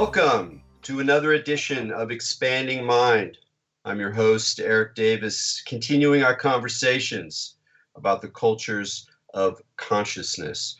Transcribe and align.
Welcome 0.00 0.62
to 0.82 1.00
another 1.00 1.32
edition 1.32 1.90
of 1.90 2.12
Expanding 2.12 2.84
Mind. 2.84 3.36
I'm 3.84 3.98
your 3.98 4.12
host, 4.12 4.60
Erik 4.60 4.94
Davis, 4.94 5.60
continuing 5.66 6.22
our 6.22 6.36
conversations 6.36 7.56
about 7.96 8.22
the 8.22 8.28
cultures 8.28 9.08
of 9.34 9.60
consciousness. 9.76 10.76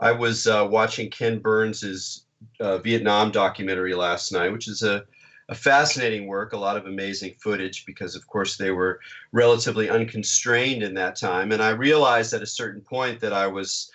I 0.00 0.12
was 0.12 0.46
uh, 0.46 0.68
watching 0.70 1.08
Ken 1.08 1.38
Burns's 1.38 2.26
uh, 2.60 2.76
Vietnam 2.76 3.30
documentary 3.30 3.94
last 3.94 4.32
night, 4.32 4.52
which 4.52 4.68
is 4.68 4.82
a, 4.82 5.02
a 5.48 5.54
fascinating 5.54 6.26
work, 6.26 6.52
a 6.52 6.58
lot 6.58 6.76
of 6.76 6.84
amazing 6.84 7.36
footage 7.42 7.86
because, 7.86 8.14
of 8.14 8.26
course, 8.26 8.58
they 8.58 8.70
were 8.70 9.00
relatively 9.32 9.88
unconstrained 9.88 10.82
in 10.82 10.92
that 10.92 11.16
time. 11.16 11.52
And 11.52 11.62
I 11.62 11.70
realized 11.70 12.34
at 12.34 12.42
a 12.42 12.46
certain 12.46 12.82
point 12.82 13.18
that 13.20 13.32
I 13.32 13.46
was 13.46 13.90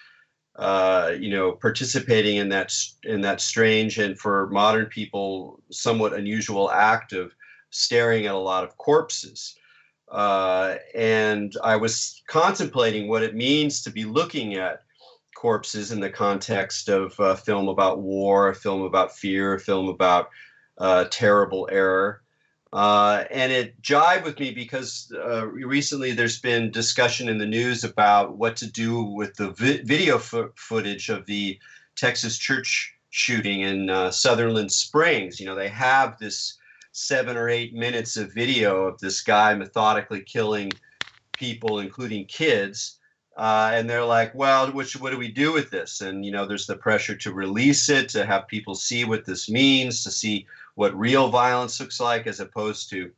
uh, 0.56 1.14
you 1.20 1.30
know, 1.30 1.54
participating 1.54 2.38
in 2.38 2.50
that 2.50 2.74
in 3.04 3.22
that 3.22 3.42
strange 3.42 3.98
and 3.98 4.20
for 4.20 4.48
modern 4.50 4.86
people 4.86 5.60
somewhat 5.72 6.14
unusual 6.14 6.70
act 6.72 7.14
of 7.14 7.34
staring 7.72 8.28
at 8.28 8.36
a 8.36 8.38
lot 8.38 8.64
of 8.64 8.78
corpses. 8.78 9.56
Uh, 10.12 10.76
and 10.94 11.54
I 11.64 11.76
was 11.76 12.22
contemplating 12.28 13.08
what 13.08 13.24
it 13.24 13.34
means 13.34 13.82
to 13.82 13.92
be 13.92 14.06
looking 14.06 14.56
at 14.56 14.84
corpses 15.36 15.92
in 15.92 16.00
the 16.00 16.10
context 16.10 16.88
of 16.88 17.20
a 17.20 17.36
film 17.36 17.68
about 17.68 18.02
war, 18.02 18.50
a 18.50 18.56
film 18.56 18.84
about 18.84 19.18
fear, 19.18 19.56
a 19.56 19.60
film 19.60 19.90
about 19.90 20.30
uh, 20.78 21.06
terrible 21.10 21.68
error. 21.72 22.23
Uh, 22.74 23.26
and 23.30 23.52
it 23.52 23.80
jived 23.84 24.24
with 24.24 24.40
me 24.40 24.50
because 24.50 25.14
uh, 25.16 25.46
recently 25.46 26.12
there's 26.12 26.40
been 26.40 26.72
discussion 26.72 27.30
in 27.30 27.38
the 27.38 27.46
news 27.46 27.84
about 27.84 28.36
what 28.36 28.56
to 28.56 28.66
do 28.66 29.04
with 29.04 29.36
the 29.36 29.52
vi- 29.52 29.84
video 29.84 30.18
fo- 30.18 30.52
footage 30.56 31.08
of 31.10 31.24
the 31.28 31.60
Texas 31.96 32.36
church 32.36 32.92
shooting 33.12 33.62
in 33.62 33.92
uh, 33.92 34.10
Sutherland 34.10 34.72
Springs. 34.72 35.40
You 35.40 35.46
know, 35.46 35.54
they 35.54 35.68
have 35.68 36.18
this 36.18 36.58
seven 36.94 37.38
or 37.38 37.48
eight 37.48 37.76
minutes 37.76 38.18
of 38.18 38.34
video 38.34 38.88
of 38.88 39.00
this 39.00 39.22
guy 39.22 39.54
methodically 39.54 40.22
killing 40.22 40.72
people, 41.34 41.78
including 41.78 42.26
kids. 42.26 42.98
Uh, 43.38 43.70
and 43.74 43.88
they're 43.88 44.06
like, 44.06 44.34
well, 44.34 44.72
which, 44.72 45.00
what 45.00 45.12
do 45.12 45.20
we 45.20 45.28
do 45.28 45.54
with 45.54 45.70
this? 45.70 46.02
And, 46.02 46.26
you 46.26 46.32
know, 46.32 46.48
there's 46.48 46.66
the 46.66 46.76
pressure 46.76 47.16
to 47.18 47.34
release 47.34 47.88
it, 47.90 48.10
to 48.10 48.26
have 48.26 48.48
people 48.48 48.74
see 48.74 49.06
what 49.06 49.26
this 49.26 49.48
means, 49.48 50.04
to 50.04 50.12
see 50.12 50.48
what 50.76 50.98
real 50.98 51.30
violence 51.30 51.80
looks 51.80 52.00
like 52.00 52.28
as 52.28 52.40
opposed 52.40 52.90
to, 52.90 53.12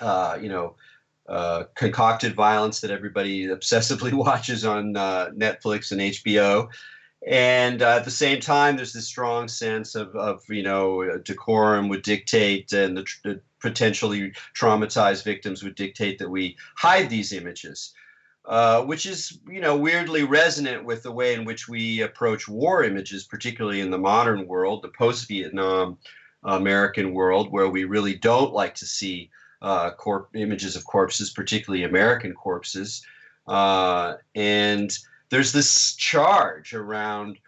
uh, 0.00 0.38
you 0.40 0.48
know, 0.48 0.74
uh, 1.28 1.64
concocted 1.74 2.34
violence 2.34 2.80
that 2.80 2.90
everybody 2.90 3.46
obsessively 3.48 4.12
watches 4.26 4.64
on 4.64 4.96
uh, 4.96 5.30
Netflix 5.30 5.92
and 5.92 6.00
HBO. 6.00 6.68
And 7.26 7.82
uh, 7.82 7.96
at 7.98 8.04
the 8.04 8.10
same 8.10 8.40
time, 8.40 8.76
there's 8.76 8.92
this 8.92 9.06
strong 9.06 9.46
sense 9.46 9.94
of, 9.94 10.14
of 10.16 10.42
you 10.48 10.64
know, 10.64 11.18
decorum 11.18 11.88
would 11.88 12.02
dictate, 12.02 12.72
and 12.72 12.96
the, 12.96 13.06
the 13.22 13.40
potentially 13.60 14.32
traumatized 14.56 15.22
victims 15.22 15.62
would 15.62 15.76
dictate 15.76 16.18
that 16.18 16.28
we 16.28 16.56
hide 16.76 17.08
these 17.08 17.32
images. 17.32 17.94
Uh, 18.44 18.82
which 18.82 19.06
is 19.06 19.38
you 19.48 19.60
know 19.60 19.76
weirdly 19.76 20.24
resonant 20.24 20.84
with 20.84 21.04
the 21.04 21.12
way 21.12 21.32
in 21.32 21.44
which 21.44 21.68
we 21.68 22.00
approach 22.00 22.48
war 22.48 22.82
images, 22.82 23.22
particularly 23.22 23.78
in 23.78 23.92
the 23.92 23.98
modern 23.98 24.48
world, 24.48 24.82
the 24.82 24.88
post-Vietnam 24.88 25.96
American 26.44 27.12
world 27.12 27.50
where 27.50 27.68
we 27.68 27.84
really 27.84 28.14
don't 28.14 28.52
like 28.52 28.74
to 28.76 28.86
see 28.86 29.30
uh, 29.62 29.90
corp- 29.92 30.34
images 30.34 30.76
of 30.76 30.84
corpses, 30.84 31.30
particularly 31.30 31.84
American 31.84 32.34
corpses. 32.34 33.04
Uh, 33.46 34.14
and 34.34 34.98
there's 35.30 35.52
this 35.52 35.94
charge 35.94 36.74
around, 36.74 37.38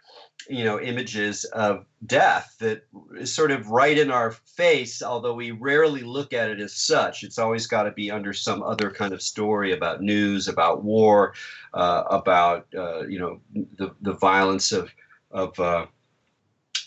you 0.49 0.63
know, 0.63 0.79
images 0.79 1.43
of 1.45 1.85
death 2.05 2.55
that 2.59 2.83
is 3.17 3.33
sort 3.33 3.51
of 3.51 3.67
right 3.67 3.97
in 3.97 4.11
our 4.11 4.31
face, 4.31 5.03
although 5.03 5.33
we 5.33 5.51
rarely 5.51 6.01
look 6.01 6.33
at 6.33 6.49
it 6.49 6.59
as 6.59 6.73
such. 6.73 7.23
It's 7.23 7.37
always 7.37 7.67
got 7.67 7.83
to 7.83 7.91
be 7.91 8.09
under 8.11 8.33
some 8.33 8.63
other 8.63 8.89
kind 8.91 9.13
of 9.13 9.21
story 9.21 9.73
about 9.73 10.01
news, 10.01 10.47
about 10.47 10.83
war, 10.83 11.33
uh, 11.73 12.03
about, 12.09 12.67
uh, 12.77 13.05
you 13.07 13.19
know, 13.19 13.41
the, 13.77 13.93
the 14.01 14.13
violence 14.13 14.71
of, 14.71 14.89
of 15.31 15.59
uh, 15.59 15.85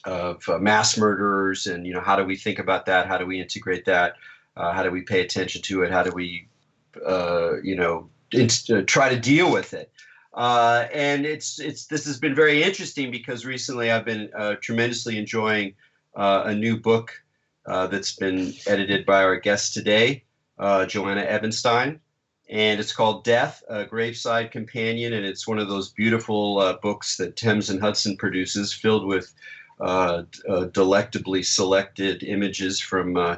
of 0.08 0.48
uh, 0.48 0.58
mass 0.58 0.96
murderers 0.96 1.66
and 1.66 1.86
you 1.86 1.92
know 1.92 2.00
how 2.00 2.16
do 2.16 2.24
we 2.24 2.34
think 2.34 2.58
about 2.58 2.86
that? 2.86 3.06
How 3.06 3.18
do 3.18 3.26
we 3.26 3.40
integrate 3.40 3.84
that? 3.84 4.14
Uh, 4.56 4.72
how 4.72 4.82
do 4.82 4.90
we 4.90 5.02
pay 5.02 5.20
attention 5.20 5.60
to 5.62 5.82
it? 5.82 5.92
How 5.92 6.02
do 6.02 6.10
we 6.12 6.48
uh, 7.06 7.60
you 7.62 7.76
know 7.76 8.08
uh, 8.34 8.82
try 8.86 9.10
to 9.10 9.20
deal 9.20 9.52
with 9.52 9.74
it? 9.74 9.92
Uh, 10.32 10.86
and 10.94 11.26
it's 11.26 11.60
it's 11.60 11.86
this 11.86 12.06
has 12.06 12.18
been 12.18 12.34
very 12.34 12.62
interesting 12.62 13.10
because 13.10 13.44
recently 13.44 13.90
I've 13.90 14.06
been 14.06 14.30
uh, 14.34 14.54
tremendously 14.62 15.18
enjoying 15.18 15.74
a 16.14 16.54
new 16.54 16.76
book 16.76 17.12
that's 17.66 18.16
been 18.16 18.54
edited 18.66 19.04
by 19.04 19.22
our 19.22 19.36
guest 19.36 19.74
today 19.74 20.24
Joanna 20.58 21.20
Ebenstein. 21.20 22.00
And 22.50 22.80
it's 22.80 22.94
called 22.94 23.24
Death, 23.24 23.62
a 23.68 23.84
Graveside 23.84 24.50
Companion, 24.50 25.12
and 25.12 25.26
it's 25.26 25.46
one 25.46 25.58
of 25.58 25.68
those 25.68 25.90
beautiful 25.90 26.58
uh, 26.58 26.78
books 26.78 27.18
that 27.18 27.36
Thames 27.36 27.68
and 27.68 27.78
Hudson 27.78 28.16
produces, 28.16 28.72
filled 28.72 29.06
with 29.06 29.34
uh, 29.80 30.22
uh, 30.48 30.64
delectably 30.66 31.42
selected 31.42 32.22
images 32.22 32.80
from 32.80 33.16
uh, 33.16 33.36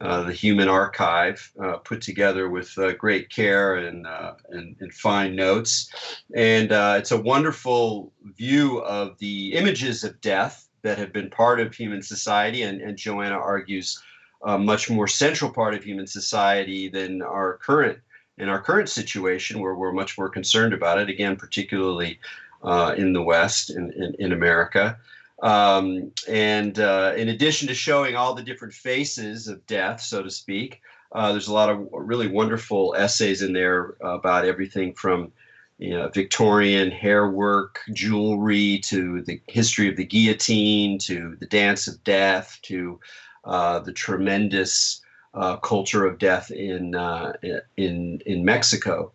uh, 0.00 0.22
the 0.22 0.32
human 0.32 0.68
archive, 0.68 1.52
uh, 1.62 1.76
put 1.78 2.00
together 2.00 2.48
with 2.48 2.74
great 2.96 3.28
care 3.28 3.76
and, 3.76 4.06
and, 4.48 4.76
and 4.80 4.94
fine 4.94 5.36
notes. 5.36 5.90
And 6.34 6.72
it's 6.72 7.10
a 7.10 7.20
wonderful 7.20 8.12
view 8.36 8.78
of 8.78 9.18
the 9.18 9.52
images 9.52 10.02
of 10.04 10.20
death 10.20 10.68
that 10.82 10.96
have 10.96 11.12
been 11.12 11.28
part 11.28 11.60
of 11.60 11.74
human 11.74 12.02
society. 12.02 12.62
And, 12.62 12.80
and 12.80 12.96
Joanna 12.96 13.36
argues 13.36 14.02
a 14.42 14.58
much 14.58 14.88
more 14.88 15.06
central 15.06 15.50
part 15.50 15.74
of 15.74 15.84
human 15.84 16.06
society 16.06 16.88
than 16.88 17.20
our 17.20 17.58
current 17.58 17.98
in 18.38 18.48
our 18.48 18.62
current 18.62 18.88
situation, 18.88 19.60
where 19.60 19.74
we're 19.74 19.92
much 19.92 20.16
more 20.16 20.30
concerned 20.30 20.72
about 20.72 20.98
it. 20.98 21.10
Again, 21.10 21.36
particularly 21.36 22.18
uh, 22.62 22.94
in 22.96 23.12
the 23.12 23.22
West, 23.22 23.68
in, 23.68 23.92
in, 23.92 24.14
in 24.18 24.32
America. 24.32 24.98
Um, 25.42 26.12
and 26.28 26.78
uh, 26.78 27.14
in 27.16 27.28
addition 27.28 27.68
to 27.68 27.74
showing 27.74 28.14
all 28.14 28.34
the 28.34 28.42
different 28.42 28.74
faces 28.74 29.48
of 29.48 29.66
death, 29.66 30.00
so 30.00 30.22
to 30.22 30.30
speak, 30.30 30.82
uh, 31.12 31.32
there's 31.32 31.48
a 31.48 31.52
lot 31.52 31.70
of 31.70 31.88
really 31.92 32.28
wonderful 32.28 32.94
essays 32.96 33.42
in 33.42 33.52
there 33.52 33.96
about 34.00 34.44
everything 34.44 34.94
from 34.94 35.32
you 35.80 35.96
know, 35.96 36.08
Victorian 36.08 36.90
hair 36.90 37.30
work, 37.30 37.80
jewelry, 37.94 38.78
to 38.84 39.22
the 39.22 39.40
history 39.48 39.88
of 39.88 39.96
the 39.96 40.04
guillotine, 40.04 40.98
to 40.98 41.36
the 41.40 41.46
dance 41.46 41.88
of 41.88 42.04
death, 42.04 42.58
to 42.62 43.00
uh, 43.44 43.78
the 43.78 43.92
tremendous 43.92 45.00
uh, 45.32 45.56
culture 45.56 46.04
of 46.04 46.18
death 46.18 46.50
in 46.50 46.94
uh, 46.94 47.32
in 47.78 48.20
in 48.26 48.44
Mexico. 48.44 49.10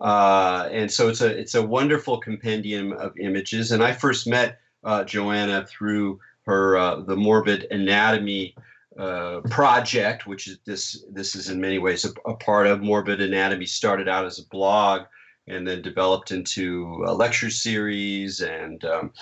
Uh, 0.00 0.68
and 0.70 0.92
so 0.92 1.08
it's 1.08 1.20
a 1.20 1.36
it's 1.36 1.56
a 1.56 1.66
wonderful 1.66 2.18
compendium 2.18 2.92
of 2.92 3.18
images. 3.18 3.72
And 3.72 3.82
I 3.82 3.92
first 3.92 4.28
met 4.28 4.60
uh, 4.84 5.04
Joanna 5.04 5.66
through 5.66 6.20
her 6.46 6.76
uh, 6.76 7.00
the 7.00 7.16
morbid 7.16 7.66
anatomy 7.70 8.54
uh, 8.98 9.40
project, 9.50 10.26
which 10.26 10.46
is 10.46 10.58
this 10.64 11.04
this 11.10 11.34
is 11.34 11.48
in 11.48 11.60
many 11.60 11.78
ways 11.78 12.04
a, 12.04 12.30
a, 12.30 12.34
part 12.36 12.66
of 12.66 12.82
morbid 12.82 13.20
anatomy. 13.20 13.66
Started 13.66 14.08
out 14.08 14.24
as 14.24 14.38
a 14.38 14.46
blog 14.48 15.02
and 15.46 15.66
then 15.66 15.82
developed 15.82 16.30
into 16.30 17.04
a 17.06 17.12
lecture 17.12 17.50
series 17.50 18.40
and 18.40 18.84
um, 18.84 19.12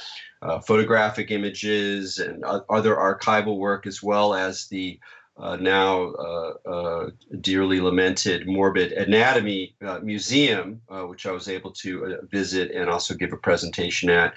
uh, 0.42 0.60
photographic 0.60 1.30
images 1.30 2.18
and 2.18 2.44
other 2.44 2.94
archival 2.96 3.58
work 3.58 3.86
as 3.86 4.02
well 4.02 4.34
as 4.34 4.66
the 4.68 4.98
uh, 5.38 5.56
now 5.56 6.12
uh, 6.12 6.54
uh, 6.66 7.10
dearly 7.40 7.80
lamented 7.80 8.46
Morbid 8.46 8.92
Anatomy 8.92 9.74
uh, 9.84 9.98
Museum, 10.00 10.80
uh, 10.90 11.02
which 11.02 11.26
I 11.26 11.32
was 11.32 11.48
able 11.48 11.70
to 11.72 12.04
uh, 12.04 12.26
visit 12.26 12.70
and 12.72 12.90
also 12.90 13.14
give 13.14 13.32
a 13.32 13.38
presentation 13.38 14.10
at 14.10 14.34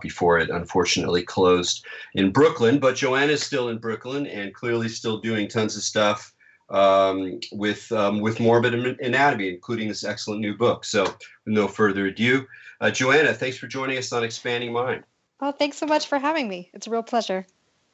before 0.00 0.38
it 0.38 0.50
unfortunately 0.50 1.22
closed 1.22 1.84
in 2.14 2.30
Brooklyn. 2.30 2.78
But 2.78 2.96
Joanna 2.96 3.32
is 3.32 3.42
still 3.42 3.68
in 3.68 3.78
Brooklyn 3.78 4.26
and 4.26 4.54
clearly 4.54 4.88
still 4.88 5.18
doing 5.18 5.48
tons 5.48 5.76
of 5.76 5.82
stuff 5.82 6.32
um, 6.70 7.40
with 7.50 7.90
um, 7.90 8.20
with 8.20 8.38
morbid 8.38 8.74
anatomy, 9.00 9.48
including 9.48 9.88
this 9.88 10.04
excellent 10.04 10.40
new 10.40 10.56
book. 10.56 10.84
So, 10.84 11.02
with 11.02 11.18
no 11.46 11.66
further 11.66 12.06
ado, 12.06 12.46
Joanna, 12.92 13.34
thanks 13.34 13.58
for 13.58 13.66
joining 13.66 13.98
us 13.98 14.12
on 14.12 14.22
Expanding 14.22 14.72
Mind. 14.72 15.02
Oh, 15.40 15.52
thanks 15.52 15.78
so 15.78 15.86
much 15.86 16.06
for 16.06 16.18
having 16.18 16.48
me. 16.48 16.70
It's 16.72 16.86
a 16.86 16.90
real 16.90 17.02
pleasure. 17.02 17.44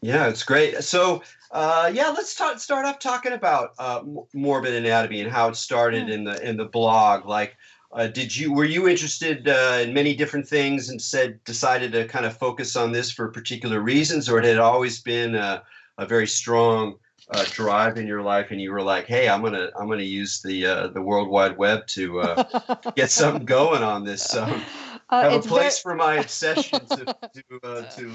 Yeah, 0.05 0.29
it's 0.29 0.43
great. 0.43 0.85
So, 0.85 1.23
uh, 1.51 1.91
yeah, 1.95 2.11
let's 2.11 2.35
talk, 2.35 2.59
start 2.59 2.85
off 2.85 2.99
talking 2.99 3.33
about 3.33 3.71
uh, 3.79 4.03
morbid 4.35 4.75
anatomy 4.75 5.23
and 5.23 5.33
how 5.33 5.49
it 5.49 5.56
started 5.56 6.11
in 6.11 6.25
the 6.25 6.47
in 6.47 6.59
the 6.59 6.67
blog. 6.67 7.25
Like, 7.25 7.56
uh, 7.91 8.09
did 8.09 8.37
you 8.37 8.53
were 8.53 8.67
you 8.67 8.87
interested 8.87 9.49
uh, 9.49 9.79
in 9.81 9.95
many 9.95 10.15
different 10.15 10.47
things 10.47 10.91
and 10.91 11.01
said 11.01 11.43
decided 11.45 11.93
to 11.93 12.06
kind 12.06 12.27
of 12.27 12.37
focus 12.37 12.77
on 12.77 12.93
this 12.93 13.11
for 13.11 13.31
particular 13.31 13.81
reasons, 13.81 14.29
or 14.29 14.39
it 14.39 14.45
had 14.45 14.59
always 14.59 15.01
been 15.01 15.35
a, 15.35 15.62
a 15.97 16.05
very 16.05 16.27
strong 16.27 16.97
uh, 17.31 17.47
drive 17.53 17.97
in 17.97 18.06
your 18.06 18.21
life, 18.21 18.51
and 18.51 18.61
you 18.61 18.73
were 18.73 18.83
like, 18.83 19.06
"Hey, 19.06 19.27
I'm 19.27 19.41
gonna 19.41 19.71
I'm 19.81 19.89
gonna 19.89 20.03
use 20.03 20.43
the 20.43 20.67
uh, 20.67 20.89
the 20.89 21.01
World 21.01 21.29
Wide 21.29 21.56
Web 21.56 21.87
to 21.87 22.45
get 22.95 23.11
something 23.11 23.47
going 23.47 23.83
on 23.83 24.05
this." 24.05 24.37
Um, 24.37 24.61
have 25.09 25.33
a 25.33 25.41
place 25.41 25.83
very... 25.83 25.95
for 25.95 25.95
my 25.95 26.17
obsession 26.17 26.81
to 26.89 27.05
to, 27.51 27.89
to 27.97 28.12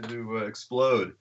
to 0.00 0.38
explode. 0.38 1.14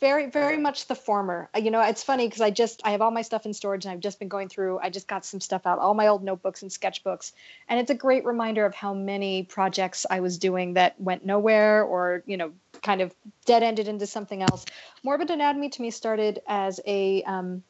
very 0.00 0.30
very 0.30 0.56
much 0.56 0.86
the 0.86 0.94
former. 0.94 1.50
Uh, 1.54 1.58
you 1.58 1.70
know 1.70 1.80
it's 1.80 2.02
funny 2.02 2.26
because 2.26 2.40
i 2.40 2.50
just 2.50 2.80
i 2.84 2.90
have 2.90 3.02
all 3.02 3.10
my 3.10 3.20
stuff 3.22 3.44
in 3.44 3.52
storage 3.52 3.84
and 3.84 3.92
i've 3.92 4.00
just 4.00 4.18
been 4.18 4.28
going 4.28 4.48
through 4.48 4.78
i 4.82 4.88
just 4.88 5.06
got 5.06 5.26
some 5.26 5.40
stuff 5.40 5.66
out 5.66 5.78
all 5.78 5.92
my 5.92 6.06
old 6.06 6.24
notebooks 6.24 6.62
and 6.62 6.70
sketchbooks. 6.70 7.32
And 7.68 7.78
it's 7.78 7.90
a 7.90 7.94
great 7.94 8.24
reminder 8.24 8.64
of 8.64 8.74
how 8.74 8.94
many 8.94 9.42
projects 9.42 10.06
i 10.10 10.20
was 10.20 10.38
doing 10.38 10.74
that 10.74 10.98
went 11.00 11.26
nowhere 11.26 11.84
or 11.84 12.22
you 12.26 12.36
know 12.36 12.52
kind 12.82 13.00
of 13.00 13.14
dead 13.46 13.62
ended 13.62 13.88
into 13.88 14.06
something 14.06 14.42
else. 14.42 14.64
Morbid 15.02 15.30
anatomy 15.30 15.70
to 15.70 15.82
me 15.82 15.90
started 15.90 16.40
as 16.46 16.80
a 16.86 17.22
um, 17.24 17.62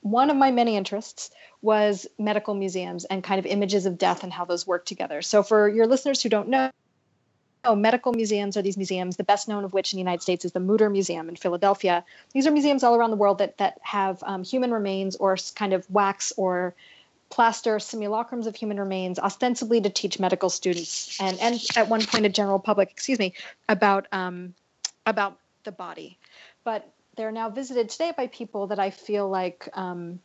one 0.00 0.30
of 0.30 0.36
my 0.36 0.50
many 0.50 0.76
interests 0.76 1.30
was 1.60 2.06
medical 2.18 2.54
museums 2.54 3.04
and 3.04 3.24
kind 3.24 3.38
of 3.38 3.46
images 3.46 3.84
of 3.86 3.98
death 3.98 4.22
and 4.22 4.32
how 4.32 4.44
those 4.44 4.66
work 4.66 4.84
together. 4.84 5.22
So 5.22 5.42
for 5.42 5.68
your 5.68 5.86
listeners 5.86 6.22
who 6.22 6.28
don't 6.28 6.48
know 6.48 6.70
oh, 7.68 7.76
medical 7.76 8.12
museums 8.12 8.56
are 8.56 8.62
these 8.62 8.78
museums, 8.78 9.16
the 9.16 9.24
best 9.24 9.46
known 9.46 9.62
of 9.62 9.74
which 9.74 9.92
in 9.92 9.98
the 9.98 10.00
United 10.00 10.22
States 10.22 10.44
is 10.44 10.52
the 10.52 10.60
Mutter 10.60 10.88
Museum 10.88 11.28
in 11.28 11.36
Philadelphia. 11.36 12.02
These 12.32 12.46
are 12.46 12.50
museums 12.50 12.82
all 12.82 12.96
around 12.96 13.10
the 13.10 13.16
world 13.16 13.38
that, 13.38 13.58
that 13.58 13.78
have 13.82 14.22
um, 14.24 14.42
human 14.42 14.72
remains 14.72 15.16
or 15.16 15.36
kind 15.54 15.74
of 15.74 15.88
wax 15.90 16.32
or 16.38 16.74
plaster 17.28 17.76
simulacrums 17.76 18.46
of 18.46 18.56
human 18.56 18.80
remains, 18.80 19.18
ostensibly 19.18 19.82
to 19.82 19.90
teach 19.90 20.18
medical 20.18 20.48
students 20.48 21.20
and, 21.20 21.38
and 21.40 21.60
at 21.76 21.88
one 21.90 22.02
point 22.06 22.24
a 22.24 22.30
general 22.30 22.58
public, 22.58 22.90
excuse 22.90 23.18
me, 23.18 23.34
about, 23.68 24.06
um, 24.12 24.54
about 25.04 25.38
the 25.64 25.72
body. 25.72 26.16
But 26.64 26.90
they're 27.16 27.32
now 27.32 27.50
visited 27.50 27.90
today 27.90 28.14
by 28.16 28.28
people 28.28 28.68
that 28.68 28.78
I 28.78 28.88
feel 28.88 29.28
like 29.28 29.68
um, 29.74 30.20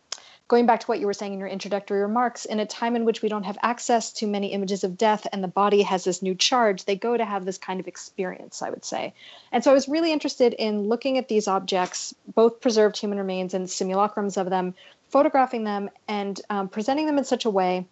going 0.47 0.65
back 0.65 0.81
to 0.81 0.87
what 0.87 0.99
you 0.99 1.05
were 1.05 1.13
saying 1.13 1.33
in 1.33 1.39
your 1.39 1.47
introductory 1.47 2.01
remarks, 2.01 2.45
in 2.45 2.59
a 2.59 2.65
time 2.65 2.95
in 2.95 3.05
which 3.05 3.21
we 3.21 3.29
don't 3.29 3.45
have 3.45 3.57
access 3.61 4.11
to 4.11 4.27
many 4.27 4.51
images 4.51 4.83
of 4.83 4.97
death 4.97 5.25
and 5.31 5.43
the 5.43 5.47
body 5.47 5.81
has 5.81 6.03
this 6.03 6.21
new 6.21 6.35
charge, 6.35 6.85
they 6.85 6.95
go 6.95 7.15
to 7.15 7.25
have 7.25 7.45
this 7.45 7.57
kind 7.57 7.79
of 7.79 7.87
experience, 7.87 8.61
I 8.61 8.69
would 8.69 8.85
say. 8.85 9.13
And 9.51 9.63
so 9.63 9.71
I 9.71 9.73
was 9.73 9.87
really 9.87 10.11
interested 10.11 10.53
in 10.53 10.89
looking 10.89 11.17
at 11.17 11.27
these 11.27 11.47
objects, 11.47 12.13
both 12.35 12.61
preserved 12.61 12.97
human 12.97 13.17
remains 13.17 13.53
and 13.53 13.67
simulacrums 13.67 14.37
of 14.37 14.49
them, 14.49 14.75
photographing 15.09 15.63
them 15.63 15.89
and 16.07 16.39
um, 16.49 16.67
presenting 16.67 17.05
them 17.05 17.17
in 17.17 17.23
such 17.23 17.45
a 17.45 17.49
way 17.49 17.85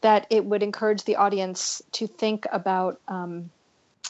that 0.00 0.26
it 0.30 0.44
would 0.44 0.62
encourage 0.62 1.04
the 1.04 1.16
audience 1.16 1.82
to 1.92 2.06
think 2.06 2.46
about 2.52 3.00
um, 3.08 3.50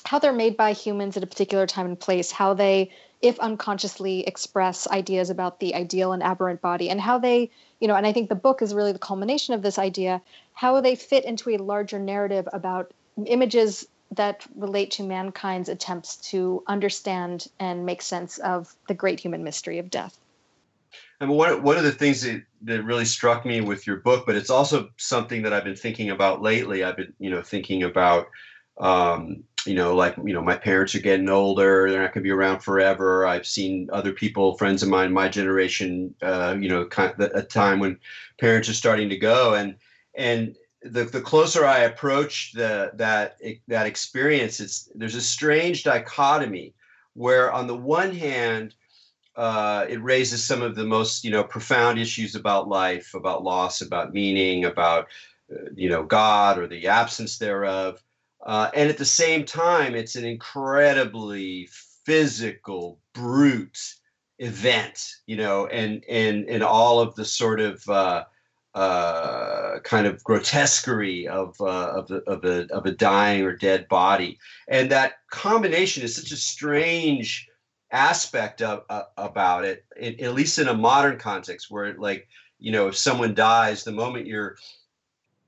how 0.04 0.18
they're 0.18 0.32
made 0.32 0.56
by 0.56 0.72
humans 0.72 1.16
at 1.16 1.22
a 1.22 1.26
particular 1.26 1.66
time 1.66 1.86
and 1.86 2.00
place, 2.00 2.32
how 2.32 2.54
they, 2.54 2.90
if 3.22 3.38
unconsciously, 3.38 4.26
express 4.26 4.88
ideas 4.88 5.30
about 5.30 5.60
the 5.60 5.74
ideal 5.74 6.12
and 6.12 6.22
aberrant 6.22 6.60
body, 6.60 6.90
and 6.90 7.00
how 7.00 7.19
they 7.19 7.50
you 7.82 7.88
know, 7.88 7.96
and 7.96 8.06
I 8.06 8.12
think 8.12 8.28
the 8.28 8.36
book 8.36 8.62
is 8.62 8.74
really 8.74 8.92
the 8.92 9.00
culmination 9.00 9.54
of 9.54 9.62
this 9.62 9.76
idea, 9.76 10.22
how 10.54 10.80
they 10.80 10.94
fit 10.94 11.24
into 11.24 11.50
a 11.50 11.56
larger 11.56 11.98
narrative 11.98 12.48
about 12.52 12.92
images 13.26 13.88
that 14.12 14.46
relate 14.54 14.92
to 14.92 15.02
mankind's 15.02 15.69
attempts 15.69 16.16
to 16.30 16.62
understand 16.69 17.48
and 17.58 17.84
make 17.84 18.00
sense 18.00 18.38
of 18.38 18.72
the 18.86 18.94
great 18.94 19.19
human 19.19 19.42
mystery 19.42 19.78
of 19.78 19.90
death. 19.90 20.16
And 21.20 21.30
one, 21.30 21.64
one 21.64 21.76
of 21.76 21.82
the 21.82 21.90
things 21.90 22.22
that, 22.22 22.44
that 22.62 22.84
really 22.84 23.04
struck 23.04 23.44
me 23.44 23.60
with 23.60 23.84
your 23.84 23.96
book, 23.96 24.26
but 24.26 24.36
it's 24.36 24.50
also 24.50 24.90
something 24.96 25.42
that 25.42 25.52
I've 25.52 25.64
been 25.64 25.74
thinking 25.74 26.10
about 26.10 26.40
lately. 26.40 26.84
I've 26.84 26.96
been, 26.96 27.12
you 27.19 27.30
know, 27.30 27.42
thinking 27.42 27.82
about 27.82 28.28
um, 28.78 29.42
you 29.66 29.74
know, 29.74 29.94
like, 29.94 30.16
you 30.16 30.32
know, 30.32 30.42
my 30.42 30.56
parents 30.56 30.94
are 30.94 31.00
getting 31.00 31.28
older. 31.28 31.90
They're 31.90 32.02
not 32.02 32.12
going 32.12 32.22
to 32.22 32.28
be 32.28 32.30
around 32.30 32.60
forever. 32.60 33.26
I've 33.26 33.46
seen 33.46 33.88
other 33.92 34.12
people, 34.12 34.56
friends 34.56 34.82
of 34.82 34.88
mine, 34.88 35.12
my 35.12 35.28
generation, 35.28 36.14
uh, 36.22 36.56
you 36.58 36.68
know, 36.68 36.84
kind 36.86 37.12
of 37.12 37.20
a 37.20 37.42
time 37.42 37.78
when 37.78 37.98
parents 38.40 38.68
are 38.68 38.74
starting 38.74 39.08
to 39.08 39.16
go. 39.16 39.54
And, 39.54 39.76
and 40.14 40.56
the, 40.82 41.04
the 41.04 41.20
closer 41.20 41.64
I 41.64 41.80
approach 41.80 42.52
the, 42.52 42.90
that, 42.94 43.38
that 43.68 43.86
experience, 43.86 44.58
it's, 44.60 44.88
there's 44.94 45.14
a 45.14 45.22
strange 45.22 45.84
dichotomy 45.84 46.74
where 47.14 47.52
on 47.52 47.66
the 47.66 47.76
one 47.76 48.14
hand, 48.14 48.74
uh, 49.34 49.86
it 49.88 50.02
raises 50.02 50.44
some 50.44 50.60
of 50.60 50.74
the 50.74 50.84
most, 50.84 51.24
you 51.24 51.30
know, 51.30 51.42
profound 51.42 51.98
issues 51.98 52.34
about 52.34 52.68
life, 52.68 53.14
about 53.14 53.42
loss, 53.42 53.80
about 53.80 54.12
meaning, 54.12 54.66
about, 54.66 55.06
uh, 55.50 55.70
you 55.74 55.88
know, 55.88 56.02
God 56.02 56.58
or 56.58 56.66
the 56.66 56.86
absence 56.86 57.38
thereof 57.38 58.02
uh, 58.44 58.70
and 58.74 58.90
at 58.90 58.98
the 58.98 59.04
same 59.04 59.44
time, 59.44 59.94
it's 59.94 60.16
an 60.16 60.24
incredibly 60.24 61.68
physical, 62.04 62.98
brute 63.14 63.78
event, 64.38 65.16
you 65.26 65.36
know, 65.36 65.66
and 65.66 66.04
and 66.08 66.48
and 66.48 66.62
all 66.62 67.00
of 67.00 67.14
the 67.14 67.24
sort 67.24 67.60
of 67.60 67.88
uh, 67.88 68.24
uh, 68.74 69.78
kind 69.84 70.06
of 70.06 70.22
grotesquerie 70.24 71.28
of 71.28 71.54
uh, 71.60 71.92
of, 71.94 72.10
of 72.26 72.44
a 72.44 72.66
of 72.72 72.86
a 72.86 72.92
dying 72.92 73.42
or 73.42 73.54
dead 73.54 73.86
body, 73.88 74.38
and 74.68 74.90
that 74.90 75.14
combination 75.30 76.02
is 76.02 76.16
such 76.16 76.32
a 76.32 76.36
strange 76.36 77.48
aspect 77.92 78.62
of 78.62 78.82
uh, 78.88 79.02
about 79.18 79.64
it, 79.64 79.84
it, 79.96 80.20
at 80.20 80.34
least 80.34 80.58
in 80.58 80.66
a 80.66 80.74
modern 80.74 81.16
context, 81.16 81.70
where 81.70 81.94
like 81.94 82.26
you 82.58 82.72
know, 82.72 82.88
if 82.88 82.96
someone 82.96 83.34
dies, 83.34 83.84
the 83.84 83.92
moment 83.92 84.26
you're 84.26 84.56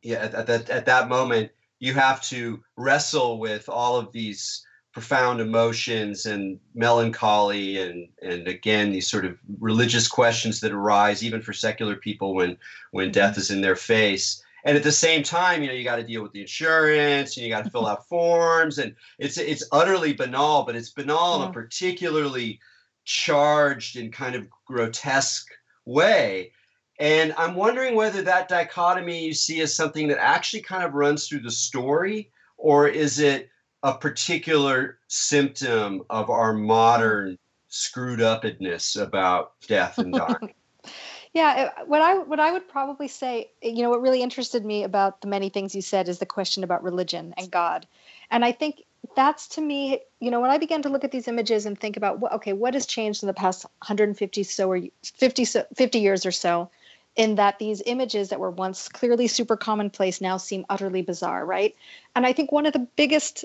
yeah 0.02 0.19
at, 0.19 0.35
at 0.35 0.47
that 0.47 0.70
at 0.70 0.87
that 0.87 1.08
moment 1.08 1.50
you 1.81 1.94
have 1.94 2.23
to 2.23 2.62
wrestle 2.76 3.38
with 3.38 3.69
all 3.69 3.97
of 3.97 4.12
these 4.12 4.65
profound 4.94 5.41
emotions 5.41 6.25
and 6.25 6.59
melancholy 6.75 7.79
and 7.79 8.09
and 8.23 8.47
again 8.47 8.93
these 8.93 9.11
sort 9.11 9.25
of 9.25 9.37
religious 9.59 10.06
questions 10.06 10.61
that 10.61 10.71
arise 10.71 11.25
even 11.25 11.43
for 11.43 11.53
secular 11.53 11.97
people 11.97 12.32
when 12.32 12.56
when 12.93 13.06
mm-hmm. 13.06 13.12
death 13.12 13.37
is 13.37 13.50
in 13.50 13.61
their 13.61 13.76
face. 13.76 14.41
And 14.67 14.79
at 14.79 14.85
the 14.85 14.93
same 14.93 15.23
time 15.23 15.62
you 15.62 15.69
know 15.69 15.75
you 15.75 15.85
got 15.85 15.97
to 15.97 16.05
deal 16.05 16.23
with 16.23 16.32
the 16.32 16.41
insurance 16.41 17.37
and 17.37 17.44
you 17.44 17.53
got 17.53 17.65
to 17.65 17.71
fill 17.71 17.88
out 17.88 18.09
forms 18.09 18.79
and 18.79 18.94
it's 19.19 19.37
it's 19.37 19.69
utterly 19.73 20.12
banal 20.12 20.62
but 20.62 20.76
it's 20.76 20.91
banal 20.91 21.38
yeah. 21.38 21.44
in 21.44 21.50
a 21.50 21.53
particularly 21.53 22.61
charged 23.05 23.97
and 23.97 24.12
kind 24.12 24.37
of 24.37 24.49
grotesque 24.65 25.50
way 25.85 26.53
and 26.99 27.35
I'm 27.37 27.55
wondering 27.55 27.96
whether 27.96 28.23
that 28.23 28.49
dichotomy 28.49 29.25
you 29.25 29.35
see 29.35 29.61
as 29.61 29.75
something 29.75 30.08
that 30.08 30.19
actually 30.19 30.62
kind 30.62 30.85
of 30.85 30.94
runs 30.94 31.26
through 31.26 31.41
the 31.41 31.50
story, 31.50 32.31
or 32.56 32.87
is 32.87 33.19
it 33.19 33.50
a 33.82 33.94
particular 33.94 34.99
symptom 35.08 36.02
of 36.08 36.31
our 36.31 36.52
modern 36.52 37.38
screwed 37.69 38.20
upness 38.20 38.96
about 38.96 39.52
death 39.67 39.99
and 39.99 40.14
dying? 40.14 40.55
yeah, 41.35 41.73
eh, 41.76 41.82
what 41.87 42.00
I 42.00 42.19
what 42.19 42.38
I 42.38 42.52
would 42.52 42.69
probably 42.69 43.09
say, 43.09 43.50
eh, 43.62 43.71
you 43.71 43.83
know, 43.83 43.90
what 43.90 44.00
really 44.00 44.23
interested 44.23 44.64
me 44.64 44.85
about 44.85 45.21
the 45.21 45.26
many 45.26 45.49
things 45.49 45.75
you 45.75 45.83
said 45.83 46.09
is 46.09 46.21
the 46.21 46.26
question 46.26 46.62
about 46.62 46.85
religion 46.85 47.35
and 47.37 47.50
God, 47.50 47.87
and 48.30 48.45
I 48.45 48.52
think 48.52 48.85
that's 49.16 49.49
to 49.49 49.61
me, 49.61 50.00
you 50.21 50.30
know, 50.30 50.40
when 50.40 50.50
I 50.50 50.59
began 50.59 50.83
to 50.83 50.88
look 50.88 51.04
at 51.04 51.11
these 51.11 51.28
images 51.28 51.66
and 51.66 51.78
think 51.78 51.97
about, 51.97 52.23
okay, 52.33 52.52
what 52.52 52.75
has 52.75 52.87
changed 52.87 53.23
in 53.23 53.26
the 53.26 53.35
past 53.35 53.64
150 53.64 54.42
so 54.45 54.71
or 54.71 54.80
50 55.02 55.45
50 55.45 55.99
years 55.99 56.25
or 56.25 56.33
so 56.33 56.71
in 57.16 57.37
that 57.37 57.59
these 57.59 57.83
images 57.87 58.30
that 58.30 58.40
were 58.40 58.50
once 58.50 58.88
clearly 58.88 59.26
super 59.26 59.56
commonplace 59.56 60.21
now 60.21 60.37
seem 60.37 60.66
utterly 60.68 61.02
bizarre 61.02 61.44
right? 61.44 61.75
And 62.14 62.26
i 62.26 62.33
think 62.33 62.52
one 62.52 62.66
of 62.66 62.73
the 62.73 62.87
biggest 62.97 63.44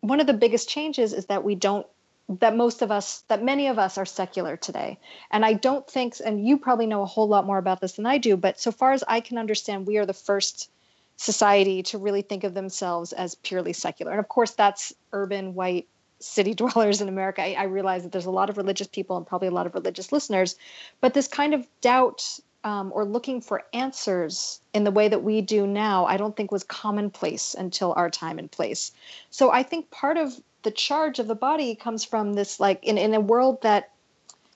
one 0.00 0.20
of 0.20 0.26
the 0.26 0.34
biggest 0.34 0.68
changes 0.68 1.12
is 1.12 1.26
that 1.26 1.44
we 1.44 1.54
don't 1.54 1.86
that 2.28 2.56
most 2.56 2.82
of 2.82 2.90
us 2.90 3.22
that 3.28 3.42
many 3.42 3.68
of 3.68 3.78
us 3.78 3.98
are 3.98 4.06
secular 4.06 4.56
today. 4.56 4.98
And 5.30 5.44
i 5.44 5.52
don't 5.52 5.88
think 5.88 6.16
and 6.24 6.46
you 6.46 6.58
probably 6.58 6.86
know 6.86 7.02
a 7.02 7.06
whole 7.06 7.28
lot 7.28 7.46
more 7.46 7.58
about 7.58 7.80
this 7.80 7.92
than 7.92 8.06
i 8.06 8.18
do 8.18 8.36
but 8.36 8.60
so 8.60 8.72
far 8.72 8.92
as 8.92 9.04
i 9.08 9.20
can 9.20 9.38
understand 9.38 9.86
we 9.86 9.98
are 9.98 10.06
the 10.06 10.12
first 10.12 10.70
society 11.16 11.82
to 11.84 11.98
really 11.98 12.22
think 12.22 12.44
of 12.44 12.54
themselves 12.54 13.12
as 13.12 13.36
purely 13.36 13.72
secular. 13.72 14.10
And 14.10 14.20
of 14.20 14.28
course 14.28 14.52
that's 14.52 14.92
urban 15.12 15.54
white 15.54 15.86
city 16.18 16.54
dwellers 16.62 17.00
in 17.00 17.08
america. 17.08 17.42
I, 17.42 17.52
I 17.52 17.64
realize 17.64 18.02
that 18.02 18.12
there's 18.12 18.26
a 18.26 18.30
lot 18.30 18.50
of 18.50 18.56
religious 18.56 18.88
people 18.88 19.16
and 19.16 19.26
probably 19.26 19.48
a 19.48 19.52
lot 19.52 19.66
of 19.66 19.74
religious 19.74 20.12
listeners 20.12 20.56
but 21.00 21.14
this 21.14 21.28
kind 21.28 21.54
of 21.54 21.66
doubt 21.80 22.40
um, 22.64 22.90
or 22.94 23.04
looking 23.04 23.42
for 23.42 23.62
answers 23.74 24.60
in 24.72 24.84
the 24.84 24.90
way 24.90 25.06
that 25.08 25.22
we 25.22 25.42
do 25.42 25.66
now, 25.66 26.06
I 26.06 26.16
don't 26.16 26.34
think 26.34 26.50
was 26.50 26.64
commonplace 26.64 27.54
until 27.54 27.92
our 27.94 28.08
time 28.08 28.38
and 28.38 28.50
place. 28.50 28.90
So 29.30 29.50
I 29.52 29.62
think 29.62 29.90
part 29.90 30.16
of 30.16 30.32
the 30.62 30.70
charge 30.70 31.18
of 31.18 31.28
the 31.28 31.34
body 31.34 31.74
comes 31.74 32.04
from 32.04 32.32
this, 32.32 32.58
like, 32.58 32.82
in, 32.82 32.96
in 32.96 33.12
a 33.12 33.20
world 33.20 33.60
that 33.62 33.90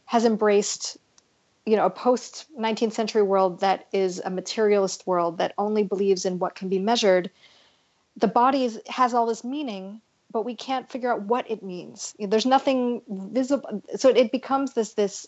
has 0.07 0.25
embraced, 0.25 0.97
you 1.67 1.77
know, 1.77 1.85
a 1.85 1.91
post 1.91 2.47
19th 2.59 2.95
century 2.95 3.23
world 3.23 3.61
that 3.61 3.87
is 3.93 4.23
a 4.25 4.31
materialist 4.31 5.07
world 5.07 5.37
that 5.37 5.53
only 5.59 5.83
believes 5.83 6.25
in 6.25 6.39
what 6.39 6.55
can 6.55 6.71
be 6.71 6.79
measured. 6.79 7.31
The 8.17 8.27
body 8.27 8.71
has 8.89 9.13
all 9.13 9.27
this 9.27 9.45
meaning, 9.45 10.01
but 10.33 10.47
we 10.47 10.55
can't 10.55 10.91
figure 10.91 11.13
out 11.13 11.23
what 11.23 11.51
it 11.51 11.63
means. 11.63 12.15
There's 12.19 12.47
nothing 12.47 13.03
visible. 13.07 13.83
So 13.97 14.09
it 14.09 14.33
becomes 14.33 14.73
this, 14.73 14.95
this 14.95 15.27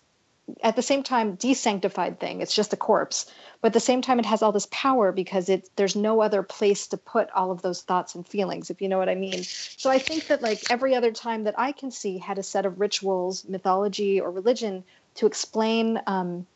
at 0.63 0.77
the 0.77 0.83
same 0.83 1.03
time 1.03 1.37
desanctified 1.37 2.19
thing. 2.19 2.41
It's 2.41 2.55
just 2.55 2.73
a 2.73 2.77
corpse. 2.77 3.31
But 3.61 3.69
at 3.69 3.73
the 3.75 3.81
same 3.81 4.01
time 4.01 4.19
it 4.19 4.27
has 4.27 4.43
all 4.43 4.53
this 4.53 4.69
power 4.71 5.13
because 5.13 5.49
it 5.49 5.69
there's 5.77 5.97
no 5.97 6.21
other 6.21 6.43
place 6.43 6.87
to 6.89 6.97
put 6.97 7.31
all 7.31 7.51
of 7.51 7.63
those 7.63 7.83
thoughts 7.83 8.15
and 8.15 8.27
feelings 8.27 8.71
if 8.71 8.81
you 8.81 8.89
know 8.89 8.99
what 8.99 9.09
i 9.09 9.15
mean. 9.15 9.43
So 9.43 9.91
i 9.91 9.99
think 9.99 10.27
that 10.29 10.43
like 10.43 10.71
every 10.71 10.95
other 10.95 11.13
time 11.13 11.45
that 11.45 11.59
i 11.59 11.73
can 11.73 11.91
see 11.91 12.19
had 12.19 12.39
a 12.39 12.43
set 12.43 12.67
of 12.67 12.81
rituals 12.81 13.45
mythology 13.47 14.21
or 14.21 14.31
religion 14.31 14.85
to 15.17 15.27
explain 15.27 16.01
um, 16.07 16.47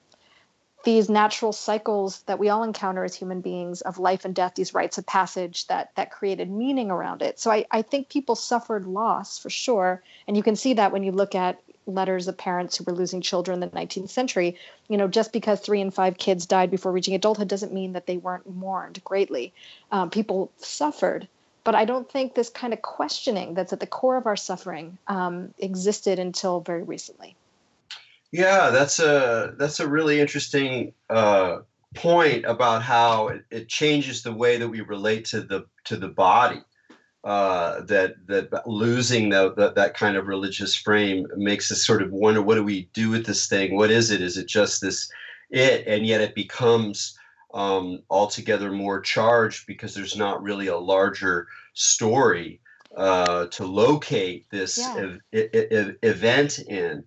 these 0.84 1.08
natural 1.08 1.52
cycles 1.52 2.22
that 2.22 2.38
we 2.38 2.50
all 2.50 2.62
encounter 2.62 3.04
as 3.04 3.14
human 3.14 3.40
beings 3.40 3.80
of 3.80 3.98
life 3.98 4.24
and 4.24 4.34
death 4.34 4.54
these 4.54 4.74
rites 4.74 4.98
of 4.98 5.06
passage 5.06 5.66
that 5.66 5.90
that 5.96 6.10
created 6.10 6.50
meaning 6.50 6.90
around 6.90 7.22
it. 7.22 7.40
So 7.40 7.50
I, 7.50 7.64
I 7.70 7.82
think 7.82 8.10
people 8.10 8.34
suffered 8.34 8.86
loss 8.86 9.38
for 9.38 9.50
sure. 9.50 10.02
And 10.28 10.36
you 10.36 10.42
can 10.42 10.56
see 10.56 10.74
that 10.74 10.92
when 10.92 11.02
you 11.02 11.12
look 11.12 11.34
at 11.34 11.58
letters 11.86 12.28
of 12.28 12.36
parents 12.36 12.76
who 12.76 12.84
were 12.84 12.92
losing 12.92 13.20
children 13.20 13.62
in 13.62 13.68
the 13.68 13.76
19th 13.76 14.10
century. 14.10 14.56
You 14.88 14.96
know, 14.96 15.08
just 15.08 15.32
because 15.32 15.60
three 15.60 15.80
in 15.80 15.90
five 15.90 16.18
kids 16.18 16.46
died 16.46 16.70
before 16.70 16.92
reaching 16.92 17.14
adulthood 17.14 17.48
doesn't 17.48 17.72
mean 17.72 17.92
that 17.92 18.06
they 18.06 18.16
weren't 18.16 18.48
mourned 18.48 19.02
greatly. 19.04 19.52
Um, 19.92 20.10
people 20.10 20.50
suffered, 20.58 21.28
but 21.64 21.74
I 21.74 21.84
don't 21.84 22.10
think 22.10 22.34
this 22.34 22.50
kind 22.50 22.72
of 22.72 22.82
questioning 22.82 23.54
that's 23.54 23.72
at 23.72 23.80
the 23.80 23.86
core 23.86 24.16
of 24.16 24.26
our 24.26 24.36
suffering 24.36 24.98
um, 25.08 25.52
existed 25.58 26.18
until 26.18 26.60
very 26.60 26.82
recently. 26.82 27.36
Yeah, 28.32 28.70
that's 28.70 28.98
a 28.98 29.54
that's 29.58 29.78
a 29.78 29.86
really 29.86 30.18
interesting 30.18 30.92
uh, 31.08 31.58
point 31.94 32.44
about 32.46 32.82
how 32.82 33.28
it, 33.28 33.44
it, 33.50 33.68
changes 33.68 34.22
the 34.22 34.32
way 34.32 34.56
that 34.56 34.68
we 34.68 34.80
relate 34.80 35.24
to 35.26 35.40
the 35.40 35.66
to 35.84 35.96
the 35.96 36.08
body. 36.08 36.60
Uh, 37.24 37.80
that 37.86 38.14
that 38.26 38.50
losing 38.66 39.30
the, 39.30 39.54
the, 39.54 39.72
that 39.72 39.96
kind 39.96 40.14
of 40.14 40.26
religious 40.26 40.76
frame 40.76 41.26
makes 41.36 41.72
us 41.72 41.82
sort 41.82 42.02
of 42.02 42.12
wonder 42.12 42.42
what 42.42 42.56
do 42.56 42.62
we 42.62 42.90
do 42.92 43.08
with 43.08 43.24
this 43.24 43.46
thing? 43.46 43.74
What 43.74 43.90
is 43.90 44.10
it? 44.10 44.20
Is 44.20 44.36
it 44.36 44.46
just 44.46 44.82
this 44.82 45.10
it? 45.48 45.86
And 45.86 46.04
yet 46.06 46.20
it 46.20 46.34
becomes 46.34 47.18
um, 47.54 48.00
altogether 48.10 48.70
more 48.70 49.00
charged 49.00 49.66
because 49.66 49.94
there's 49.94 50.16
not 50.16 50.42
really 50.42 50.66
a 50.66 50.76
larger 50.76 51.46
story 51.72 52.60
uh, 52.96 53.46
to 53.46 53.64
locate 53.64 54.50
this 54.50 54.76
yeah. 54.78 55.16
e- 55.32 55.48
e- 55.54 55.92
event 56.02 56.58
in. 56.58 57.04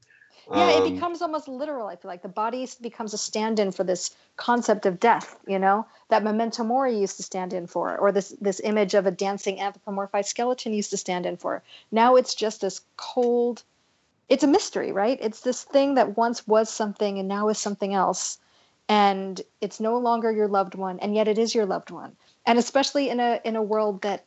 Yeah, 0.53 0.71
um, 0.71 0.87
it 0.87 0.93
becomes 0.93 1.21
almost 1.21 1.47
literal. 1.47 1.87
I 1.87 1.95
feel 1.95 2.09
like 2.09 2.21
the 2.21 2.29
body 2.29 2.67
becomes 2.81 3.13
a 3.13 3.17
stand-in 3.17 3.71
for 3.71 3.83
this 3.83 4.15
concept 4.37 4.85
of 4.85 4.99
death. 4.99 5.37
You 5.47 5.59
know 5.59 5.85
that 6.09 6.23
memento 6.23 6.63
mori 6.63 6.97
used 6.97 7.17
to 7.17 7.23
stand 7.23 7.53
in 7.53 7.67
for, 7.67 7.97
or 7.97 8.11
this 8.11 8.29
this 8.39 8.61
image 8.63 8.93
of 8.93 9.05
a 9.05 9.11
dancing 9.11 9.57
anthropomorphized 9.57 10.27
skeleton 10.27 10.73
used 10.73 10.91
to 10.91 10.97
stand 10.97 11.25
in 11.25 11.37
for. 11.37 11.63
Now 11.91 12.15
it's 12.15 12.33
just 12.35 12.61
this 12.61 12.81
cold. 12.95 13.63
It's 14.29 14.43
a 14.43 14.47
mystery, 14.47 14.91
right? 14.91 15.17
It's 15.21 15.41
this 15.41 15.63
thing 15.63 15.95
that 15.95 16.17
once 16.17 16.47
was 16.47 16.69
something 16.69 17.19
and 17.19 17.27
now 17.27 17.49
is 17.49 17.57
something 17.57 17.93
else, 17.93 18.37
and 18.87 19.41
it's 19.61 19.79
no 19.79 19.97
longer 19.97 20.31
your 20.31 20.47
loved 20.47 20.75
one, 20.75 20.99
and 20.99 21.15
yet 21.15 21.27
it 21.27 21.37
is 21.37 21.55
your 21.55 21.65
loved 21.65 21.91
one. 21.91 22.15
And 22.45 22.57
especially 22.57 23.09
in 23.09 23.19
a 23.19 23.41
in 23.43 23.55
a 23.55 23.63
world 23.63 24.01
that 24.03 24.23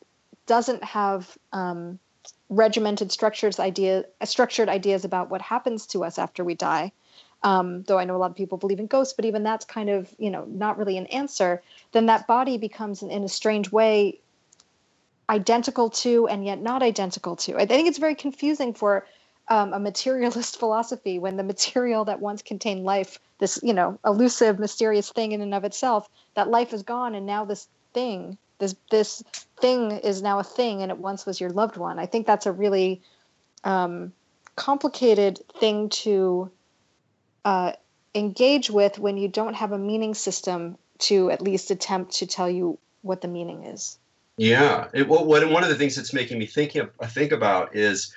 doesn't 0.46 0.84
have 0.84 1.38
um, 1.52 1.98
regimented 2.50 3.12
structures 3.12 3.58
idea 3.58 4.04
structured 4.24 4.68
ideas 4.68 5.04
about 5.04 5.30
what 5.30 5.40
happens 5.40 5.86
to 5.86 6.04
us 6.04 6.18
after 6.18 6.44
we 6.44 6.54
die. 6.54 6.92
Um, 7.42 7.84
though 7.84 7.98
i 7.98 8.04
know 8.04 8.16
a 8.16 8.18
lot 8.18 8.30
of 8.30 8.36
people 8.36 8.58
believe 8.58 8.80
in 8.80 8.86
ghosts 8.86 9.14
but 9.14 9.24
even 9.24 9.42
that's 9.42 9.64
kind 9.64 9.88
of 9.88 10.14
you 10.18 10.30
know 10.30 10.44
not 10.44 10.76
really 10.76 10.98
an 10.98 11.06
answer. 11.06 11.62
Then 11.92 12.06
that 12.06 12.26
body 12.26 12.58
becomes 12.58 13.02
in, 13.02 13.24
a 13.24 13.28
strange 13.28 13.72
way 13.72 14.20
identical 15.30 15.88
to 15.90 16.26
and 16.26 16.44
yet 16.44 16.60
not 16.60 16.82
identical 16.82 17.36
to. 17.36 17.56
I 17.56 17.64
think 17.64 17.88
it's 17.88 17.98
very 17.98 18.16
confusing 18.16 18.74
for 18.74 19.06
um, 19.48 19.72
a 19.72 19.78
materialist 19.78 20.58
philosophy 20.62 21.18
when 21.18 21.36
the 21.36 21.44
material 21.44 22.04
that 22.06 22.20
once 22.20 22.42
contained 22.42 22.84
life 22.84 23.18
this 23.38 23.60
you 23.62 23.72
know 23.72 23.98
elusive 24.04 24.58
mysterious 24.58 25.10
thing 25.10 25.32
in 25.32 25.40
and 25.40 25.54
of 25.54 25.64
itself 25.64 26.08
that 26.34 26.48
life 26.48 26.72
is 26.74 26.82
gone 26.82 27.14
and 27.14 27.26
now 27.26 27.44
this 27.44 27.68
thing 27.94 28.36
this 28.58 28.74
this 28.90 29.22
thing 29.60 29.92
is 29.92 30.22
now 30.22 30.38
a 30.38 30.44
thing 30.44 30.82
and 30.82 30.90
it 30.90 30.98
once 30.98 31.26
was 31.26 31.40
your 31.40 31.50
loved 31.50 31.76
one. 31.76 31.98
I 31.98 32.06
think 32.06 32.26
that's 32.26 32.46
a 32.46 32.52
really 32.52 33.02
um, 33.64 34.12
complicated 34.56 35.40
thing 35.58 35.88
to 35.88 36.50
uh, 37.44 37.72
engage 38.14 38.70
with 38.70 38.98
when 38.98 39.16
you 39.16 39.28
don't 39.28 39.54
have 39.54 39.72
a 39.72 39.78
meaning 39.78 40.14
system 40.14 40.76
to 40.98 41.30
at 41.30 41.40
least 41.40 41.70
attempt 41.70 42.12
to 42.16 42.26
tell 42.26 42.50
you 42.50 42.78
what 43.02 43.20
the 43.20 43.28
meaning 43.28 43.64
is. 43.64 43.98
Yeah. 44.36 44.88
It, 44.92 45.08
well, 45.08 45.24
one 45.26 45.62
of 45.62 45.68
the 45.68 45.74
things 45.74 45.96
that's 45.96 46.12
making 46.12 46.38
me 46.38 46.46
think, 46.46 46.74
of, 46.74 46.90
think 47.10 47.32
about 47.32 47.76
is 47.76 48.14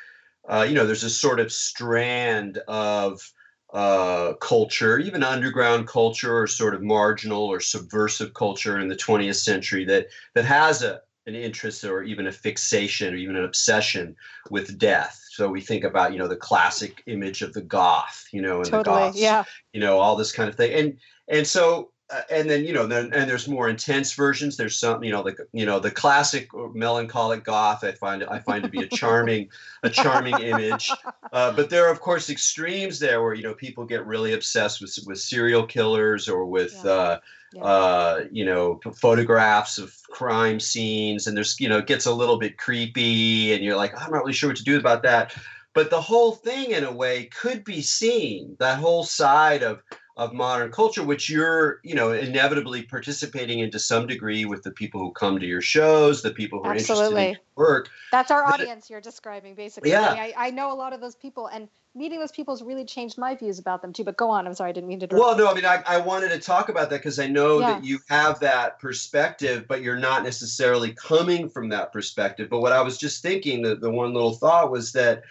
uh, 0.47 0.65
you 0.67 0.75
know 0.75 0.85
there's 0.85 1.03
a 1.03 1.09
sort 1.09 1.39
of 1.39 1.51
strand 1.51 2.57
of 2.67 3.31
uh, 3.73 4.33
culture, 4.33 4.99
even 4.99 5.23
underground 5.23 5.87
culture 5.87 6.37
or 6.37 6.47
sort 6.47 6.75
of 6.75 6.81
marginal 6.81 7.43
or 7.43 7.59
subversive 7.59 8.33
culture 8.33 8.79
in 8.79 8.87
the 8.87 8.95
20th 8.95 9.35
century 9.35 9.85
that 9.85 10.07
that 10.33 10.45
has 10.45 10.83
a 10.83 11.01
an 11.25 11.35
interest 11.35 11.83
or 11.83 12.03
even 12.03 12.27
a 12.27 12.31
fixation 12.31 13.13
or 13.13 13.17
even 13.17 13.35
an 13.35 13.45
obsession 13.45 14.15
with 14.49 14.77
death. 14.77 15.19
So 15.31 15.49
we 15.49 15.61
think 15.61 15.83
about, 15.83 16.11
you 16.11 16.19
know, 16.19 16.27
the 16.27 16.35
classic 16.35 17.01
image 17.07 17.41
of 17.41 17.53
the 17.53 17.61
goth, 17.61 18.27
you 18.31 18.41
know, 18.41 18.57
and 18.57 18.65
totally, 18.65 18.83
the 18.83 19.05
goths, 19.05 19.19
yeah. 19.19 19.43
you 19.71 19.79
know, 19.79 19.99
all 19.99 20.15
this 20.15 20.31
kind 20.31 20.49
of 20.49 20.55
thing. 20.55 20.73
And 20.73 20.97
and 21.27 21.47
so 21.47 21.91
uh, 22.13 22.21
and 22.29 22.49
then 22.49 22.65
you 22.65 22.73
know 22.73 22.85
then 22.85 23.11
and 23.13 23.29
there's 23.29 23.47
more 23.47 23.69
intense 23.69 24.13
versions 24.13 24.57
there's 24.57 24.77
some 24.77 25.03
you 25.03 25.11
know 25.11 25.23
the 25.23 25.35
you 25.53 25.65
know 25.65 25.79
the 25.79 25.89
classic 25.89 26.49
melancholic 26.73 27.43
goth 27.43 27.83
i 27.83 27.91
find 27.93 28.23
i 28.25 28.37
find 28.39 28.61
to 28.61 28.69
be 28.69 28.83
a 28.83 28.87
charming 28.87 29.47
a 29.83 29.89
charming 29.89 30.37
image 30.39 30.91
uh, 31.33 31.51
but 31.53 31.69
there 31.69 31.87
are 31.87 31.91
of 31.91 32.01
course 32.01 32.29
extremes 32.29 32.99
there 32.99 33.23
where 33.23 33.33
you 33.33 33.41
know 33.41 33.53
people 33.53 33.85
get 33.85 34.05
really 34.05 34.33
obsessed 34.33 34.81
with 34.81 34.95
with 35.07 35.17
serial 35.17 35.65
killers 35.65 36.27
or 36.27 36.45
with 36.45 36.79
yeah. 36.83 36.91
Uh, 36.91 37.19
yeah. 37.53 37.63
Uh, 37.63 38.25
you 38.31 38.45
know 38.45 38.79
photographs 38.95 39.77
of 39.77 39.95
crime 40.09 40.59
scenes 40.59 41.27
and 41.27 41.35
there's 41.37 41.59
you 41.59 41.69
know 41.69 41.77
it 41.77 41.87
gets 41.87 42.05
a 42.05 42.13
little 42.13 42.37
bit 42.37 42.57
creepy 42.57 43.53
and 43.53 43.63
you're 43.63 43.75
like 43.75 43.93
i'm 43.99 44.11
not 44.11 44.21
really 44.21 44.33
sure 44.33 44.49
what 44.49 44.57
to 44.57 44.63
do 44.63 44.77
about 44.77 45.03
that 45.03 45.35
but 45.73 45.89
the 45.89 46.01
whole 46.01 46.31
thing 46.31 46.71
in 46.71 46.83
a 46.83 46.91
way 46.91 47.25
could 47.25 47.63
be 47.63 47.81
seen 47.81 48.55
that 48.59 48.79
whole 48.79 49.03
side 49.03 49.63
of 49.63 49.81
of 50.15 50.33
modern 50.33 50.71
culture, 50.71 51.03
which 51.03 51.29
you're, 51.29 51.79
you 51.83 51.95
know, 51.95 52.11
inevitably 52.11 52.83
participating 52.83 53.59
in 53.59 53.71
to 53.71 53.79
some 53.79 54.05
degree 54.05 54.45
with 54.45 54.61
the 54.61 54.71
people 54.71 54.99
who 54.99 55.11
come 55.11 55.39
to 55.39 55.45
your 55.45 55.61
shows, 55.61 56.21
the 56.21 56.31
people 56.31 56.63
who 56.63 56.69
Absolutely. 56.69 57.03
are 57.03 57.07
interested 57.07 57.19
in 57.19 57.33
your 57.33 57.67
work. 57.67 57.89
That's 58.11 58.29
our 58.29 58.43
but, 58.43 58.59
audience 58.59 58.89
you're 58.89 59.01
describing, 59.01 59.55
basically. 59.55 59.89
Yeah. 59.89 60.11
I, 60.11 60.33
I, 60.37 60.51
know 60.51 60.71
a 60.71 60.75
lot 60.75 60.93
of 60.93 61.01
those 61.01 61.15
people, 61.15 61.47
and 61.47 61.67
meeting 61.95 62.19
those 62.19 62.31
people 62.31 62.53
has 62.53 62.63
really 62.63 62.85
changed 62.85 63.17
my 63.17 63.35
views 63.35 63.59
about 63.59 63.81
them 63.81 63.93
too. 63.93 64.03
But 64.03 64.17
go 64.17 64.29
on. 64.29 64.47
I'm 64.47 64.53
sorry, 64.53 64.69
I 64.69 64.73
didn't 64.73 64.89
mean 64.89 64.99
to. 65.01 65.07
Well, 65.11 65.37
no, 65.37 65.49
I 65.49 65.53
mean, 65.53 65.65
I, 65.65 65.83
I 65.85 65.97
wanted 65.97 66.29
to 66.29 66.39
talk 66.39 66.69
about 66.69 66.89
that 66.89 66.97
because 66.97 67.19
I 67.19 67.27
know 67.27 67.59
yeah. 67.59 67.73
that 67.73 67.83
you 67.83 67.99
have 68.09 68.39
that 68.39 68.79
perspective, 68.79 69.65
but 69.67 69.81
you're 69.81 69.97
not 69.97 70.23
necessarily 70.23 70.93
coming 70.93 71.49
from 71.49 71.69
that 71.69 71.93
perspective. 71.93 72.49
But 72.49 72.61
what 72.61 72.71
I 72.71 72.81
was 72.81 72.97
just 72.97 73.21
thinking, 73.21 73.61
the, 73.61 73.75
the 73.75 73.91
one 73.91 74.13
little 74.13 74.33
thought 74.33 74.71
was 74.71 74.91
that 74.93 75.23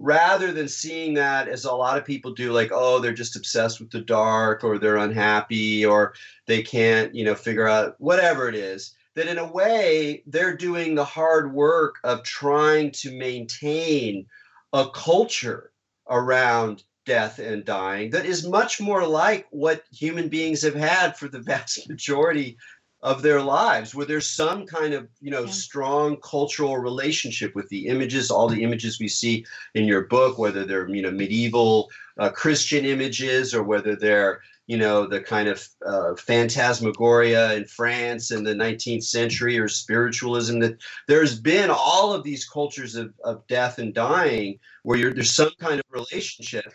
rather 0.00 0.50
than 0.50 0.66
seeing 0.66 1.14
that 1.14 1.46
as 1.46 1.66
a 1.66 1.72
lot 1.72 1.98
of 1.98 2.06
people 2.06 2.32
do 2.32 2.52
like 2.52 2.70
oh 2.72 2.98
they're 2.98 3.12
just 3.12 3.36
obsessed 3.36 3.78
with 3.78 3.90
the 3.90 4.00
dark 4.00 4.64
or 4.64 4.78
they're 4.78 4.96
unhappy 4.96 5.84
or 5.84 6.14
they 6.46 6.62
can't 6.62 7.14
you 7.14 7.22
know 7.22 7.34
figure 7.34 7.68
out 7.68 7.96
whatever 7.98 8.48
it 8.48 8.54
is 8.54 8.94
that 9.14 9.28
in 9.28 9.36
a 9.36 9.52
way 9.52 10.22
they're 10.26 10.56
doing 10.56 10.94
the 10.94 11.04
hard 11.04 11.52
work 11.52 11.96
of 12.02 12.22
trying 12.22 12.90
to 12.90 13.12
maintain 13.12 14.24
a 14.72 14.88
culture 14.88 15.69
around 16.10 16.82
death 17.06 17.38
and 17.38 17.64
dying 17.64 18.10
that 18.10 18.26
is 18.26 18.46
much 18.46 18.80
more 18.80 19.06
like 19.06 19.46
what 19.50 19.82
human 19.92 20.28
beings 20.28 20.62
have 20.62 20.74
had 20.74 21.16
for 21.16 21.28
the 21.28 21.40
vast 21.40 21.88
majority 21.88 22.56
of 23.02 23.22
their 23.22 23.40
lives 23.40 23.94
where 23.94 24.04
there's 24.04 24.28
some 24.28 24.66
kind 24.66 24.92
of 24.92 25.08
you 25.20 25.30
know 25.30 25.44
yeah. 25.44 25.50
strong 25.50 26.16
cultural 26.18 26.76
relationship 26.76 27.54
with 27.54 27.68
the 27.70 27.86
images 27.86 28.30
all 28.30 28.48
the 28.48 28.62
images 28.62 29.00
we 29.00 29.08
see 29.08 29.44
in 29.74 29.84
your 29.84 30.02
book 30.02 30.38
whether 30.38 30.64
they're 30.64 30.88
you 30.88 31.00
know 31.00 31.10
medieval 31.10 31.90
uh, 32.18 32.28
christian 32.30 32.84
images 32.84 33.54
or 33.54 33.62
whether 33.62 33.96
they're 33.96 34.42
you 34.66 34.76
know 34.76 35.06
the 35.06 35.20
kind 35.20 35.48
of 35.48 35.66
uh, 35.86 36.14
phantasmagoria 36.14 37.54
in 37.54 37.64
france 37.64 38.30
in 38.30 38.44
the 38.44 38.54
19th 38.54 39.04
century 39.04 39.58
or 39.58 39.66
spiritualism 39.66 40.58
that 40.60 40.76
there's 41.08 41.40
been 41.40 41.70
all 41.70 42.12
of 42.12 42.22
these 42.22 42.46
cultures 42.46 42.96
of, 42.96 43.12
of 43.24 43.46
death 43.46 43.78
and 43.78 43.94
dying 43.94 44.58
where 44.82 45.12
there's 45.12 45.34
some 45.34 45.50
kind 45.58 45.80
of 45.80 45.86
relationship 45.90 46.66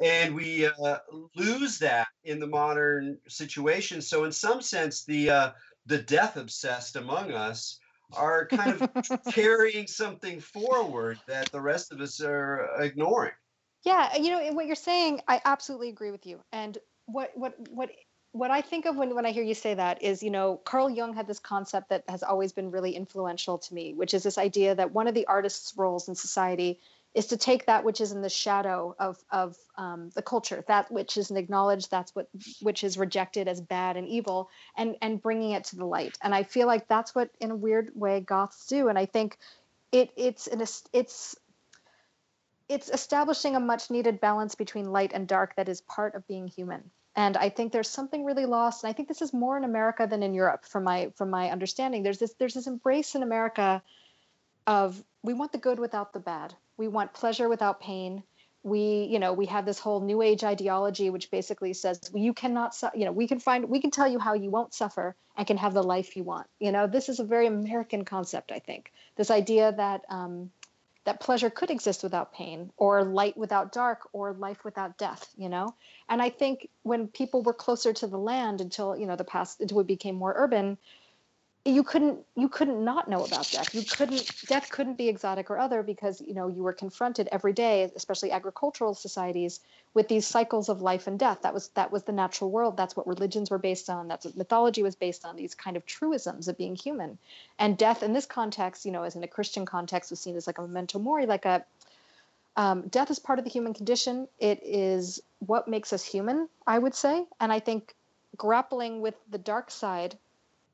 and 0.00 0.34
we 0.34 0.66
uh, 0.66 0.96
lose 1.36 1.78
that 1.78 2.08
in 2.24 2.38
the 2.38 2.46
modern 2.46 3.18
situation 3.28 4.02
so 4.02 4.24
in 4.24 4.32
some 4.32 4.60
sense 4.60 5.04
the 5.04 5.30
uh, 5.30 5.50
the 5.90 5.98
death 5.98 6.36
obsessed 6.36 6.94
among 6.94 7.32
us 7.32 7.80
are 8.16 8.46
kind 8.46 8.80
of 8.80 9.22
carrying 9.32 9.88
something 9.88 10.40
forward 10.40 11.18
that 11.26 11.50
the 11.50 11.60
rest 11.60 11.92
of 11.92 12.00
us 12.00 12.20
are 12.22 12.70
ignoring. 12.78 13.32
Yeah, 13.84 14.16
you 14.16 14.30
know 14.30 14.52
what 14.52 14.66
you're 14.66 14.76
saying, 14.76 15.20
I 15.26 15.40
absolutely 15.44 15.88
agree 15.88 16.12
with 16.12 16.26
you. 16.26 16.40
And 16.52 16.78
what 17.06 17.32
what 17.34 17.54
what 17.70 17.90
what 18.32 18.52
I 18.52 18.60
think 18.60 18.86
of 18.86 18.94
when, 18.94 19.16
when 19.16 19.26
I 19.26 19.32
hear 19.32 19.42
you 19.42 19.54
say 19.54 19.74
that 19.74 20.00
is, 20.00 20.22
you 20.22 20.30
know, 20.30 20.60
Carl 20.64 20.88
Jung 20.88 21.12
had 21.12 21.26
this 21.26 21.40
concept 21.40 21.88
that 21.88 22.04
has 22.08 22.22
always 22.22 22.52
been 22.52 22.70
really 22.70 22.94
influential 22.94 23.58
to 23.58 23.74
me, 23.74 23.92
which 23.92 24.14
is 24.14 24.22
this 24.22 24.38
idea 24.38 24.76
that 24.76 24.92
one 24.92 25.08
of 25.08 25.14
the 25.14 25.26
artist's 25.26 25.76
roles 25.76 26.08
in 26.08 26.14
society 26.14 26.78
is 27.14 27.26
to 27.26 27.36
take 27.36 27.66
that 27.66 27.84
which 27.84 28.00
is 28.00 28.12
in 28.12 28.22
the 28.22 28.28
shadow 28.28 28.94
of 28.98 29.18
of 29.30 29.56
um, 29.76 30.10
the 30.14 30.22
culture, 30.22 30.64
that 30.68 30.90
which 30.92 31.16
isn't 31.16 31.36
acknowledged, 31.36 31.90
that's 31.90 32.14
what 32.14 32.28
which 32.62 32.84
is 32.84 32.96
rejected 32.96 33.48
as 33.48 33.60
bad 33.60 33.96
and 33.96 34.06
evil, 34.08 34.48
and 34.76 34.96
and 35.02 35.20
bringing 35.20 35.52
it 35.52 35.64
to 35.64 35.76
the 35.76 35.84
light. 35.84 36.16
And 36.22 36.34
I 36.34 36.44
feel 36.44 36.66
like 36.66 36.86
that's 36.86 37.14
what, 37.14 37.30
in 37.40 37.50
a 37.50 37.56
weird 37.56 37.90
way, 37.94 38.20
Goths 38.20 38.66
do. 38.66 38.88
And 38.88 38.98
I 38.98 39.06
think 39.06 39.38
it 39.90 40.10
it's 40.16 40.46
an 40.46 40.60
it's 40.60 41.36
it's 42.68 42.88
establishing 42.88 43.56
a 43.56 43.60
much 43.60 43.90
needed 43.90 44.20
balance 44.20 44.54
between 44.54 44.92
light 44.92 45.10
and 45.12 45.26
dark 45.26 45.56
that 45.56 45.68
is 45.68 45.80
part 45.80 46.14
of 46.14 46.26
being 46.28 46.46
human. 46.46 46.90
And 47.16 47.36
I 47.36 47.48
think 47.48 47.72
there's 47.72 47.88
something 47.88 48.24
really 48.24 48.46
lost. 48.46 48.84
And 48.84 48.90
I 48.90 48.92
think 48.92 49.08
this 49.08 49.20
is 49.20 49.32
more 49.32 49.58
in 49.58 49.64
America 49.64 50.06
than 50.08 50.22
in 50.22 50.32
Europe, 50.32 50.64
from 50.64 50.84
my 50.84 51.10
from 51.16 51.30
my 51.30 51.50
understanding. 51.50 52.04
There's 52.04 52.20
this 52.20 52.34
there's 52.34 52.54
this 52.54 52.68
embrace 52.68 53.16
in 53.16 53.24
America 53.24 53.82
of 54.68 55.02
we 55.24 55.34
want 55.34 55.50
the 55.50 55.58
good 55.58 55.80
without 55.80 56.12
the 56.12 56.20
bad 56.20 56.54
we 56.80 56.88
want 56.88 57.12
pleasure 57.12 57.48
without 57.48 57.78
pain. 57.80 58.22
we 58.62 59.08
you 59.12 59.18
know 59.18 59.32
we 59.32 59.46
have 59.46 59.64
this 59.66 59.78
whole 59.78 60.00
new 60.00 60.20
age 60.28 60.42
ideology 60.44 61.08
which 61.08 61.30
basically 61.30 61.72
says 61.72 61.98
you 62.14 62.32
cannot 62.40 62.74
su- 62.74 62.96
you 63.00 63.04
know 63.06 63.12
we 63.20 63.26
can 63.30 63.38
find 63.38 63.70
we 63.74 63.80
can 63.84 63.90
tell 63.90 64.08
you 64.14 64.18
how 64.18 64.34
you 64.34 64.50
won't 64.50 64.74
suffer 64.74 65.06
and 65.36 65.46
can 65.50 65.56
have 65.56 65.74
the 65.74 65.82
life 65.94 66.16
you 66.16 66.24
want. 66.24 66.46
You 66.66 66.72
know 66.72 66.86
this 66.86 67.08
is 67.12 67.20
a 67.20 67.24
very 67.34 67.46
american 67.46 68.04
concept 68.04 68.52
i 68.58 68.60
think. 68.68 68.92
This 69.16 69.30
idea 69.30 69.72
that 69.82 70.00
um, 70.18 70.50
that 71.06 71.20
pleasure 71.26 71.50
could 71.58 71.70
exist 71.70 72.02
without 72.02 72.34
pain 72.40 72.70
or 72.76 72.92
light 73.20 73.36
without 73.44 73.72
dark 73.72 74.00
or 74.12 74.34
life 74.46 74.64
without 74.68 74.98
death 75.06 75.24
you 75.36 75.48
know? 75.54 75.66
And 76.10 76.20
i 76.26 76.30
think 76.40 76.68
when 76.90 77.08
people 77.20 77.42
were 77.42 77.58
closer 77.66 77.92
to 78.00 78.06
the 78.06 78.22
land 78.32 78.60
until 78.66 78.88
you 79.00 79.06
know 79.06 79.16
the 79.16 79.30
past 79.34 79.60
until 79.60 79.78
we 79.78 79.94
became 79.96 80.16
more 80.16 80.34
urban 80.44 80.76
you 81.66 81.82
couldn't 81.82 82.18
you 82.36 82.48
couldn't 82.48 82.82
not 82.82 83.08
know 83.08 83.22
about 83.22 83.50
death. 83.50 83.74
You 83.74 83.82
couldn't 83.82 84.32
death 84.46 84.70
couldn't 84.70 84.96
be 84.96 85.08
exotic 85.08 85.50
or 85.50 85.58
other 85.58 85.82
because 85.82 86.22
you 86.22 86.32
know 86.32 86.48
you 86.48 86.62
were 86.62 86.72
confronted 86.72 87.28
every 87.30 87.52
day 87.52 87.90
especially 87.94 88.32
agricultural 88.32 88.94
societies 88.94 89.60
with 89.92 90.08
these 90.08 90.26
cycles 90.26 90.70
of 90.70 90.80
life 90.80 91.06
and 91.06 91.18
death. 91.18 91.42
That 91.42 91.52
was 91.52 91.68
that 91.70 91.92
was 91.92 92.04
the 92.04 92.12
natural 92.12 92.50
world. 92.50 92.78
That's 92.78 92.96
what 92.96 93.06
religions 93.06 93.50
were 93.50 93.58
based 93.58 93.90
on. 93.90 94.08
That's 94.08 94.24
what 94.24 94.38
mythology 94.38 94.82
was 94.82 94.94
based 94.94 95.26
on 95.26 95.36
these 95.36 95.54
kind 95.54 95.76
of 95.76 95.84
truisms 95.84 96.48
of 96.48 96.56
being 96.56 96.76
human. 96.76 97.18
And 97.58 97.76
death 97.76 98.02
in 98.02 98.14
this 98.14 98.26
context 98.26 98.86
you 98.86 98.92
know 98.92 99.02
as 99.02 99.14
in 99.14 99.22
a 99.22 99.28
christian 99.28 99.66
context 99.66 100.10
was 100.10 100.20
seen 100.20 100.36
as 100.36 100.46
like 100.46 100.58
a 100.58 100.62
memento 100.62 100.98
mori 100.98 101.26
like 101.26 101.44
a 101.44 101.64
um, 102.56 102.88
death 102.88 103.10
is 103.10 103.18
part 103.18 103.38
of 103.38 103.44
the 103.44 103.50
human 103.50 103.74
condition. 103.74 104.26
It 104.38 104.60
is 104.64 105.22
what 105.40 105.68
makes 105.68 105.92
us 105.92 106.04
human 106.04 106.48
i 106.66 106.78
would 106.78 106.94
say. 106.94 107.26
And 107.38 107.52
i 107.52 107.60
think 107.60 107.94
grappling 108.38 109.02
with 109.02 109.16
the 109.30 109.38
dark 109.38 109.70
side 109.70 110.16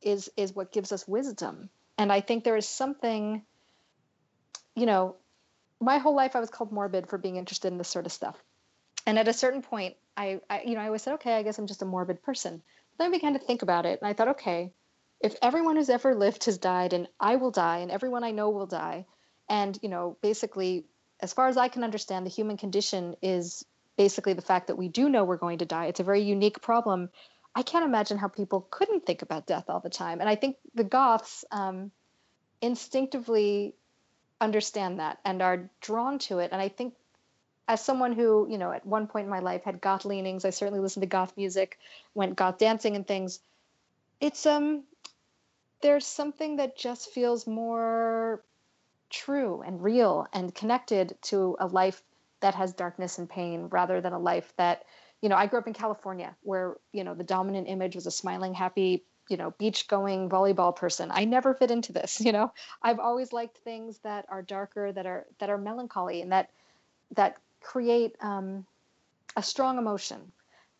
is 0.06 0.30
is 0.36 0.54
what 0.54 0.72
gives 0.72 0.92
us 0.92 1.06
wisdom. 1.06 1.68
And 1.98 2.12
i 2.12 2.20
think 2.20 2.44
there 2.44 2.56
is 2.56 2.68
something 2.68 3.42
you 4.74 4.86
know 4.86 5.16
my 5.80 5.98
whole 5.98 6.14
life 6.14 6.36
i 6.36 6.40
was 6.40 6.50
called 6.50 6.72
morbid 6.72 7.08
for 7.08 7.18
being 7.18 7.36
interested 7.36 7.68
in 7.72 7.78
this 7.78 7.88
sort 7.88 8.06
of 8.06 8.12
stuff. 8.12 8.36
And 9.06 9.18
at 9.18 9.28
a 9.28 9.32
certain 9.32 9.62
point 9.62 9.96
i, 10.16 10.40
I 10.48 10.62
you 10.62 10.74
know 10.74 10.80
i 10.80 10.86
always 10.86 11.02
said 11.02 11.14
okay 11.14 11.34
i 11.34 11.42
guess 11.42 11.58
i'm 11.58 11.66
just 11.66 11.82
a 11.82 11.86
morbid 11.86 12.22
person. 12.22 12.62
But 12.92 13.04
then 13.04 13.08
i 13.12 13.16
began 13.16 13.32
to 13.32 13.40
think 13.40 13.62
about 13.62 13.84
it 13.84 13.98
and 14.00 14.08
i 14.08 14.12
thought 14.12 14.36
okay 14.36 14.72
if 15.20 15.34
everyone 15.42 15.76
who's 15.76 15.90
ever 15.90 16.14
lived 16.14 16.44
has 16.44 16.58
died 16.58 16.92
and 16.92 17.08
i 17.18 17.36
will 17.36 17.50
die 17.50 17.78
and 17.78 17.90
everyone 17.90 18.22
i 18.22 18.30
know 18.30 18.50
will 18.50 18.66
die. 18.66 19.06
And 19.48 19.78
you 19.82 19.88
know 19.88 20.16
basically 20.22 20.84
as 21.20 21.32
far 21.32 21.48
as 21.48 21.56
i 21.56 21.68
can 21.68 21.82
understand 21.82 22.24
the 22.24 22.36
human 22.38 22.56
condition 22.56 23.16
is 23.22 23.64
basically 23.96 24.34
the 24.34 24.42
fact 24.42 24.66
that 24.68 24.76
we 24.76 24.88
do 24.88 25.08
know 25.08 25.24
we're 25.24 25.36
going 25.36 25.58
to 25.58 25.64
die. 25.64 25.86
It's 25.86 26.00
a 26.00 26.04
very 26.04 26.22
unique 26.22 26.60
problem 26.60 27.08
I 27.56 27.62
can't 27.62 27.86
imagine 27.86 28.18
how 28.18 28.28
people 28.28 28.68
couldn't 28.70 29.06
think 29.06 29.22
about 29.22 29.46
death 29.46 29.64
all 29.70 29.80
the 29.80 29.88
time. 29.88 30.20
And 30.20 30.28
I 30.28 30.34
think 30.34 30.58
the 30.74 30.84
Goths 30.84 31.42
um, 31.50 31.90
instinctively 32.60 33.74
understand 34.42 35.00
that 35.00 35.20
and 35.24 35.40
are 35.40 35.70
drawn 35.80 36.18
to 36.18 36.38
it. 36.40 36.50
And 36.52 36.60
I 36.60 36.68
think, 36.68 36.92
as 37.66 37.82
someone 37.82 38.12
who, 38.12 38.46
you 38.50 38.58
know, 38.58 38.72
at 38.72 38.84
one 38.84 39.06
point 39.06 39.24
in 39.24 39.30
my 39.30 39.38
life 39.38 39.64
had 39.64 39.80
goth 39.80 40.04
leanings, 40.04 40.44
I 40.44 40.50
certainly 40.50 40.80
listened 40.80 41.00
to 41.00 41.08
goth 41.08 41.32
music, 41.38 41.78
went 42.14 42.36
goth 42.36 42.58
dancing 42.58 42.94
and 42.94 43.06
things. 43.06 43.40
It's 44.20 44.44
um, 44.44 44.84
there's 45.80 46.06
something 46.06 46.56
that 46.56 46.76
just 46.76 47.10
feels 47.10 47.46
more 47.46 48.42
true 49.08 49.62
and 49.62 49.82
real 49.82 50.26
and 50.34 50.54
connected 50.54 51.16
to 51.22 51.56
a 51.58 51.66
life 51.66 52.02
that 52.40 52.54
has 52.54 52.74
darkness 52.74 53.16
and 53.16 53.30
pain 53.30 53.68
rather 53.70 54.02
than 54.02 54.12
a 54.12 54.18
life 54.18 54.52
that 54.58 54.84
you 55.22 55.28
know, 55.28 55.36
I 55.36 55.46
grew 55.46 55.58
up 55.58 55.66
in 55.66 55.72
California 55.72 56.34
where, 56.42 56.76
you 56.92 57.04
know, 57.04 57.14
the 57.14 57.24
dominant 57.24 57.68
image 57.68 57.94
was 57.94 58.06
a 58.06 58.10
smiling, 58.10 58.54
happy, 58.54 59.04
you 59.28 59.36
know, 59.36 59.52
beach 59.58 59.88
going 59.88 60.28
volleyball 60.28 60.74
person. 60.74 61.10
I 61.12 61.24
never 61.24 61.54
fit 61.54 61.70
into 61.70 61.92
this, 61.92 62.20
you 62.24 62.32
know. 62.32 62.52
I've 62.82 62.98
always 62.98 63.32
liked 63.32 63.58
things 63.58 63.98
that 63.98 64.26
are 64.28 64.42
darker, 64.42 64.92
that 64.92 65.06
are 65.06 65.26
that 65.38 65.50
are 65.50 65.58
melancholy 65.58 66.22
and 66.22 66.32
that 66.32 66.50
that 67.14 67.38
create 67.60 68.16
um, 68.20 68.66
a 69.36 69.42
strong 69.42 69.78
emotion. 69.78 70.32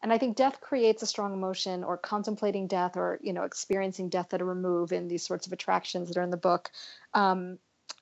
And 0.03 0.12
I 0.12 0.18
think 0.18 0.37
death 0.37 0.61
creates 0.61 1.03
a 1.03 1.07
strong 1.07 1.33
emotion 1.33 1.83
or 1.83 1.96
contemplating 1.96 2.66
death 2.66 2.96
or, 2.96 3.18
you 3.22 3.33
know, 3.33 3.44
experiencing 3.44 4.09
death 4.09 4.35
at 4.35 4.42
a 4.42 4.44
remove 4.44 4.92
in 4.92 5.09
these 5.09 5.27
sorts 5.27 5.46
of 5.46 5.53
attractions 5.53 6.09
that 6.09 6.18
are 6.18 6.22
in 6.22 6.31
the 6.31 6.37
book. 6.37 6.70
Um, 7.14 7.59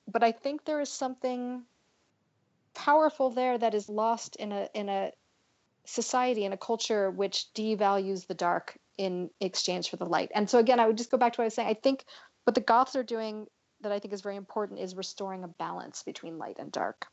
but 0.07 0.21
I 0.21 0.31
think 0.31 0.65
there 0.65 0.81
is 0.81 0.91
something 0.91 1.63
powerful 2.73 3.29
there 3.29 3.57
that 3.57 3.73
is 3.73 3.87
lost 3.87 4.35
in 4.35 4.51
a 4.51 4.67
in 4.73 4.89
a 4.89 5.11
society 5.85 6.45
and 6.45 6.53
a 6.53 6.57
culture 6.57 7.11
which 7.11 7.47
devalues 7.55 8.27
the 8.27 8.33
dark 8.33 8.77
in 8.97 9.29
exchange 9.41 9.89
for 9.89 9.97
the 9.97 10.05
light. 10.05 10.31
And 10.33 10.49
so 10.49 10.59
again, 10.59 10.79
I 10.79 10.87
would 10.87 10.97
just 10.97 11.11
go 11.11 11.17
back 11.17 11.33
to 11.33 11.41
what 11.41 11.43
I 11.43 11.47
was 11.47 11.53
saying. 11.53 11.69
I 11.69 11.73
think 11.73 12.05
what 12.45 12.55
the 12.55 12.61
Goths 12.61 12.95
are 12.95 13.03
doing 13.03 13.47
that 13.81 13.91
I 13.91 13.99
think 13.99 14.13
is 14.13 14.21
very 14.21 14.35
important 14.35 14.79
is 14.79 14.95
restoring 14.95 15.43
a 15.43 15.47
balance 15.47 16.03
between 16.03 16.37
light 16.37 16.57
and 16.59 16.71
dark. 16.71 17.05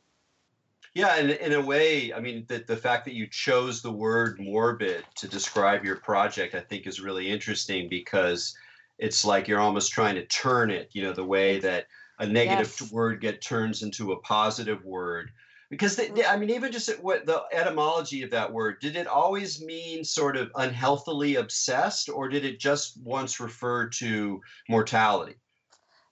Yeah, 0.93 1.15
and 1.15 1.31
in 1.31 1.53
a 1.53 1.61
way, 1.61 2.13
I 2.13 2.19
mean, 2.19 2.45
the, 2.47 2.63
the 2.67 2.77
fact 2.77 3.05
that 3.05 3.15
you 3.15 3.27
chose 3.27 3.81
the 3.81 3.91
word 3.91 4.39
morbid 4.39 5.03
to 5.15 5.27
describe 5.27 5.83
your 5.83 5.95
project, 5.95 6.53
I 6.53 6.59
think 6.59 6.85
is 6.85 7.01
really 7.01 7.29
interesting 7.29 7.89
because 7.89 8.55
it's 8.99 9.25
like 9.25 9.47
you're 9.47 9.59
almost 9.59 9.91
trying 9.91 10.15
to 10.15 10.25
turn 10.27 10.69
it, 10.69 10.89
you 10.93 11.01
know, 11.01 11.13
the 11.13 11.25
way 11.25 11.59
that 11.59 11.87
a 12.19 12.27
negative 12.27 12.75
yes. 12.79 12.91
word 12.91 13.21
get 13.21 13.41
turns 13.41 13.81
into 13.81 14.11
a 14.11 14.19
positive 14.19 14.83
word 14.85 15.31
because 15.73 15.95
they, 15.95 16.09
they, 16.09 16.23
I 16.23 16.37
mean, 16.37 16.51
even 16.51 16.71
just 16.71 16.89
what 17.01 17.25
the 17.25 17.43
etymology 17.51 18.21
of 18.21 18.29
that 18.29 18.51
word 18.51 18.79
did 18.79 18.95
it 18.95 19.07
always 19.07 19.59
mean 19.59 20.03
sort 20.03 20.37
of 20.37 20.51
unhealthily 20.55 21.35
obsessed, 21.35 22.09
or 22.09 22.29
did 22.29 22.45
it 22.45 22.59
just 22.59 23.01
once 23.01 23.39
refer 23.39 23.87
to 23.87 24.39
mortality? 24.69 25.35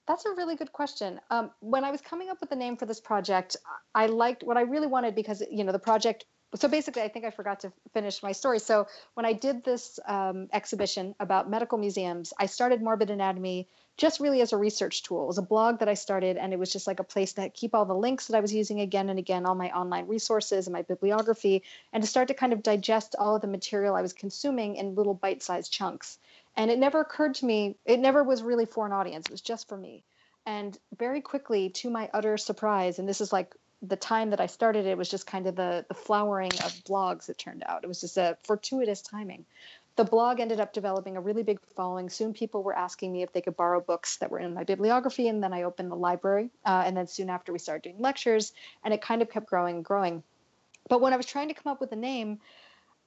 That's 0.07 0.25
a 0.25 0.31
really 0.31 0.55
good 0.55 0.73
question. 0.73 1.19
Um, 1.29 1.51
when 1.59 1.83
I 1.83 1.91
was 1.91 2.01
coming 2.01 2.29
up 2.29 2.41
with 2.41 2.49
the 2.49 2.55
name 2.55 2.75
for 2.75 2.87
this 2.87 2.99
project, 2.99 3.55
I 3.93 4.07
liked 4.07 4.41
what 4.43 4.57
I 4.57 4.61
really 4.61 4.87
wanted 4.87 5.13
because 5.13 5.43
you 5.51 5.63
know 5.63 5.71
the 5.71 5.79
project 5.79 6.25
so 6.55 6.67
basically, 6.67 7.01
I 7.01 7.07
think 7.07 7.23
I 7.23 7.31
forgot 7.31 7.61
to 7.61 7.71
finish 7.93 8.21
my 8.21 8.33
story. 8.33 8.59
So 8.59 8.87
when 9.13 9.25
I 9.25 9.31
did 9.31 9.63
this 9.63 9.99
um, 10.05 10.49
exhibition 10.51 11.15
about 11.19 11.49
medical 11.49 11.77
museums, 11.77 12.33
I 12.37 12.47
started 12.47 12.81
Morbid 12.81 13.09
Anatomy 13.09 13.69
just 13.97 14.19
really 14.19 14.41
as 14.41 14.53
a 14.53 14.57
research 14.57 15.03
tool. 15.03 15.23
It 15.23 15.27
was 15.27 15.37
a 15.37 15.43
blog 15.43 15.79
that 15.79 15.89
I 15.89 15.93
started, 15.93 16.37
and 16.37 16.53
it 16.53 16.59
was 16.59 16.71
just 16.71 16.87
like 16.87 16.99
a 16.99 17.03
place 17.03 17.33
to 17.33 17.49
keep 17.49 17.75
all 17.75 17.85
the 17.85 17.93
links 17.93 18.27
that 18.27 18.37
I 18.37 18.39
was 18.39 18.53
using 18.53 18.81
again 18.81 19.09
and 19.09 19.19
again, 19.19 19.45
all 19.45 19.55
my 19.55 19.69
online 19.71 20.07
resources 20.07 20.67
and 20.67 20.73
my 20.73 20.81
bibliography, 20.81 21.63
and 21.93 22.01
to 22.01 22.09
start 22.09 22.27
to 22.29 22.33
kind 22.33 22.53
of 22.53 22.63
digest 22.63 23.15
all 23.19 23.35
of 23.35 23.41
the 23.41 23.47
material 23.47 23.95
I 23.95 24.01
was 24.01 24.13
consuming 24.13 24.75
in 24.75 24.95
little 24.95 25.13
bite-sized 25.13 25.71
chunks. 25.71 26.17
And 26.55 26.71
it 26.71 26.79
never 26.79 27.01
occurred 27.01 27.35
to 27.35 27.45
me, 27.45 27.75
it 27.85 27.99
never 27.99 28.23
was 28.23 28.43
really 28.43 28.65
for 28.65 28.85
an 28.85 28.91
audience. 28.91 29.27
It 29.27 29.31
was 29.31 29.41
just 29.41 29.67
for 29.67 29.77
me. 29.77 30.03
And 30.45 30.77
very 30.97 31.21
quickly, 31.21 31.69
to 31.69 31.89
my 31.89 32.09
utter 32.13 32.37
surprise, 32.37 32.97
and 32.97 33.07
this 33.07 33.21
is 33.21 33.31
like 33.31 33.55
the 33.83 33.95
time 33.95 34.29
that 34.29 34.39
I 34.39 34.45
started 34.45 34.85
it 34.85 34.97
was 34.97 35.09
just 35.09 35.25
kind 35.25 35.47
of 35.47 35.55
the 35.55 35.85
the 35.87 35.93
flowering 35.93 36.51
of 36.63 36.71
blogs. 36.83 37.29
It 37.29 37.37
turned 37.37 37.63
out 37.65 37.83
it 37.83 37.87
was 37.87 38.01
just 38.01 38.17
a 38.17 38.37
fortuitous 38.43 39.01
timing. 39.01 39.45
The 39.97 40.03
blog 40.05 40.39
ended 40.39 40.59
up 40.59 40.73
developing 40.73 41.17
a 41.17 41.21
really 41.21 41.43
big 41.43 41.59
following. 41.75 42.09
Soon, 42.09 42.33
people 42.33 42.63
were 42.63 42.75
asking 42.75 43.11
me 43.11 43.23
if 43.23 43.33
they 43.33 43.41
could 43.41 43.57
borrow 43.57 43.81
books 43.81 44.17
that 44.17 44.31
were 44.31 44.39
in 44.39 44.53
my 44.53 44.63
bibliography, 44.63 45.27
and 45.27 45.43
then 45.43 45.53
I 45.53 45.63
opened 45.63 45.91
the 45.91 45.95
library. 45.95 46.49
Uh, 46.65 46.83
and 46.85 46.95
then 46.95 47.07
soon 47.07 47.29
after, 47.29 47.51
we 47.51 47.59
started 47.59 47.83
doing 47.83 47.99
lectures, 47.99 48.53
and 48.83 48.93
it 48.93 49.01
kind 49.01 49.21
of 49.21 49.29
kept 49.29 49.47
growing 49.47 49.75
and 49.77 49.85
growing. 49.85 50.23
But 50.89 51.01
when 51.01 51.13
I 51.13 51.17
was 51.17 51.25
trying 51.25 51.49
to 51.49 51.53
come 51.53 51.71
up 51.71 51.81
with 51.81 51.91
a 51.91 51.97
name, 51.97 52.39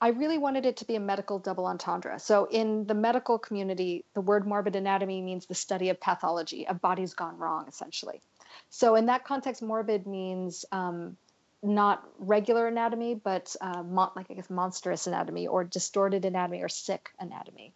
I 0.01 0.09
really 0.09 0.39
wanted 0.39 0.67
it 0.67 0.77
to 0.79 0.85
be 0.85 0.97
a 0.97 1.01
medical 1.01 1.39
double 1.39 1.67
entendre. 1.67 2.19
So, 2.19 2.47
in 2.47 2.87
the 2.87 2.95
medical 2.95 3.39
community, 3.39 4.05
the 4.15 4.21
word 4.21 4.47
morbid 4.47 4.77
anatomy 4.77 5.23
means 5.23 5.47
the 5.47 5.55
study 5.55 5.89
of 5.89 6.01
pathology, 6.01 6.67
of 6.69 6.81
bodies 6.81 7.15
gone 7.15 7.39
wrong, 7.39 7.67
essentially. 7.69 8.21
So 8.69 8.97
in 8.97 9.07
that 9.07 9.25
context, 9.25 9.63
morbid 9.63 10.07
means 10.07 10.65
um, 10.73 11.17
not 11.65 12.07
regular 12.19 12.69
anatomy, 12.69 13.15
but 13.15 13.57
uh, 13.61 13.83
mon- 13.83 14.11
like 14.15 14.27
I 14.31 14.35
guess 14.35 14.51
monstrous 14.51 15.07
anatomy 15.07 15.47
or 15.47 15.65
distorted 15.65 16.25
anatomy 16.25 16.63
or 16.63 16.69
sick 16.69 17.11
anatomy. 17.19 17.73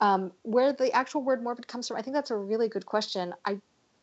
Um, 0.00 0.32
where 0.42 0.72
the 0.72 0.92
actual 0.92 1.22
word 1.22 1.42
morbid 1.42 1.68
comes 1.68 1.88
from, 1.88 1.96
I 1.96 2.02
think 2.02 2.14
that's 2.14 2.30
a 2.30 2.36
really 2.36 2.68
good 2.68 2.86
question. 2.86 3.34
I 3.44 3.60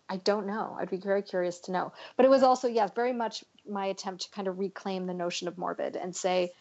I 0.10 0.18
don't 0.18 0.48
know. 0.48 0.76
I'd 0.80 0.90
be 0.90 0.98
very 0.98 1.22
curious 1.22 1.60
to 1.62 1.72
know. 1.72 1.94
But 2.18 2.26
it 2.26 2.30
was 2.30 2.42
also, 2.42 2.68
yes, 2.68 2.90
very 2.96 3.14
much 3.14 3.46
my 3.70 3.86
attempt 3.86 4.24
to 4.24 4.32
kind 4.32 4.48
of 4.48 4.58
reclaim 4.58 5.06
the 5.06 5.14
notion 5.14 5.48
of 5.48 5.58
morbid 5.58 5.96
and 5.96 6.16
say, 6.16 6.52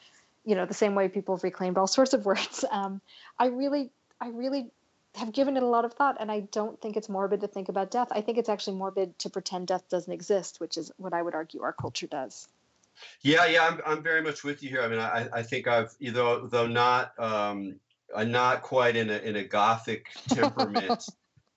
you 0.44 0.54
know, 0.54 0.66
the 0.66 0.74
same 0.74 0.94
way 0.94 1.08
people 1.08 1.34
have 1.34 1.44
reclaimed 1.44 1.78
all 1.78 1.86
sorts 1.98 2.12
of 2.12 2.26
words. 2.26 2.64
Um, 2.70 3.00
I 3.38 3.46
really, 3.46 3.90
I 4.20 4.28
really 4.28 4.70
have 5.16 5.32
given 5.32 5.56
it 5.56 5.62
a 5.62 5.66
lot 5.66 5.84
of 5.84 5.94
thought 5.94 6.16
and 6.20 6.30
i 6.30 6.40
don't 6.40 6.80
think 6.80 6.96
it's 6.96 7.08
morbid 7.08 7.40
to 7.40 7.48
think 7.48 7.68
about 7.68 7.90
death 7.90 8.08
i 8.12 8.20
think 8.20 8.38
it's 8.38 8.48
actually 8.48 8.76
morbid 8.76 9.18
to 9.18 9.30
pretend 9.30 9.66
death 9.66 9.88
doesn't 9.88 10.12
exist 10.12 10.60
which 10.60 10.76
is 10.76 10.92
what 10.96 11.14
i 11.14 11.20
would 11.20 11.34
argue 11.34 11.62
our 11.62 11.72
culture 11.72 12.06
does 12.06 12.46
yeah 13.22 13.46
yeah 13.46 13.66
i'm, 13.66 13.80
I'm 13.86 14.02
very 14.02 14.22
much 14.22 14.44
with 14.44 14.62
you 14.62 14.70
here. 14.70 14.82
I 14.82 14.88
mean 14.88 14.98
i, 14.98 15.28
I 15.32 15.42
think 15.42 15.66
i've 15.66 15.94
though 16.00 16.46
though 16.46 16.66
not 16.66 17.12
um 17.18 17.78
i'm 18.16 18.30
not 18.30 18.62
quite 18.62 18.96
in 18.96 19.10
a 19.10 19.18
in 19.18 19.36
a 19.36 19.44
gothic 19.44 20.06
temperament 20.28 21.04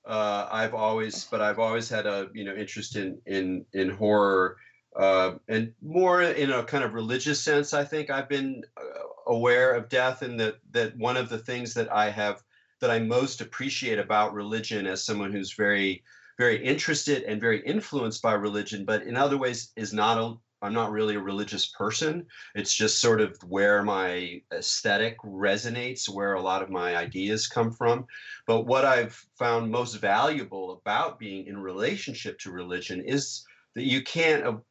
uh 0.05 0.47
i've 0.51 0.73
always 0.73 1.25
but 1.25 1.41
i've 1.41 1.59
always 1.59 1.87
had 1.89 2.05
a 2.05 2.29
you 2.33 2.43
know 2.43 2.55
interest 2.55 2.95
in 2.95 3.19
in 3.25 3.65
in 3.73 3.89
horror 3.89 4.57
uh, 4.95 5.35
and 5.47 5.73
more 5.81 6.21
in 6.21 6.51
a 6.51 6.63
kind 6.63 6.83
of 6.83 6.93
religious 6.93 7.41
sense, 7.41 7.73
I 7.73 7.83
think. 7.83 8.09
I've 8.09 8.27
been 8.27 8.63
uh, 8.77 9.31
aware 9.31 9.73
of 9.73 9.89
death, 9.89 10.21
and 10.21 10.39
that 10.39 10.55
that 10.71 10.97
one 10.97 11.17
of 11.17 11.29
the 11.29 11.37
things 11.37 11.73
that 11.75 11.91
I 11.91 12.09
have 12.09 12.43
that 12.81 12.91
I 12.91 12.99
most 12.99 13.41
appreciate 13.41 13.99
about 13.99 14.33
religion 14.33 14.87
as 14.87 15.03
someone 15.03 15.31
who's 15.31 15.53
very, 15.53 16.03
very 16.37 16.63
interested 16.63 17.23
and 17.23 17.39
very 17.39 17.61
influenced 17.65 18.21
by 18.21 18.33
religion, 18.33 18.85
but 18.85 19.03
in 19.03 19.15
other 19.15 19.37
ways 19.37 19.71
is 19.75 19.93
not 19.93 20.17
a 20.17 20.35
I'm 20.61 20.73
not 20.73 20.91
really 20.91 21.15
a 21.15 21.19
religious 21.19 21.67
person. 21.67 22.25
It's 22.55 22.73
just 22.73 23.01
sort 23.01 23.21
of 23.21 23.35
where 23.47 23.83
my 23.83 24.41
aesthetic 24.53 25.17
resonates, 25.23 26.07
where 26.07 26.33
a 26.33 26.41
lot 26.41 26.61
of 26.61 26.69
my 26.69 26.95
ideas 26.95 27.47
come 27.47 27.71
from. 27.71 28.05
But 28.45 28.65
what 28.67 28.85
I've 28.85 29.13
found 29.37 29.71
most 29.71 29.95
valuable 29.95 30.73
about 30.73 31.19
being 31.19 31.47
in 31.47 31.57
relationship 31.57 32.37
to 32.39 32.51
religion 32.51 33.03
is 33.05 33.43
that 33.75 33.83
you 33.83 34.03
can't 34.03 34.61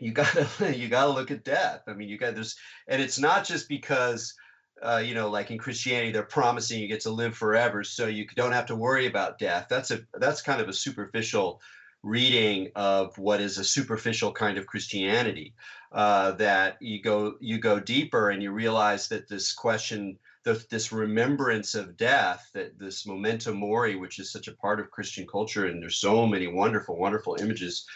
you 0.00 0.12
gotta 0.12 0.48
you 0.76 0.88
gotta 0.88 1.10
look 1.10 1.30
at 1.30 1.44
death. 1.44 1.82
I 1.86 1.94
mean, 1.94 2.08
you 2.08 2.18
got 2.18 2.34
this, 2.34 2.56
and 2.88 3.00
it's 3.00 3.18
not 3.18 3.44
just 3.44 3.68
because 3.68 4.34
uh, 4.82 5.02
you 5.04 5.14
know, 5.14 5.28
like 5.28 5.50
in 5.50 5.58
Christianity, 5.58 6.12
they're 6.12 6.22
promising 6.22 6.80
you 6.80 6.88
get 6.88 7.00
to 7.00 7.10
live 7.10 7.36
forever, 7.36 7.82
so 7.82 8.06
you 8.06 8.26
don't 8.36 8.52
have 8.52 8.66
to 8.66 8.76
worry 8.76 9.06
about 9.06 9.38
death. 9.38 9.66
That's 9.68 9.90
a 9.90 10.00
that's 10.14 10.42
kind 10.42 10.60
of 10.60 10.68
a 10.68 10.72
superficial 10.72 11.60
reading 12.02 12.70
of 12.76 13.16
what 13.18 13.40
is 13.40 13.58
a 13.58 13.64
superficial 13.64 14.32
kind 14.32 14.58
of 14.58 14.66
Christianity. 14.66 15.54
Uh, 15.90 16.32
that 16.32 16.76
you 16.82 17.00
go 17.00 17.34
you 17.40 17.58
go 17.58 17.80
deeper 17.80 18.28
and 18.28 18.42
you 18.42 18.52
realize 18.52 19.08
that 19.08 19.26
this 19.26 19.54
question, 19.54 20.18
this 20.44 20.92
remembrance 20.92 21.74
of 21.74 21.96
death, 21.96 22.50
that 22.52 22.78
this 22.78 23.06
memento 23.06 23.54
mori, 23.54 23.96
which 23.96 24.18
is 24.18 24.30
such 24.30 24.48
a 24.48 24.56
part 24.56 24.80
of 24.80 24.90
Christian 24.90 25.26
culture, 25.26 25.66
and 25.66 25.82
there's 25.82 25.96
so 25.96 26.26
many 26.26 26.46
wonderful, 26.46 26.98
wonderful 26.98 27.36
images 27.40 27.86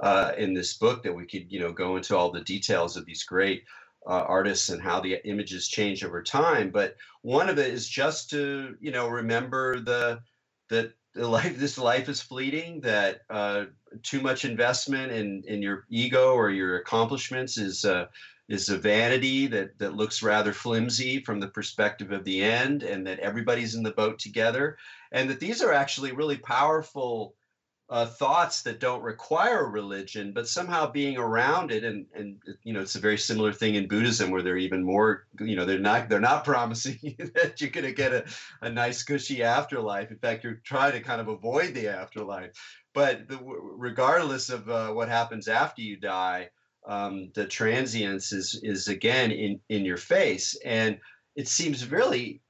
uh, 0.00 0.32
in 0.38 0.54
this 0.54 0.74
book 0.74 1.02
that 1.02 1.12
we 1.12 1.26
could 1.26 1.50
you 1.50 1.58
know 1.58 1.72
go 1.72 1.96
into 1.96 2.16
all 2.16 2.30
the 2.30 2.42
details 2.42 2.96
of 2.96 3.04
these 3.04 3.24
great 3.24 3.64
uh, 4.06 4.24
artists 4.28 4.68
and 4.68 4.80
how 4.80 5.00
the 5.00 5.18
images 5.28 5.68
change 5.68 6.04
over 6.04 6.22
time. 6.22 6.70
But 6.70 6.96
one 7.22 7.48
of 7.48 7.58
it 7.58 7.74
is 7.74 7.88
just 7.88 8.30
to 8.30 8.76
you 8.80 8.92
know 8.92 9.08
remember 9.08 9.80
the 9.80 10.20
that 10.68 10.92
the 11.14 11.26
life 11.26 11.58
this 11.58 11.78
life 11.78 12.08
is 12.08 12.20
fleeting. 12.20 12.80
That 12.80 13.20
uh, 13.30 13.66
too 14.02 14.20
much 14.20 14.44
investment 14.44 15.12
in 15.12 15.42
in 15.46 15.62
your 15.62 15.84
ego 15.90 16.32
or 16.32 16.50
your 16.50 16.78
accomplishments 16.78 17.58
is. 17.58 17.84
Uh, 17.84 18.06
is 18.48 18.68
a 18.68 18.76
vanity 18.76 19.46
that 19.46 19.78
that 19.78 19.94
looks 19.94 20.24
rather 20.24 20.52
flimsy 20.52 21.22
from 21.22 21.38
the 21.38 21.46
perspective 21.46 22.10
of 22.10 22.24
the 22.24 22.42
end, 22.42 22.82
and 22.82 23.06
that 23.06 23.20
everybody's 23.20 23.76
in 23.76 23.84
the 23.84 23.92
boat 23.92 24.18
together, 24.18 24.76
and 25.12 25.30
that 25.30 25.38
these 25.38 25.62
are 25.62 25.72
actually 25.72 26.10
really 26.10 26.36
powerful 26.36 27.36
uh, 27.90 28.06
thoughts 28.06 28.62
that 28.62 28.78
don't 28.78 29.02
require 29.02 29.68
religion, 29.68 30.32
but 30.32 30.46
somehow 30.46 30.88
being 30.88 31.18
around 31.18 31.72
it, 31.72 31.82
and 31.82 32.06
and 32.14 32.36
you 32.62 32.72
know, 32.72 32.80
it's 32.80 32.94
a 32.94 33.00
very 33.00 33.18
similar 33.18 33.52
thing 33.52 33.74
in 33.74 33.88
Buddhism 33.88 34.30
where 34.30 34.42
they're 34.42 34.56
even 34.56 34.84
more, 34.84 35.26
you 35.40 35.56
know, 35.56 35.64
they're 35.64 35.80
not 35.80 36.08
they're 36.08 36.20
not 36.20 36.44
promising 36.52 36.98
you 37.02 37.16
that 37.34 37.60
you're 37.60 37.70
going 37.70 37.86
to 37.86 37.92
get 37.92 38.12
a, 38.12 38.24
a 38.62 38.70
nice 38.70 39.02
cushy 39.02 39.42
afterlife. 39.42 40.12
In 40.12 40.18
fact, 40.18 40.44
you're 40.44 40.60
trying 40.64 40.92
to 40.92 41.00
kind 41.00 41.20
of 41.20 41.26
avoid 41.26 41.74
the 41.74 41.88
afterlife. 41.88 42.52
But 42.94 43.28
the, 43.28 43.38
regardless 43.42 44.50
of 44.50 44.68
uh, 44.68 44.92
what 44.92 45.08
happens 45.08 45.48
after 45.48 45.82
you 45.82 45.96
die, 45.96 46.50
um, 46.86 47.30
the 47.34 47.46
transience 47.46 48.32
is 48.32 48.60
is 48.62 48.86
again 48.86 49.32
in 49.32 49.58
in 49.68 49.84
your 49.84 49.96
face, 49.96 50.56
and 50.64 51.00
it 51.34 51.48
seems 51.48 51.90
really 51.90 52.40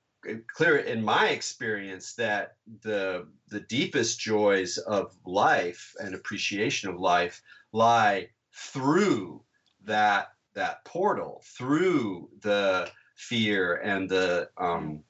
clear 0.54 0.78
in 0.78 1.04
my 1.04 1.28
experience 1.28 2.14
that 2.14 2.56
the 2.82 3.26
the 3.48 3.60
deepest 3.60 4.20
joys 4.20 4.78
of 4.78 5.14
life 5.24 5.94
and 6.00 6.14
appreciation 6.14 6.90
of 6.90 7.00
life 7.00 7.42
lie 7.72 8.28
through 8.52 9.42
that 9.84 10.32
that 10.54 10.84
portal 10.84 11.42
through 11.44 12.28
the 12.42 12.90
fear 13.16 13.76
and 13.76 14.08
the 14.08 14.48
um, 14.58 15.02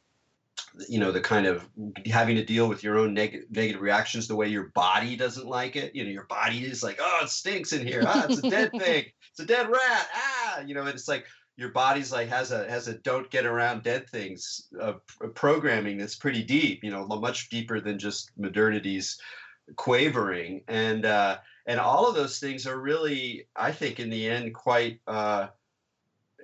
you 0.88 0.98
know 0.98 1.10
the 1.10 1.20
kind 1.20 1.46
of 1.46 1.68
having 2.06 2.36
to 2.36 2.44
deal 2.44 2.68
with 2.68 2.82
your 2.82 2.98
own 2.98 3.14
neg- 3.14 3.44
negative 3.50 3.80
reactions 3.80 4.28
the 4.28 4.36
way 4.36 4.48
your 4.48 4.68
body 4.74 5.16
doesn't 5.16 5.46
like 5.46 5.76
it. 5.76 5.94
You 5.94 6.04
know 6.04 6.10
your 6.10 6.26
body 6.26 6.64
is 6.64 6.82
like 6.82 6.98
oh 7.00 7.20
it 7.22 7.28
stinks 7.28 7.72
in 7.72 7.86
here. 7.86 8.04
Ah 8.06 8.26
it's 8.28 8.38
a 8.38 8.48
dead 8.48 8.70
thing. 8.78 9.04
It's 9.30 9.40
a 9.40 9.44
dead 9.44 9.68
rat. 9.68 10.08
Ah 10.14 10.60
you 10.60 10.74
know 10.74 10.82
and 10.82 10.90
it's 10.90 11.08
like 11.08 11.26
your 11.60 11.70
body's 11.70 12.10
like 12.10 12.28
has 12.28 12.50
a 12.52 12.68
has 12.70 12.88
a 12.88 12.94
don't 12.94 13.30
get 13.30 13.44
around 13.44 13.82
dead 13.82 14.08
things 14.08 14.68
uh, 14.80 14.94
programming 15.34 15.98
that's 15.98 16.16
pretty 16.16 16.42
deep 16.42 16.82
you 16.82 16.90
know 16.90 17.06
much 17.06 17.50
deeper 17.50 17.80
than 17.80 17.98
just 17.98 18.30
modernity's 18.38 19.20
quavering. 19.76 20.62
And 20.68 21.04
uh, 21.04 21.38
and 21.66 21.78
all 21.78 22.08
of 22.08 22.14
those 22.14 22.38
things 22.38 22.66
are 22.66 22.78
really 22.78 23.46
i 23.56 23.72
think 23.72 24.00
in 24.00 24.10
the 24.10 24.28
end 24.28 24.54
quite 24.54 25.00
uh, 25.06 25.48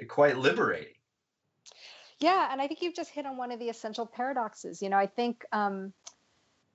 quite 0.09 0.38
liberating. 0.38 0.92
Yeah 2.20 2.48
and 2.50 2.61
i 2.61 2.66
think 2.66 2.83
you've 2.83 2.94
just 2.94 3.11
hit 3.11 3.26
on 3.26 3.37
one 3.37 3.52
of 3.52 3.59
the 3.59 3.68
essential 3.68 4.07
paradoxes 4.07 4.81
you 4.81 4.88
know 4.88 4.96
i 4.96 5.07
think 5.07 5.44
um, 5.52 5.92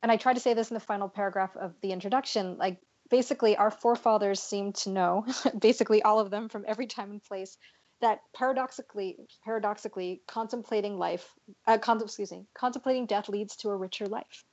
and 0.04 0.12
i 0.12 0.18
try 0.18 0.34
to 0.34 0.40
say 0.40 0.54
this 0.54 0.70
in 0.70 0.76
the 0.76 0.80
final 0.80 1.10
paragraph 1.10 1.56
of 1.56 1.74
the 1.82 1.92
introduction 1.92 2.58
like 2.58 2.80
basically 3.10 3.58
our 3.58 3.72
forefathers 3.72 4.42
seem 4.42 4.72
to 4.74 4.90
know 4.90 5.26
basically 5.60 6.04
all 6.04 6.20
of 6.20 6.30
them 6.30 6.48
from 6.48 6.64
every 6.68 6.88
time 6.88 7.12
and 7.12 7.24
place 7.24 7.58
that 8.02 8.22
paradoxically, 8.34 9.18
paradoxically, 9.44 10.22
contemplating 10.28 10.98
life, 10.98 11.34
uh, 11.68 11.78
con- 11.78 12.02
excuse 12.02 12.32
me, 12.32 12.46
contemplating 12.54 13.06
death 13.06 13.30
leads 13.30 13.56
to 13.58 13.70
a 13.70 13.76
richer 13.76 14.08
life. 14.08 14.44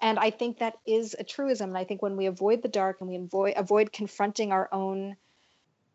And 0.00 0.18
I 0.18 0.30
think 0.30 0.58
that 0.58 0.74
is 0.86 1.16
a 1.18 1.24
truism. 1.24 1.70
And 1.70 1.78
I 1.78 1.84
think 1.84 2.02
when 2.02 2.16
we 2.16 2.26
avoid 2.26 2.62
the 2.62 2.68
dark 2.68 3.00
and 3.00 3.08
we 3.08 3.16
avoid 3.16 3.54
avoid 3.56 3.92
confronting 3.92 4.52
our 4.52 4.68
own 4.72 5.16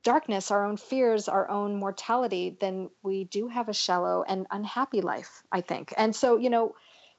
darkness, 0.04 0.52
our 0.52 0.65
own 0.65 0.78
fears, 0.78 1.28
our 1.28 1.50
own 1.50 1.76
mortality, 1.76 2.58
then 2.60 2.89
we 3.04 3.26
do 3.26 3.47
have 3.47 3.69
a 3.69 3.74
shallow 3.74 4.24
and 4.28 4.47
unhappy 4.50 5.02
life, 5.02 5.43
I 5.52 5.62
think. 5.62 5.93
And 5.95 6.15
so, 6.15 6.38
you 6.38 6.50
know, 6.50 6.76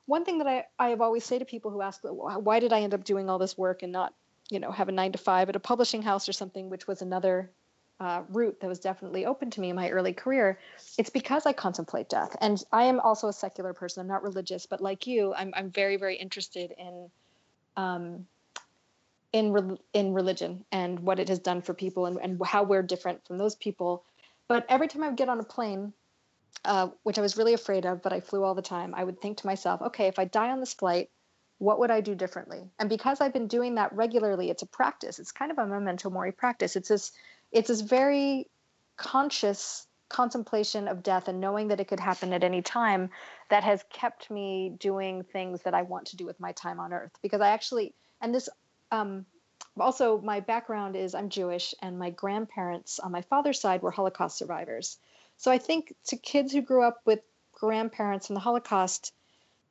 one 0.06 0.24
thing 0.24 0.38
that 0.38 0.48
I, 0.48 0.64
I 0.78 0.88
have 0.88 1.00
always 1.00 1.24
say 1.24 1.38
to 1.38 1.44
people 1.44 1.70
who 1.70 1.80
ask, 1.80 2.00
why 2.02 2.60
did 2.60 2.72
I 2.72 2.80
end 2.80 2.94
up 2.94 3.04
doing 3.04 3.30
all 3.30 3.38
this 3.38 3.56
work 3.56 3.82
and 3.82 3.92
not, 3.92 4.14
you 4.50 4.58
know, 4.58 4.72
have 4.72 4.88
a 4.88 4.92
nine 4.92 5.12
to 5.12 5.18
five 5.18 5.48
at 5.48 5.56
a 5.56 5.60
publishing 5.60 6.02
house 6.02 6.28
or 6.28 6.32
something, 6.32 6.70
which 6.70 6.88
was 6.88 7.02
another 7.02 7.52
uh, 8.00 8.22
route 8.30 8.60
that 8.60 8.66
was 8.66 8.80
definitely 8.80 9.26
open 9.26 9.50
to 9.50 9.60
me 9.60 9.70
in 9.70 9.76
my 9.76 9.90
early 9.90 10.12
career, 10.12 10.58
it's 10.98 11.10
because 11.10 11.46
I 11.46 11.52
contemplate 11.52 12.08
death. 12.08 12.34
And 12.40 12.62
I 12.72 12.84
am 12.84 12.98
also 13.00 13.28
a 13.28 13.32
secular 13.32 13.72
person. 13.72 14.00
I'm 14.00 14.08
not 14.08 14.22
religious, 14.22 14.66
but 14.66 14.80
like 14.80 15.06
you, 15.06 15.32
I'm 15.34 15.52
I'm 15.56 15.70
very 15.70 15.96
very 15.96 16.16
interested 16.16 16.74
in 16.78 17.10
um, 17.76 18.26
in 19.32 19.52
re- 19.52 19.78
in 19.92 20.12
religion 20.12 20.64
and 20.72 21.00
what 21.00 21.18
it 21.18 21.28
has 21.28 21.38
done 21.38 21.62
for 21.62 21.74
people 21.74 22.06
and, 22.06 22.18
and 22.18 22.40
how 22.44 22.62
we're 22.62 22.82
different 22.82 23.26
from 23.26 23.38
those 23.38 23.54
people. 23.54 24.04
But 24.48 24.66
every 24.68 24.88
time 24.88 25.02
I 25.02 25.08
would 25.08 25.16
get 25.16 25.28
on 25.28 25.40
a 25.40 25.44
plane, 25.44 25.92
uh, 26.64 26.88
which 27.02 27.18
I 27.18 27.22
was 27.22 27.36
really 27.36 27.54
afraid 27.54 27.86
of, 27.86 28.02
but 28.02 28.12
I 28.12 28.20
flew 28.20 28.44
all 28.44 28.54
the 28.54 28.62
time, 28.62 28.94
I 28.94 29.04
would 29.04 29.20
think 29.20 29.38
to 29.38 29.46
myself, 29.46 29.80
okay, 29.82 30.06
if 30.08 30.18
I 30.18 30.26
die 30.26 30.50
on 30.50 30.60
this 30.60 30.74
flight, 30.74 31.10
what 31.58 31.78
would 31.78 31.90
I 31.90 32.00
do 32.00 32.14
differently? 32.14 32.68
And 32.78 32.88
because 32.88 33.20
I've 33.20 33.32
been 33.32 33.46
doing 33.46 33.76
that 33.76 33.92
regularly, 33.92 34.50
it's 34.50 34.62
a 34.62 34.66
practice. 34.66 35.18
It's 35.18 35.32
kind 35.32 35.50
of 35.50 35.58
a 35.58 35.66
memento 35.66 36.10
mori 36.10 36.32
practice. 36.32 36.76
It's 36.76 36.88
this 36.88 37.12
it's 37.52 37.68
this 37.68 37.82
very 37.82 38.46
conscious 38.96 39.86
contemplation 40.08 40.88
of 40.88 41.02
death 41.02 41.28
and 41.28 41.40
knowing 41.40 41.68
that 41.68 41.80
it 41.80 41.88
could 41.88 42.00
happen 42.00 42.32
at 42.32 42.44
any 42.44 42.60
time 42.62 43.08
that 43.48 43.64
has 43.64 43.82
kept 43.90 44.30
me 44.30 44.76
doing 44.78 45.24
things 45.24 45.62
that 45.62 45.74
I 45.74 45.82
want 45.82 46.06
to 46.08 46.16
do 46.16 46.26
with 46.26 46.38
my 46.38 46.52
time 46.52 46.78
on 46.78 46.92
earth. 46.92 47.12
Because 47.22 47.40
I 47.40 47.50
actually, 47.50 47.94
and 48.20 48.34
this, 48.34 48.48
um, 48.90 49.24
also 49.80 50.20
my 50.20 50.40
background 50.40 50.96
is 50.96 51.14
I'm 51.14 51.30
Jewish, 51.30 51.74
and 51.80 51.98
my 51.98 52.10
grandparents 52.10 52.98
on 52.98 53.10
my 53.10 53.22
father's 53.22 53.60
side 53.60 53.82
were 53.82 53.90
Holocaust 53.90 54.36
survivors. 54.36 54.98
So 55.38 55.50
I 55.50 55.58
think 55.58 55.94
to 56.08 56.16
kids 56.16 56.52
who 56.52 56.60
grew 56.60 56.84
up 56.84 57.00
with 57.06 57.20
grandparents 57.52 58.28
in 58.28 58.34
the 58.34 58.40
Holocaust, 58.40 59.14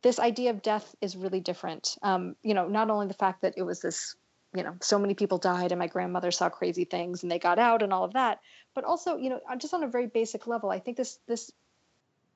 this 0.02 0.20
idea 0.20 0.50
of 0.50 0.64
death 0.64 0.96
is 1.02 1.16
really 1.16 1.40
different. 1.40 1.98
Um, 2.02 2.36
you 2.42 2.56
know, 2.56 2.68
not 2.68 2.90
only 2.90 3.08
the 3.08 3.14
fact 3.14 3.42
that 3.44 3.54
it 3.58 3.64
was 3.64 3.82
this 3.82 4.16
you 4.56 4.64
know 4.64 4.76
so 4.82 5.00
many 5.00 5.14
people 5.14 5.38
died 5.38 5.72
and 5.72 5.80
my 5.80 5.88
grandmother 5.88 6.32
saw 6.32 6.50
crazy 6.50 6.86
things 6.86 7.24
and 7.24 7.32
they 7.32 7.40
got 7.40 7.60
out 7.60 7.84
and 7.84 7.94
all 7.94 8.04
of 8.04 8.14
that. 8.14 8.40
But 8.74 8.84
also 8.84 9.18
you 9.18 9.30
know 9.30 9.40
uh, 9.50 9.56
just 9.56 9.74
on 9.74 9.84
a 9.84 9.88
very 9.88 10.08
basic 10.08 10.48
level 10.48 10.70
i 10.70 10.80
think 10.80 10.98
this 10.98 11.20
this 11.28 11.52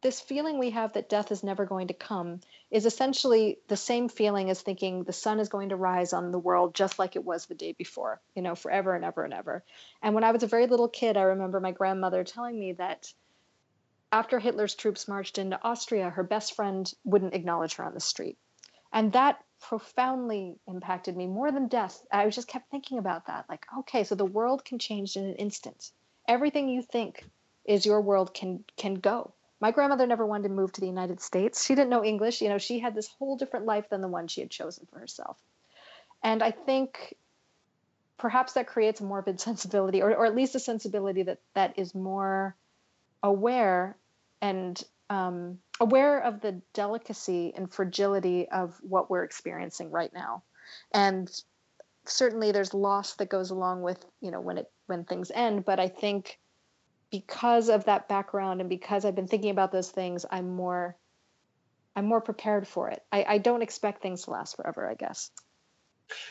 this 0.01 0.19
feeling 0.19 0.60
we 0.60 0.69
have 0.69 0.93
that 0.93 1.10
death 1.10 1.32
is 1.32 1.43
never 1.43 1.65
going 1.65 1.88
to 1.88 1.93
come 1.93 2.39
is 2.69 2.86
essentially 2.86 3.58
the 3.69 3.78
same 3.78 4.08
feeling 4.08 4.49
as 4.51 4.62
thinking 4.62 5.04
the 5.04 5.13
sun 5.13 5.39
is 5.39 5.49
going 5.49 5.69
to 5.69 5.75
rise 5.75 6.13
on 6.13 6.32
the 6.32 6.38
world 6.38 6.75
just 6.75 6.99
like 6.99 7.15
it 7.15 7.25
was 7.25 7.45
the 7.45 7.56
day 7.56 7.71
before 7.71 8.21
you 8.36 8.41
know 8.41 8.56
forever 8.56 8.93
and 8.95 9.04
ever 9.04 9.23
and 9.23 9.34
ever. 9.34 9.63
And 10.01 10.13
when 10.13 10.23
i 10.23 10.32
was 10.32 10.43
a 10.43 10.47
very 10.47 10.67
little 10.67 10.89
kid 10.89 11.17
i 11.17 11.21
remember 11.23 11.60
my 11.60 11.71
grandmother 11.71 12.23
telling 12.23 12.60
me 12.60 12.73
that 12.73 13.12
after 14.12 14.39
hitler's 14.39 14.75
troops 14.75 15.08
marched 15.08 15.38
into 15.38 15.62
austria 15.63 16.10
her 16.10 16.23
best 16.23 16.56
friend 16.56 16.93
wouldn't 17.04 17.34
acknowledge 17.34 17.75
her 17.75 17.84
on 17.84 17.93
the 17.93 17.99
street 17.99 18.38
and 18.95 19.12
that 19.12 19.43
profoundly 19.60 20.55
impacted 20.67 21.17
me 21.17 21.27
more 21.27 21.51
than 21.51 21.67
death. 21.67 22.01
I 22.12 22.29
just 22.29 22.47
kept 22.47 22.71
thinking 22.71 22.97
about 22.97 23.27
that. 23.27 23.45
Like, 23.49 23.65
okay, 23.79 24.05
so 24.05 24.15
the 24.15 24.25
world 24.25 24.63
can 24.63 24.79
change 24.79 25.17
in 25.17 25.25
an 25.25 25.36
instant. 25.36 25.91
Everything 26.27 26.69
you 26.69 26.81
think 26.81 27.23
is 27.65 27.86
your 27.86 27.99
world 27.99 28.34
can 28.34 28.63
can 28.77 28.95
go. 28.95 29.34
My 29.60 29.71
grandmother 29.71 30.08
never 30.08 30.25
wanted 30.25 30.47
to 30.47 30.53
move 30.53 30.71
to 30.73 30.81
the 30.81 30.88
United 30.88 31.19
States. 31.19 31.65
She 31.65 31.75
didn't 31.75 31.89
know 31.89 32.05
English. 32.05 32.41
You 32.41 32.49
know, 32.49 32.58
she 32.58 32.79
had 32.79 32.95
this 32.95 33.10
whole 33.19 33.36
different 33.36 33.65
life 33.65 33.89
than 33.89 34.01
the 34.01 34.08
one 34.08 34.27
she 34.27 34.41
had 34.41 34.49
chosen 34.49 34.88
for 34.89 34.99
herself. 34.99 35.38
And 36.23 36.41
I 36.41 36.51
think 36.51 37.15
perhaps 38.17 38.53
that 38.53 38.67
creates 38.67 39.01
a 39.01 39.03
morbid 39.03 39.39
sensibility, 39.47 40.01
or, 40.01 40.15
or 40.15 40.25
at 40.25 40.36
least 40.36 40.55
a 40.55 40.60
sensibility 40.60 41.23
that 41.23 41.39
that 41.53 41.77
is 41.77 41.93
more 41.93 42.55
aware 43.21 43.97
and 44.41 44.81
um, 45.10 45.60
aware 45.80 46.20
of 46.20 46.41
the 46.41 46.62
delicacy 46.74 47.54
and 47.56 47.72
fragility 47.72 48.48
of 48.50 48.80
what 48.82 49.10
we're 49.10 49.24
experiencing 49.24 49.91
right 49.91 50.12
now. 50.13 50.44
And 50.94 51.30
certainly 52.08 52.52
there's 52.52 52.74
loss 52.74 53.15
that 53.15 53.30
goes 53.30 53.50
along 53.50 53.82
with 53.82 54.06
you 54.22 54.32
know 54.32 54.39
when 54.39 54.58
it 54.58 54.72
when 54.88 55.04
things 55.04 55.32
end 55.34 55.65
but 55.65 55.80
i 55.80 55.88
think 55.88 56.39
because 57.12 57.70
of 57.70 57.86
that 57.86 58.08
background 58.08 58.62
and 58.62 58.70
because 58.70 59.06
i've 59.06 59.15
been 59.15 59.28
thinking 59.28 59.50
about 59.50 59.72
those 59.72 59.89
things 59.89 60.26
i'm 60.32 60.56
more 60.56 60.96
i'm 61.96 62.06
more 62.06 62.22
prepared 62.22 62.68
for 62.68 62.89
it. 62.89 63.02
I, 63.12 63.26
I 63.28 63.38
don't 63.38 63.62
expect 63.62 64.02
things 64.02 64.24
to 64.24 64.32
last 64.32 64.56
forever 64.56 64.89
i 64.89 64.94
guess. 64.94 65.32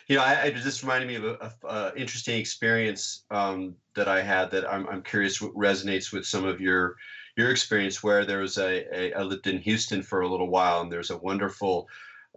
You 0.07 0.17
know, 0.17 0.23
I, 0.23 0.43
I 0.43 0.51
just 0.53 0.85
reminded 0.85 1.09
me 1.09 1.17
of 1.17 1.55
an 1.69 1.97
interesting 1.97 2.39
experience 2.39 3.25
um, 3.33 3.75
that 3.97 4.07
I 4.07 4.23
had 4.23 4.53
that 4.53 4.73
I'm, 4.73 4.87
I'm 4.89 5.03
curious 5.03 5.43
what 5.43 5.53
resonates 5.55 6.13
with 6.13 6.25
some 6.25 6.45
of 6.45 6.61
your 6.61 6.95
your 7.37 7.51
experience. 7.51 8.03
Where 8.03 8.25
there 8.25 8.41
was 8.41 8.59
a, 8.59 8.87
a 8.97 9.15
I 9.15 9.23
lived 9.23 9.47
in 9.47 9.59
Houston 9.59 10.03
for 10.03 10.23
a 10.23 10.29
little 10.29 10.49
while, 10.49 10.81
and 10.81 10.91
there's 10.91 11.11
a 11.11 11.19
wonderful 11.19 11.89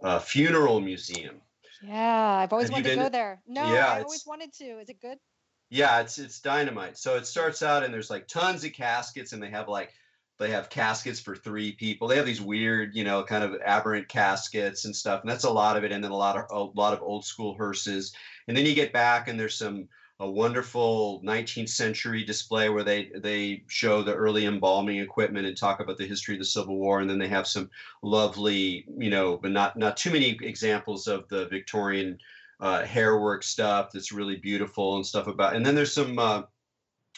uh, 0.02 0.18
funeral 0.18 0.80
museum. 0.80 1.40
Yeah, 1.82 2.38
I've 2.38 2.52
always 2.52 2.68
Have 2.68 2.74
wanted 2.74 2.90
to 2.90 2.96
go 2.96 3.08
there. 3.08 3.40
No, 3.46 3.72
yeah, 3.72 3.92
I 3.92 4.02
always 4.02 4.26
wanted 4.26 4.52
to. 4.54 4.80
Is 4.80 4.88
it 4.88 5.00
good? 5.00 5.18
Yeah, 5.70 6.00
it's 6.00 6.18
it's 6.18 6.40
dynamite. 6.40 6.96
So 6.98 7.16
it 7.16 7.26
starts 7.26 7.62
out 7.62 7.84
and 7.84 7.92
there's 7.92 8.10
like 8.10 8.26
tons 8.26 8.64
of 8.64 8.72
caskets, 8.72 9.32
and 9.32 9.42
they 9.42 9.50
have 9.50 9.68
like 9.68 9.92
they 10.38 10.50
have 10.50 10.70
caskets 10.70 11.20
for 11.20 11.36
three 11.36 11.72
people. 11.72 12.08
They 12.08 12.16
have 12.16 12.26
these 12.26 12.40
weird, 12.40 12.94
you 12.94 13.04
know, 13.04 13.24
kind 13.24 13.44
of 13.44 13.60
aberrant 13.64 14.08
caskets 14.08 14.84
and 14.84 14.94
stuff, 14.94 15.20
and 15.20 15.30
that's 15.30 15.44
a 15.44 15.50
lot 15.50 15.76
of 15.76 15.84
it. 15.84 15.92
And 15.92 16.02
then 16.02 16.10
a 16.10 16.16
lot 16.16 16.36
of 16.36 16.44
a 16.50 16.78
lot 16.78 16.94
of 16.94 17.02
old 17.02 17.24
school 17.24 17.54
hearses. 17.54 18.14
And 18.46 18.56
then 18.56 18.64
you 18.64 18.74
get 18.74 18.92
back, 18.92 19.28
and 19.28 19.38
there's 19.38 19.56
some 19.56 19.88
a 20.20 20.28
wonderful 20.28 21.22
19th 21.22 21.68
century 21.68 22.24
display 22.24 22.68
where 22.68 22.82
they 22.82 23.10
they 23.16 23.62
show 23.68 24.02
the 24.02 24.14
early 24.14 24.46
embalming 24.46 24.98
equipment 24.98 25.46
and 25.46 25.56
talk 25.56 25.78
about 25.78 25.96
the 25.96 26.06
history 26.06 26.34
of 26.34 26.40
the 26.40 26.44
Civil 26.44 26.76
War. 26.76 27.00
And 27.00 27.08
then 27.08 27.18
they 27.18 27.28
have 27.28 27.46
some 27.46 27.70
lovely, 28.02 28.84
you 28.96 29.10
know, 29.10 29.36
but 29.36 29.52
not 29.52 29.76
not 29.76 29.96
too 29.96 30.10
many 30.10 30.36
examples 30.42 31.06
of 31.06 31.28
the 31.28 31.46
Victorian 31.46 32.18
uh, 32.60 32.84
hair 32.84 33.20
work 33.20 33.44
stuff 33.44 33.90
that's 33.92 34.10
really 34.10 34.36
beautiful 34.36 34.96
and 34.96 35.06
stuff 35.06 35.28
about. 35.28 35.54
And 35.54 35.64
then 35.64 35.76
there's 35.76 35.92
some 35.92 36.18
uh, 36.18 36.42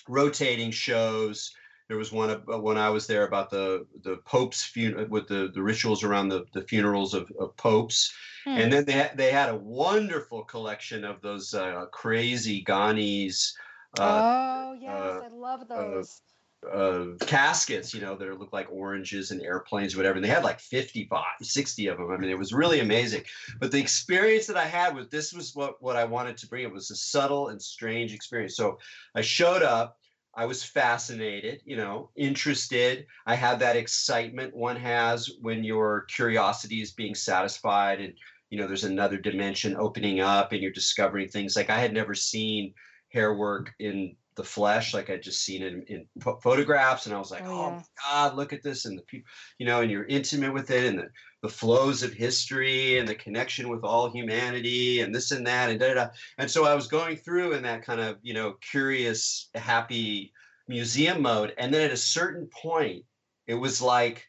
rotating 0.07 0.71
shows 0.71 1.55
there 1.91 1.99
was 1.99 2.13
one 2.13 2.31
uh, 2.31 2.57
when 2.57 2.79
I 2.79 2.89
was 2.89 3.09
there 3.09 3.27
about 3.27 3.51
the 3.51 3.85
the 4.05 4.19
Pope's 4.19 4.63
funeral 4.63 5.09
with 5.09 5.27
the 5.27 5.51
the 5.53 5.61
rituals 5.61 6.05
around 6.05 6.29
the 6.29 6.45
the 6.53 6.63
funerals 6.63 7.15
of, 7.15 7.29
of 7.37 7.57
popes, 7.57 8.15
hmm. 8.45 8.51
and 8.51 8.73
then 8.73 8.85
they 8.85 8.93
had, 8.93 9.17
they 9.17 9.33
had 9.33 9.49
a 9.49 9.57
wonderful 9.57 10.45
collection 10.45 11.05
of 11.05 11.21
those 11.21 11.53
uh, 11.53 11.87
crazy 11.91 12.63
Ghanis. 12.63 13.55
Uh, 13.99 14.23
oh 14.23 14.79
yes, 14.81 14.89
uh, 14.89 15.21
I 15.25 15.29
love 15.35 15.63
uh, 15.63 15.65
those. 15.65 16.23
Uh, 16.71 17.17
caskets, 17.23 17.95
you 17.95 18.03
know, 18.03 18.15
that 18.15 18.39
look 18.39 18.53
like 18.53 18.71
oranges 18.71 19.31
and 19.31 19.41
airplanes, 19.41 19.95
or 19.95 19.97
whatever. 19.97 20.17
And 20.17 20.25
they 20.25 20.29
had 20.29 20.45
like 20.45 20.61
55, 20.61 21.25
60 21.41 21.87
of 21.87 21.97
them. 21.97 22.11
I 22.11 22.19
mean, 22.19 22.29
it 22.29 22.39
was 22.39 22.53
really 22.53 22.81
amazing. 22.81 23.23
But 23.59 23.73
the 23.73 23.81
experience 23.81 24.47
that 24.47 24.59
I 24.59 24.67
had 24.67 24.95
with 24.95 25.11
this 25.11 25.33
was 25.33 25.57
what, 25.57 25.83
what 25.83 25.97
I 25.97 26.05
wanted 26.05 26.37
to 26.37 26.47
bring. 26.47 26.65
It 26.65 26.71
was 26.71 26.91
a 26.91 26.97
subtle 26.97 27.49
and 27.49 27.63
strange 27.63 28.13
experience. 28.13 28.57
So 28.57 28.79
I 29.15 29.23
showed 29.23 29.63
up 29.63 30.00
I 30.41 30.47
was 30.47 30.65
fascinated, 30.65 31.61
you 31.67 31.77
know, 31.77 32.09
interested. 32.17 33.05
I 33.27 33.35
had 33.35 33.59
that 33.59 33.77
excitement 33.77 34.57
one 34.57 34.77
has 34.77 35.31
when 35.43 35.63
your 35.63 36.07
curiosity 36.07 36.81
is 36.81 36.93
being 36.93 37.15
satisfied 37.15 38.01
and, 38.01 38.15
you 38.49 38.57
know, 38.57 38.67
there's 38.67 38.85
another 38.85 39.19
dimension 39.19 39.77
opening 39.77 40.21
up 40.21 40.53
and 40.53 40.63
you're 40.63 40.73
discovering 40.73 41.29
things. 41.29 41.57
Like 41.57 41.69
I 41.69 41.79
had 41.79 41.93
never 41.93 42.15
seen 42.15 42.73
hair 43.11 43.35
work 43.35 43.75
in 43.81 44.17
the 44.37 44.45
flesh 44.45 44.95
like 44.95 45.11
I'd 45.11 45.23
just 45.23 45.45
seen 45.45 45.63
it 45.63 45.73
in, 45.73 45.83
in 45.89 46.07
photographs 46.43 47.07
and 47.07 47.15
I 47.15 47.19
was 47.19 47.31
like, 47.31 47.43
oh, 47.45 47.67
oh 47.67 47.71
my 47.73 47.83
God, 48.03 48.37
look 48.37 48.53
at 48.53 48.63
this. 48.63 48.85
And 48.85 48.97
the 48.97 49.03
people, 49.03 49.29
you 49.59 49.67
know, 49.67 49.81
and 49.81 49.91
you're 49.91 50.07
intimate 50.07 50.55
with 50.55 50.71
it 50.71 50.87
and 50.87 50.99
the, 50.99 51.09
the 51.43 51.49
flows 51.49 52.03
of 52.03 52.13
history 52.13 52.99
and 52.99 53.09
the 53.09 53.15
connection 53.15 53.69
with 53.69 53.83
all 53.83 54.11
humanity 54.11 55.01
and 55.01 55.15
this 55.15 55.33
and 55.33 55.47
that 55.47 55.71
and 55.71 55.81
da 55.81 55.95
da. 55.95 56.09
And 56.39 56.51
so 56.51 56.65
I 56.65 56.75
was 56.75 56.87
going 56.87 57.17
through 57.17 57.53
in 57.53 57.63
that 57.65 57.85
kind 57.85 58.01
of, 58.01 58.19
you 58.23 58.35
know, 58.35 58.55
curious, 58.71 59.51
happy 59.55 60.33
museum 60.69 61.23
mode. 61.23 61.53
And 61.59 61.75
then 61.75 61.83
at 61.83 61.93
a 61.93 61.97
certain 61.97 62.47
point, 62.47 63.05
it 63.47 63.55
was 63.55 63.83
like, 63.83 64.27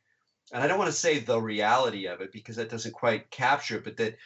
and 0.52 0.64
I 0.64 0.68
don't 0.68 0.80
want 0.80 0.92
to 0.92 0.98
say 0.98 1.20
the 1.20 1.40
reality 1.40 2.08
of 2.08 2.22
it 2.22 2.32
because 2.32 2.56
that 2.56 2.70
doesn't 2.70 2.94
quite 2.94 3.30
capture 3.30 3.78
it, 3.78 3.84
but 3.84 3.98
that 3.98 4.18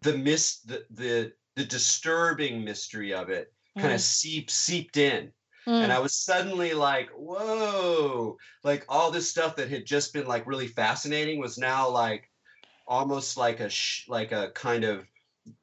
the 0.00 0.16
mis 0.16 0.60
the 0.60 0.84
the 0.90 1.32
the 1.54 1.64
disturbing 1.64 2.64
mystery 2.64 3.12
of 3.12 3.28
it 3.28 3.52
kind 3.76 3.92
of 3.92 4.00
mm. 4.00 4.04
seep 4.04 4.50
seeped 4.50 4.96
in. 4.96 5.32
Mm. 5.66 5.84
And 5.84 5.92
I 5.92 6.00
was 6.00 6.14
suddenly 6.14 6.74
like, 6.74 7.08
whoa, 7.10 8.36
like 8.64 8.84
all 8.88 9.10
this 9.10 9.30
stuff 9.30 9.56
that 9.56 9.70
had 9.70 9.86
just 9.86 10.12
been 10.12 10.26
like 10.26 10.46
really 10.46 10.66
fascinating 10.66 11.38
was 11.38 11.56
now 11.56 11.88
like 11.88 12.28
almost 12.86 13.36
like 13.36 13.60
a 13.60 13.68
sh- 13.68 14.08
like 14.08 14.32
a 14.32 14.50
kind 14.54 14.84
of 14.84 15.06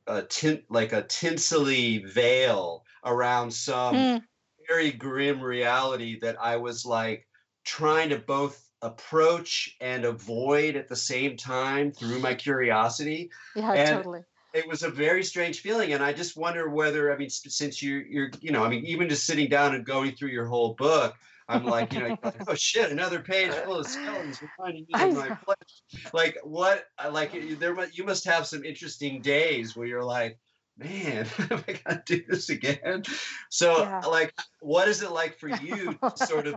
a 0.07 0.21
tint 0.23 0.63
like 0.69 0.93
a 0.93 1.03
tinselly 1.03 1.99
veil 1.99 2.83
around 3.05 3.51
some 3.51 3.95
mm. 3.95 4.23
very 4.67 4.91
grim 4.91 5.41
reality 5.41 6.19
that 6.19 6.37
I 6.41 6.57
was 6.57 6.85
like 6.85 7.27
trying 7.65 8.09
to 8.09 8.17
both 8.19 8.65
approach 8.81 9.75
and 9.81 10.05
avoid 10.05 10.77
at 10.77 10.87
the 10.87 10.95
same 10.95 11.35
time 11.35 11.91
through 11.91 12.19
my 12.19 12.33
curiosity. 12.35 13.29
Yeah, 13.55 13.73
and, 13.73 13.97
totally 13.97 14.21
it 14.53 14.67
was 14.67 14.83
a 14.83 14.89
very 14.89 15.23
strange 15.23 15.61
feeling 15.61 15.93
and 15.93 16.03
i 16.03 16.11
just 16.11 16.37
wonder 16.37 16.69
whether 16.69 17.13
i 17.13 17.17
mean 17.17 17.29
since 17.29 17.81
you 17.81 18.03
you're 18.09 18.31
you 18.41 18.51
know 18.51 18.63
i 18.63 18.69
mean 18.69 18.85
even 18.85 19.09
just 19.09 19.25
sitting 19.25 19.49
down 19.49 19.75
and 19.75 19.85
going 19.85 20.11
through 20.11 20.29
your 20.29 20.45
whole 20.45 20.73
book 20.73 21.15
i'm 21.47 21.65
like 21.65 21.93
you 21.93 21.99
know 21.99 22.17
oh 22.47 22.55
shit 22.55 22.91
another 22.91 23.19
page 23.19 23.51
full 23.51 23.79
of 23.79 23.87
skeletons 23.87 24.41
finding 24.57 24.85
in 24.99 25.15
my 25.15 25.35
flesh. 25.35 26.11
Like 26.13 26.37
what 26.43 26.85
like 27.11 27.31
there 27.59 27.75
you 27.93 28.03
must 28.03 28.25
have 28.25 28.47
some 28.47 28.63
interesting 28.63 29.21
days 29.21 29.75
where 29.75 29.87
you're 29.87 30.03
like 30.03 30.37
man 30.77 31.27
i 31.39 31.79
gotta 31.85 32.03
do 32.05 32.23
this 32.27 32.49
again? 32.49 33.03
So 33.49 33.79
yeah. 33.79 33.99
like 34.01 34.33
what 34.61 34.87
is 34.87 35.01
it 35.01 35.11
like 35.11 35.37
for 35.37 35.49
you 35.49 35.97
to 36.01 36.25
sort 36.25 36.47
of 36.47 36.55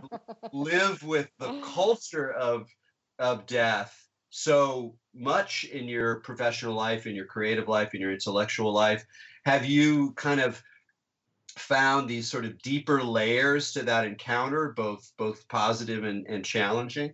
live 0.53 1.03
with 1.03 1.29
the 1.39 1.59
culture 1.61 2.31
of 2.31 2.69
of 3.19 3.45
death 3.45 3.95
so 4.29 4.95
much 5.13 5.63
in 5.65 5.87
your 5.87 6.21
professional 6.21 6.73
life, 6.73 7.05
in 7.05 7.15
your 7.15 7.25
creative 7.25 7.67
life, 7.67 7.93
in 7.93 8.01
your 8.01 8.11
intellectual 8.11 8.73
life. 8.73 9.05
Have 9.45 9.65
you 9.65 10.11
kind 10.11 10.39
of 10.39 10.61
found 11.57 12.09
these 12.09 12.29
sort 12.29 12.45
of 12.45 12.59
deeper 12.61 13.03
layers 13.03 13.73
to 13.73 13.83
that 13.83 14.05
encounter, 14.05 14.73
both 14.75 15.11
both 15.17 15.47
positive 15.47 16.03
and, 16.03 16.25
and 16.27 16.43
challenging? 16.43 17.13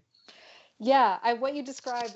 Yeah, 0.80 1.18
I, 1.22 1.34
what 1.34 1.56
you 1.56 1.64
describe 1.64 2.12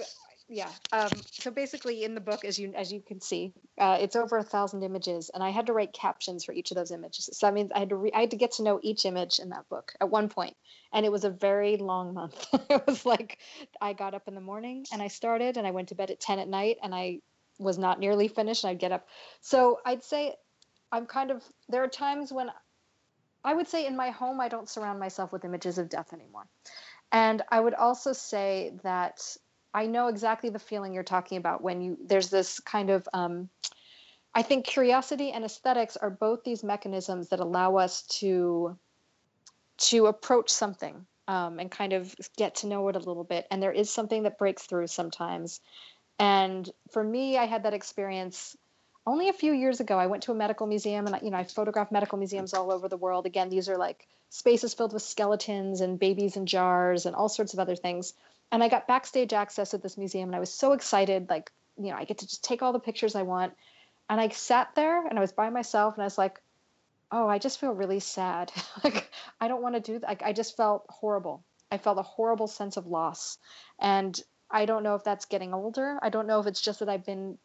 yeah. 0.50 0.70
Um, 0.92 1.10
so 1.32 1.52
basically, 1.52 2.04
in 2.04 2.16
the 2.16 2.22
book, 2.22 2.44
as 2.44 2.60
you 2.60 2.74
as 2.76 2.92
you 2.92 3.02
can 3.02 3.22
see, 3.22 3.54
uh, 3.78 3.98
it's 4.00 4.16
over 4.16 4.38
a 4.38 4.44
thousand 4.44 4.84
images, 4.84 5.32
and 5.34 5.44
I 5.44 5.50
had 5.50 5.68
to 5.68 5.74
write 5.74 5.94
captions 5.94 6.44
for 6.44 6.54
each 6.54 6.72
of 6.72 6.76
those 6.76 6.92
images. 6.92 7.30
So 7.34 7.48
that 7.48 7.54
means 7.54 7.72
I 7.74 7.80
had 7.80 7.90
to 7.90 7.96
re- 7.96 8.12
I 8.14 8.22
had 8.22 8.32
to 8.32 8.38
get 8.38 8.54
to 8.54 8.64
know 8.64 8.80
each 8.84 9.06
image 9.06 9.40
in 9.40 9.50
that 9.50 9.68
book 9.70 9.94
at 10.02 10.10
one 10.10 10.30
point, 10.30 10.56
and 10.92 11.06
it 11.06 11.12
was 11.12 11.24
a 11.24 11.30
very 11.30 11.78
long 11.78 12.14
month. 12.14 12.46
it 12.70 12.86
was 12.86 13.06
like 13.06 13.40
I 13.82 13.94
got 13.94 14.14
up 14.14 14.28
in 14.28 14.36
the 14.36 14.42
morning 14.42 14.86
and 14.92 15.02
I 15.02 15.08
started, 15.08 15.58
and 15.58 15.66
I 15.66 15.72
went 15.72 15.90
to 15.90 15.96
bed 15.96 16.12
at 16.12 16.20
ten 16.20 16.40
at 16.40 16.48
night, 16.48 16.78
and 16.84 16.94
I 16.94 17.20
was 17.58 17.78
not 17.78 18.00
nearly 18.00 18.28
finished. 18.28 18.64
And 18.64 18.72
I'd 18.72 18.80
get 18.80 18.92
up. 18.92 19.08
So 19.42 19.80
I'd 19.86 20.04
say 20.04 20.36
I'm 20.92 21.06
kind 21.06 21.32
of 21.32 21.44
there 21.70 21.84
are 21.84 21.88
times 21.88 22.32
when 22.32 22.50
I 23.44 23.54
would 23.54 23.68
say 23.68 23.86
in 23.86 23.96
my 23.96 24.10
home 24.12 24.40
I 24.40 24.50
don't 24.50 24.70
surround 24.70 25.00
myself 25.00 25.32
with 25.32 25.46
images 25.46 25.78
of 25.78 25.90
death 25.90 26.14
anymore. 26.14 26.48
And 27.12 27.42
I 27.50 27.60
would 27.60 27.76
also 27.76 28.14
say 28.14 28.74
that 28.84 29.22
I 29.74 29.88
know 29.88 30.08
exactly 30.08 30.50
the 30.50 30.60
feeling 30.60 30.94
you're 30.94 31.04
talking 31.04 31.38
about 31.38 31.62
when 31.62 31.82
you 31.82 31.98
there's 32.06 32.30
this 32.30 32.60
kind 32.60 32.90
of 32.90 33.08
um, 33.14 33.50
I 34.36 34.42
think 34.42 34.66
curiosity 34.66 35.32
and 35.32 35.46
aesthetics 35.46 35.98
are 35.98 36.10
both 36.10 36.44
these 36.44 36.64
mechanisms 36.64 37.30
that 37.30 37.40
allow 37.40 37.78
us 37.78 38.04
to 38.20 38.78
to 39.78 40.06
approach 40.08 40.50
something 40.50 41.06
um, 41.28 41.60
and 41.60 41.72
kind 41.72 41.94
of 41.94 42.16
get 42.38 42.56
to 42.56 42.68
know 42.68 42.88
it 42.90 42.96
a 42.96 43.00
little 43.00 43.24
bit. 43.24 43.48
And 43.50 43.62
there 43.62 43.72
is 43.72 43.90
something 43.90 44.24
that 44.24 44.38
breaks 44.38 44.64
through 44.64 44.88
sometimes. 44.88 45.62
And 46.20 46.70
for 46.92 47.04
me, 47.04 47.38
I 47.38 47.46
had 47.46 47.64
that 47.64 47.74
experience 47.74 48.56
only 49.06 49.30
a 49.30 49.34
few 49.34 49.54
years 49.54 49.80
ago. 49.80 49.98
I 49.98 50.08
went 50.08 50.24
to 50.24 50.32
a 50.32 50.36
medical 50.36 50.68
museum, 50.68 51.08
and 51.08 51.20
you 51.22 51.32
know 51.32 51.38
I 51.38 51.44
photographed 51.44 51.92
medical 51.92 52.18
museums 52.18 52.54
all 52.54 52.72
over 52.72 52.88
the 52.88 52.98
world. 52.98 53.26
Again, 53.26 53.50
these 53.50 53.68
are 53.70 53.78
like 53.78 54.08
spaces 54.30 54.74
filled 54.74 54.94
with 54.94 55.04
skeletons 55.04 55.82
and 55.82 56.00
babies 56.00 56.38
in 56.38 56.46
jars 56.46 57.06
and 57.06 57.16
all 57.16 57.30
sorts 57.30 57.54
of 57.54 57.60
other 57.60 57.76
things 57.76 58.14
and 58.54 58.64
I 58.64 58.70
got 58.70 58.88
backstage 58.88 59.34
access 59.34 59.74
at 59.74 59.82
this 59.82 59.98
museum 59.98 60.30
and 60.30 60.36
I 60.36 60.40
was 60.40 60.54
so 60.54 60.74
excited 60.74 61.28
like 61.28 61.52
you 61.76 61.90
know 61.90 61.98
I 61.98 62.06
get 62.06 62.20
to 62.20 62.28
just 62.28 62.44
take 62.44 62.62
all 62.62 62.72
the 62.72 62.80
pictures 62.80 63.16
I 63.16 63.24
want. 63.24 63.54
And 64.10 64.22
I 64.22 64.30
sat 64.30 64.76
there 64.76 65.08
and 65.08 65.18
I 65.18 65.22
was 65.22 65.32
by 65.32 65.50
myself 65.50 65.96
and 65.96 66.04
I 66.04 66.06
was 66.06 66.20
like 66.20 66.40
oh 67.12 67.28
I 67.28 67.40
just 67.40 67.60
feel 67.60 67.74
really 67.74 68.00
sad. 68.00 68.52
Like 68.84 69.12
I 69.42 69.48
don't 69.48 69.64
want 69.64 69.76
to 69.76 69.82
do 69.82 70.00
that 70.00 70.08
like, 70.08 70.24
I 70.24 70.34
just 70.34 70.56
felt 70.56 70.86
horrible. 70.88 71.44
I 71.72 71.80
felt 71.80 71.98
a 71.98 72.04
horrible 72.04 72.48
sense 72.48 72.78
of 72.78 72.86
loss. 72.86 73.40
And 73.80 74.22
I 74.52 74.66
don't 74.66 74.84
know 74.84 74.94
if 74.94 75.04
that's 75.04 75.26
getting 75.26 75.54
older. 75.54 75.98
I 76.02 76.10
don't 76.10 76.28
know 76.28 76.40
if 76.40 76.46
it's 76.46 76.62
just 76.62 76.80
that 76.80 76.90
I've 76.90 77.06
been 77.06 77.40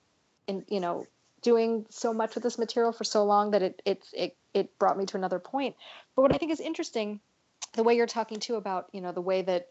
in 0.47 0.65
you 0.69 0.81
know 0.81 1.07
doing 1.41 1.87
so 1.89 2.13
much 2.13 2.35
with 2.35 2.45
this 2.45 2.59
material 2.59 2.93
for 2.93 3.05
so 3.05 3.25
long 3.25 3.53
that 3.53 3.63
it 3.63 3.81
it 3.87 4.05
it, 4.13 4.37
it 4.53 4.79
brought 4.79 4.99
me 4.99 5.07
to 5.07 5.17
another 5.17 5.39
point. 5.39 5.75
But 6.15 6.23
what 6.23 6.35
I 6.35 6.37
think 6.37 6.53
is 6.53 6.61
interesting 6.61 7.21
the 7.75 7.83
way 7.83 7.95
you're 7.97 8.07
talking 8.07 8.41
too 8.41 8.57
about 8.57 8.89
you 8.93 9.01
know 9.01 9.13
the 9.13 9.23
way 9.23 9.41
that 9.41 9.69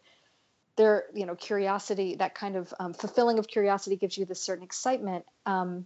there 0.78 1.06
you 1.14 1.26
know 1.26 1.36
curiosity 1.36 2.16
that 2.16 2.34
kind 2.34 2.56
of 2.56 2.74
um, 2.80 2.94
fulfilling 2.94 3.40
of 3.40 3.48
curiosity 3.48 3.96
gives 3.96 4.18
you 4.18 4.26
this 4.26 4.42
certain 4.42 4.64
excitement 4.64 5.26
um, 5.46 5.86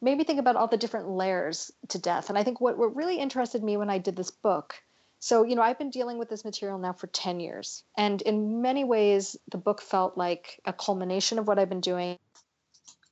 made 0.00 0.18
me 0.18 0.24
think 0.24 0.40
about 0.40 0.56
all 0.56 0.68
the 0.68 0.76
different 0.76 1.08
layers 1.08 1.70
to 1.88 1.98
death. 1.98 2.28
And 2.28 2.36
I 2.36 2.42
think 2.42 2.60
what, 2.60 2.76
what 2.76 2.96
really 2.96 3.18
interested 3.18 3.62
me 3.62 3.76
when 3.76 3.88
I 3.88 3.98
did 3.98 4.16
this 4.16 4.32
book 4.32 4.74
so, 5.22 5.44
you 5.44 5.54
know, 5.54 5.62
I've 5.62 5.78
been 5.78 5.90
dealing 5.90 6.18
with 6.18 6.28
this 6.28 6.44
material 6.44 6.78
now 6.78 6.94
for 6.94 7.06
10 7.06 7.38
years. 7.38 7.84
And 7.96 8.20
in 8.22 8.60
many 8.60 8.82
ways, 8.82 9.36
the 9.52 9.56
book 9.56 9.80
felt 9.80 10.18
like 10.18 10.58
a 10.64 10.72
culmination 10.72 11.38
of 11.38 11.46
what 11.46 11.60
I've 11.60 11.68
been 11.68 11.80
doing 11.80 12.18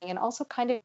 and 0.02 0.18
also 0.18 0.42
kind 0.42 0.72
of 0.72 0.80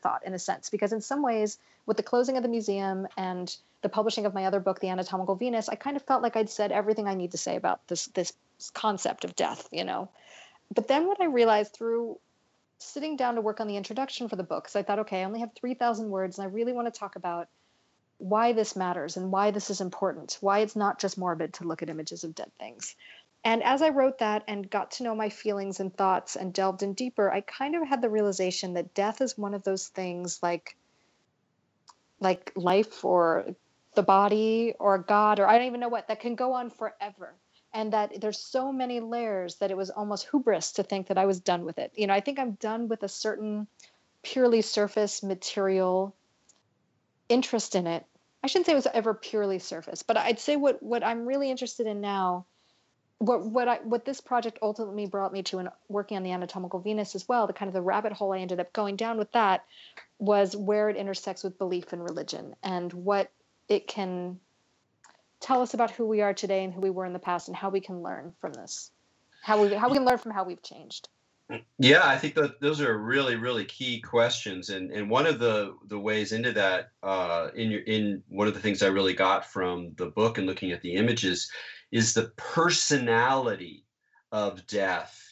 thought 0.00 0.24
in 0.24 0.34
a 0.34 0.38
sense, 0.38 0.70
because 0.70 0.92
in 0.92 1.00
some 1.00 1.20
ways, 1.20 1.58
with 1.86 1.96
the 1.96 2.04
closing 2.04 2.36
of 2.36 2.44
the 2.44 2.48
museum 2.48 3.08
and 3.16 3.56
the 3.82 3.88
publishing 3.88 4.24
of 4.24 4.34
my 4.34 4.44
other 4.44 4.60
book, 4.60 4.78
The 4.78 4.90
Anatomical 4.90 5.34
Venus, 5.34 5.68
I 5.68 5.74
kind 5.74 5.96
of 5.96 6.02
felt 6.02 6.22
like 6.22 6.36
I'd 6.36 6.48
said 6.48 6.70
everything 6.70 7.08
I 7.08 7.14
need 7.16 7.32
to 7.32 7.38
say 7.38 7.56
about 7.56 7.84
this 7.88 8.06
this 8.14 8.32
concept 8.74 9.24
of 9.24 9.36
death, 9.36 9.68
you 9.72 9.84
know. 9.84 10.10
But 10.74 10.88
then 10.88 11.06
what 11.06 11.20
I 11.20 11.26
realized 11.26 11.74
through 11.74 12.18
sitting 12.78 13.16
down 13.16 13.34
to 13.34 13.40
work 13.40 13.60
on 13.60 13.66
the 13.66 13.76
introduction 13.76 14.28
for 14.28 14.36
the 14.36 14.42
book, 14.42 14.64
because 14.64 14.76
I 14.76 14.82
thought, 14.82 15.00
okay, 15.00 15.20
I 15.22 15.24
only 15.24 15.40
have 15.40 15.50
3,000 15.54 16.10
words 16.10 16.38
and 16.38 16.46
I 16.46 16.50
really 16.50 16.72
want 16.72 16.92
to 16.92 16.98
talk 16.98 17.16
about 17.16 17.48
why 18.18 18.52
this 18.52 18.76
matters 18.76 19.16
and 19.16 19.30
why 19.30 19.50
this 19.50 19.70
is 19.70 19.80
important, 19.80 20.38
why 20.40 20.60
it's 20.60 20.76
not 20.76 20.98
just 20.98 21.18
morbid 21.18 21.54
to 21.54 21.64
look 21.64 21.82
at 21.82 21.88
images 21.88 22.24
of 22.24 22.34
dead 22.34 22.50
things. 22.58 22.96
And 23.44 23.62
as 23.62 23.82
I 23.82 23.90
wrote 23.90 24.18
that 24.18 24.44
and 24.48 24.68
got 24.68 24.92
to 24.92 25.04
know 25.04 25.14
my 25.14 25.28
feelings 25.28 25.80
and 25.80 25.96
thoughts 25.96 26.34
and 26.36 26.52
delved 26.52 26.82
in 26.82 26.94
deeper, 26.94 27.30
I 27.30 27.40
kind 27.40 27.76
of 27.76 27.86
had 27.86 28.02
the 28.02 28.10
realization 28.10 28.74
that 28.74 28.94
death 28.94 29.20
is 29.20 29.38
one 29.38 29.54
of 29.54 29.62
those 29.62 29.88
things 29.88 30.40
like 30.42 30.76
like 32.20 32.52
life 32.56 33.04
or 33.04 33.54
the 33.94 34.02
body 34.02 34.74
or 34.80 34.98
God 34.98 35.38
or 35.38 35.46
I 35.46 35.56
don't 35.56 35.68
even 35.68 35.80
know 35.80 35.88
what 35.88 36.08
that 36.08 36.20
can 36.20 36.34
go 36.34 36.54
on 36.54 36.70
forever. 36.70 37.34
And 37.78 37.92
that 37.92 38.20
there's 38.20 38.40
so 38.40 38.72
many 38.72 38.98
layers 38.98 39.54
that 39.56 39.70
it 39.70 39.76
was 39.76 39.88
almost 39.88 40.28
hubris 40.28 40.72
to 40.72 40.82
think 40.82 41.06
that 41.06 41.16
I 41.16 41.26
was 41.26 41.38
done 41.38 41.64
with 41.64 41.78
it. 41.78 41.92
You 41.94 42.08
know, 42.08 42.12
I 42.12 42.18
think 42.18 42.40
I'm 42.40 42.54
done 42.54 42.88
with 42.88 43.04
a 43.04 43.08
certain 43.08 43.68
purely 44.24 44.62
surface 44.62 45.22
material 45.22 46.12
interest 47.28 47.76
in 47.76 47.86
it. 47.86 48.04
I 48.42 48.48
shouldn't 48.48 48.66
say 48.66 48.72
it 48.72 48.82
was 48.82 48.88
ever 48.92 49.14
purely 49.14 49.60
surface, 49.60 50.02
but 50.02 50.16
I'd 50.16 50.40
say 50.40 50.56
what 50.56 50.82
what 50.82 51.04
I'm 51.04 51.24
really 51.24 51.52
interested 51.52 51.86
in 51.86 52.00
now, 52.00 52.46
what 53.18 53.46
what 53.46 53.68
I 53.68 53.76
what 53.84 54.04
this 54.04 54.20
project 54.20 54.58
ultimately 54.60 55.06
brought 55.06 55.32
me 55.32 55.44
to, 55.44 55.58
and 55.58 55.68
working 55.88 56.16
on 56.16 56.24
the 56.24 56.32
anatomical 56.32 56.80
Venus 56.80 57.14
as 57.14 57.28
well, 57.28 57.46
the 57.46 57.52
kind 57.52 57.68
of 57.68 57.74
the 57.74 57.80
rabbit 57.82 58.12
hole 58.12 58.32
I 58.32 58.40
ended 58.40 58.58
up 58.58 58.72
going 58.72 58.96
down 58.96 59.18
with 59.18 59.30
that, 59.32 59.64
was 60.18 60.56
where 60.56 60.90
it 60.90 60.96
intersects 60.96 61.44
with 61.44 61.58
belief 61.58 61.92
and 61.92 62.02
religion 62.02 62.56
and 62.60 62.92
what 62.92 63.30
it 63.68 63.86
can 63.86 64.40
tell 65.40 65.62
us 65.62 65.74
about 65.74 65.90
who 65.90 66.06
we 66.06 66.20
are 66.20 66.34
today 66.34 66.64
and 66.64 66.72
who 66.72 66.80
we 66.80 66.90
were 66.90 67.06
in 67.06 67.12
the 67.12 67.18
past, 67.18 67.48
and 67.48 67.56
how 67.56 67.70
we 67.70 67.80
can 67.80 68.02
learn 68.02 68.32
from 68.40 68.52
this, 68.52 68.90
how 69.42 69.62
we 69.62 69.74
how 69.74 69.88
we 69.88 69.94
can 69.94 70.04
learn 70.04 70.18
from 70.18 70.32
how 70.32 70.44
we've 70.44 70.62
changed. 70.62 71.08
Yeah, 71.78 72.02
I 72.04 72.18
think 72.18 72.34
that 72.34 72.60
those 72.60 72.82
are 72.82 72.98
really, 72.98 73.36
really 73.36 73.64
key 73.64 74.00
questions, 74.00 74.68
and 74.68 74.90
and 74.90 75.08
one 75.08 75.26
of 75.26 75.38
the 75.38 75.76
the 75.86 75.98
ways 75.98 76.32
into 76.32 76.52
that, 76.52 76.90
uh, 77.02 77.48
in 77.54 77.70
your 77.70 77.80
in 77.80 78.22
one 78.28 78.48
of 78.48 78.54
the 78.54 78.60
things 78.60 78.82
I 78.82 78.88
really 78.88 79.14
got 79.14 79.50
from 79.50 79.94
the 79.96 80.06
book 80.06 80.36
and 80.36 80.46
looking 80.46 80.72
at 80.72 80.82
the 80.82 80.94
images, 80.94 81.50
is 81.90 82.12
the 82.12 82.30
personality 82.36 83.84
of 84.30 84.66
death 84.66 85.24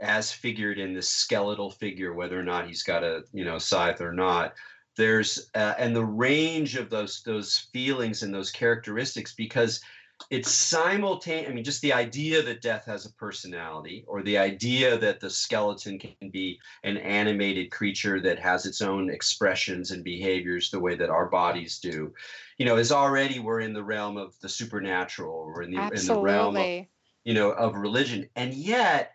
as 0.00 0.32
figured 0.32 0.78
in 0.78 0.94
this 0.94 1.08
skeletal 1.08 1.70
figure, 1.70 2.14
whether 2.14 2.38
or 2.38 2.44
not 2.44 2.66
he's 2.66 2.82
got 2.82 3.04
a 3.04 3.24
you 3.34 3.44
know 3.44 3.58
scythe 3.58 4.00
or 4.00 4.14
not. 4.14 4.54
There's 4.98 5.48
uh, 5.54 5.74
and 5.78 5.94
the 5.94 6.04
range 6.04 6.74
of 6.74 6.90
those 6.90 7.22
those 7.22 7.56
feelings 7.72 8.24
and 8.24 8.34
those 8.34 8.50
characteristics 8.50 9.32
because 9.32 9.80
it's 10.28 10.50
simultaneous. 10.50 11.48
I 11.48 11.54
mean, 11.54 11.62
just 11.62 11.82
the 11.82 11.92
idea 11.92 12.42
that 12.42 12.62
death 12.62 12.84
has 12.86 13.06
a 13.06 13.12
personality, 13.12 14.04
or 14.08 14.24
the 14.24 14.36
idea 14.36 14.98
that 14.98 15.20
the 15.20 15.30
skeleton 15.30 16.00
can 16.00 16.30
be 16.30 16.58
an 16.82 16.96
animated 16.96 17.70
creature 17.70 18.20
that 18.22 18.40
has 18.40 18.66
its 18.66 18.80
own 18.80 19.08
expressions 19.08 19.92
and 19.92 20.02
behaviors 20.02 20.68
the 20.68 20.80
way 20.80 20.96
that 20.96 21.10
our 21.10 21.26
bodies 21.26 21.78
do, 21.78 22.12
you 22.58 22.66
know, 22.66 22.76
is 22.76 22.90
already 22.90 23.38
we're 23.38 23.60
in 23.60 23.72
the 23.72 23.84
realm 23.84 24.16
of 24.16 24.34
the 24.40 24.48
supernatural, 24.48 25.32
or 25.32 25.62
in 25.62 25.70
the 25.70 25.80
in 25.94 26.06
the 26.06 26.20
realm 26.20 26.56
of 26.56 26.86
you 27.22 27.34
know 27.34 27.52
of 27.52 27.76
religion, 27.76 28.28
and 28.34 28.52
yet 28.52 29.12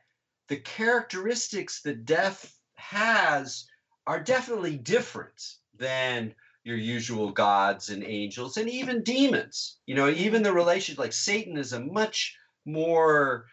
the 0.47 0.57
characteristics 0.57 1.81
that 1.81 2.05
death 2.05 2.57
has 2.75 3.67
are 4.07 4.21
definitely 4.21 4.77
different 4.77 5.55
than 5.77 6.33
your 6.63 6.77
usual 6.77 7.31
gods 7.31 7.89
and 7.89 8.03
angels 8.03 8.57
and 8.57 8.69
even 8.69 9.03
demons. 9.03 9.79
You 9.85 9.95
know, 9.95 10.09
even 10.09 10.43
the 10.43 10.53
relation 10.53 10.95
like 10.97 11.13
Satan 11.13 11.57
is 11.57 11.73
a 11.73 11.79
much 11.79 12.37
more 12.65 13.47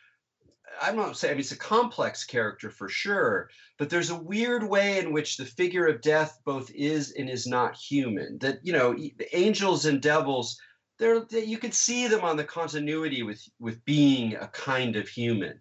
I'm 0.80 0.96
not 0.96 1.16
saying 1.16 1.32
I 1.32 1.34
mean 1.34 1.40
it's 1.40 1.52
a 1.52 1.56
complex 1.56 2.24
character 2.24 2.70
for 2.70 2.88
sure, 2.88 3.50
but 3.78 3.90
there's 3.90 4.10
a 4.10 4.22
weird 4.22 4.62
way 4.66 4.98
in 4.98 5.12
which 5.12 5.36
the 5.36 5.44
figure 5.44 5.86
of 5.86 6.00
death 6.00 6.40
both 6.44 6.70
is 6.70 7.12
and 7.12 7.28
is 7.28 7.46
not 7.46 7.76
human. 7.76 8.38
That 8.38 8.60
you 8.62 8.72
know, 8.72 8.96
angels 9.32 9.86
and 9.86 10.00
devils, 10.00 10.58
they're 10.98 11.26
you 11.30 11.58
can 11.58 11.72
see 11.72 12.06
them 12.06 12.22
on 12.22 12.36
the 12.36 12.44
continuity 12.44 13.22
with 13.22 13.42
with 13.58 13.84
being 13.84 14.36
a 14.36 14.48
kind 14.48 14.96
of 14.96 15.08
human. 15.08 15.60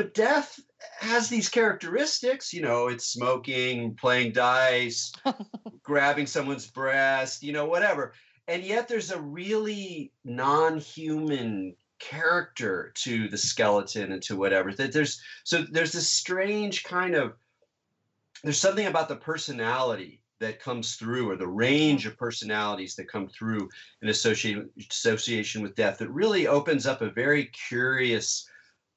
But 0.00 0.14
death 0.14 0.58
has 1.00 1.28
these 1.28 1.50
characteristics, 1.50 2.54
you 2.54 2.62
know, 2.62 2.88
it's 2.88 3.04
smoking, 3.04 3.94
playing 3.96 4.32
dice, 4.32 5.12
grabbing 5.82 6.26
someone's 6.26 6.70
breast, 6.70 7.42
you 7.42 7.52
know, 7.52 7.66
whatever. 7.66 8.14
And 8.48 8.64
yet 8.64 8.88
there's 8.88 9.10
a 9.10 9.20
really 9.20 10.10
non-human 10.24 11.76
character 11.98 12.94
to 12.94 13.28
the 13.28 13.36
skeleton 13.36 14.12
and 14.12 14.22
to 14.22 14.38
whatever. 14.38 14.72
That 14.72 14.94
there's 14.94 15.20
so 15.44 15.66
there's 15.70 15.92
this 15.92 16.08
strange 16.08 16.82
kind 16.82 17.14
of 17.14 17.34
there's 18.42 18.58
something 18.58 18.86
about 18.86 19.10
the 19.10 19.16
personality 19.16 20.22
that 20.38 20.62
comes 20.62 20.94
through 20.94 21.30
or 21.30 21.36
the 21.36 21.46
range 21.46 22.06
of 22.06 22.16
personalities 22.16 22.94
that 22.94 23.12
come 23.12 23.28
through 23.28 23.68
in 24.00 24.08
association 24.08 24.70
association 24.90 25.60
with 25.60 25.74
death 25.74 25.98
that 25.98 26.08
really 26.08 26.46
opens 26.46 26.86
up 26.86 27.02
a 27.02 27.10
very 27.10 27.50
curious 27.68 28.46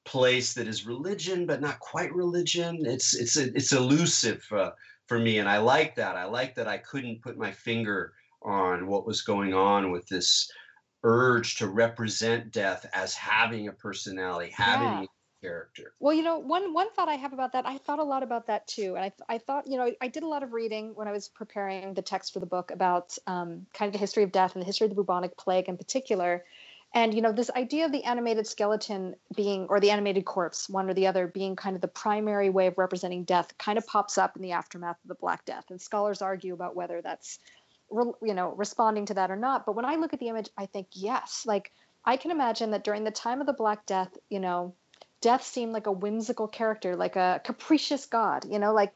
place 0.04 0.54
that 0.54 0.68
is 0.68 0.86
religion 0.86 1.46
but 1.46 1.60
not 1.60 1.78
quite 1.80 2.14
religion. 2.14 2.84
It's 2.84 3.14
it's 3.14 3.36
it's 3.36 3.72
elusive 3.72 4.46
uh, 4.52 4.70
for 5.06 5.18
me, 5.18 5.38
and 5.38 5.48
I 5.48 5.58
like 5.58 5.94
that. 5.96 6.16
I 6.16 6.24
like 6.24 6.54
that 6.56 6.68
I 6.68 6.78
couldn't 6.78 7.22
put 7.22 7.38
my 7.38 7.50
finger 7.50 8.12
on 8.42 8.86
what 8.86 9.06
was 9.06 9.22
going 9.22 9.54
on 9.54 9.90
with 9.90 10.06
this 10.08 10.50
urge 11.02 11.56
to 11.56 11.68
represent 11.68 12.50
death 12.50 12.86
as 12.94 13.14
having 13.14 13.68
a 13.68 13.72
personality, 13.72 14.50
having 14.54 14.88
yeah. 14.88 15.02
a 15.02 15.06
character. 15.42 15.94
Well, 16.00 16.14
you 16.14 16.22
know, 16.22 16.38
one 16.38 16.72
one 16.72 16.90
thought 16.92 17.08
I 17.08 17.14
have 17.14 17.32
about 17.32 17.52
that, 17.52 17.66
I 17.66 17.78
thought 17.78 17.98
a 17.98 18.04
lot 18.04 18.22
about 18.22 18.46
that 18.46 18.66
too, 18.66 18.96
and 18.96 19.04
I 19.04 19.12
I 19.28 19.38
thought, 19.38 19.66
you 19.66 19.76
know, 19.76 19.92
I 20.00 20.08
did 20.08 20.22
a 20.22 20.28
lot 20.28 20.42
of 20.42 20.52
reading 20.52 20.92
when 20.94 21.08
I 21.08 21.12
was 21.12 21.28
preparing 21.28 21.94
the 21.94 22.02
text 22.02 22.32
for 22.32 22.40
the 22.40 22.46
book 22.46 22.70
about 22.70 23.16
um, 23.26 23.66
kind 23.74 23.88
of 23.88 23.92
the 23.92 23.98
history 23.98 24.22
of 24.22 24.32
death 24.32 24.54
and 24.54 24.62
the 24.62 24.66
history 24.66 24.86
of 24.86 24.90
the 24.90 24.96
bubonic 24.96 25.36
plague 25.36 25.68
in 25.68 25.76
particular 25.76 26.44
and 26.94 27.12
you 27.12 27.20
know 27.20 27.32
this 27.32 27.50
idea 27.50 27.84
of 27.84 27.92
the 27.92 28.04
animated 28.04 28.46
skeleton 28.46 29.16
being 29.36 29.66
or 29.68 29.80
the 29.80 29.90
animated 29.90 30.24
corpse 30.24 30.68
one 30.70 30.88
or 30.88 30.94
the 30.94 31.08
other 31.08 31.26
being 31.26 31.56
kind 31.56 31.74
of 31.74 31.82
the 31.82 31.88
primary 31.88 32.48
way 32.48 32.68
of 32.68 32.78
representing 32.78 33.24
death 33.24 33.52
kind 33.58 33.76
of 33.76 33.86
pops 33.86 34.16
up 34.16 34.36
in 34.36 34.42
the 34.42 34.52
aftermath 34.52 34.96
of 35.04 35.08
the 35.08 35.14
black 35.16 35.44
death. 35.44 35.64
And 35.70 35.80
scholars 35.80 36.22
argue 36.22 36.54
about 36.54 36.76
whether 36.76 37.02
that's 37.02 37.40
you 37.90 38.34
know 38.34 38.54
responding 38.56 39.06
to 39.06 39.14
that 39.14 39.30
or 39.30 39.36
not. 39.36 39.66
But 39.66 39.74
when 39.74 39.84
i 39.84 39.96
look 39.96 40.14
at 40.14 40.20
the 40.20 40.28
image 40.28 40.48
i 40.56 40.66
think 40.66 40.86
yes 40.92 41.44
like 41.44 41.72
i 42.04 42.16
can 42.16 42.30
imagine 42.30 42.70
that 42.70 42.84
during 42.84 43.04
the 43.04 43.10
time 43.10 43.40
of 43.40 43.46
the 43.46 43.52
black 43.52 43.84
death 43.86 44.16
you 44.30 44.40
know 44.40 44.74
death 45.20 45.44
seemed 45.44 45.72
like 45.72 45.86
a 45.86 45.92
whimsical 45.92 46.48
character 46.48 46.96
like 46.96 47.16
a 47.16 47.40
capricious 47.44 48.06
god 48.06 48.44
you 48.48 48.58
know 48.58 48.72
like 48.72 48.92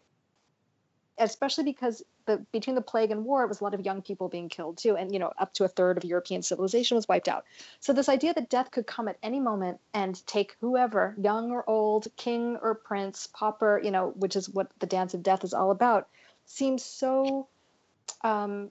especially 1.18 1.64
because 1.64 2.02
the 2.26 2.38
between 2.52 2.76
the 2.76 2.82
plague 2.82 3.10
and 3.10 3.24
war, 3.24 3.44
it 3.44 3.48
was 3.48 3.60
a 3.60 3.64
lot 3.64 3.74
of 3.74 3.84
young 3.84 4.02
people 4.02 4.28
being 4.28 4.48
killed 4.48 4.78
too, 4.78 4.96
and 4.96 5.12
you 5.12 5.18
know 5.18 5.32
up 5.38 5.52
to 5.54 5.64
a 5.64 5.68
third 5.68 5.96
of 5.96 6.04
European 6.04 6.42
civilization 6.42 6.96
was 6.96 7.08
wiped 7.08 7.28
out. 7.28 7.44
So 7.80 7.92
this 7.92 8.08
idea 8.08 8.34
that 8.34 8.48
death 8.50 8.70
could 8.70 8.86
come 8.86 9.08
at 9.08 9.18
any 9.22 9.40
moment 9.40 9.80
and 9.94 10.24
take 10.26 10.56
whoever, 10.60 11.14
young 11.20 11.50
or 11.50 11.68
old, 11.68 12.08
king 12.16 12.58
or 12.60 12.74
prince, 12.74 13.28
pauper, 13.32 13.80
you 13.82 13.90
know, 13.90 14.12
which 14.16 14.36
is 14.36 14.48
what 14.48 14.70
the 14.78 14.86
dance 14.86 15.14
of 15.14 15.22
death 15.22 15.44
is 15.44 15.54
all 15.54 15.70
about, 15.70 16.08
seems 16.46 16.84
so. 16.84 17.48
Um, 18.22 18.70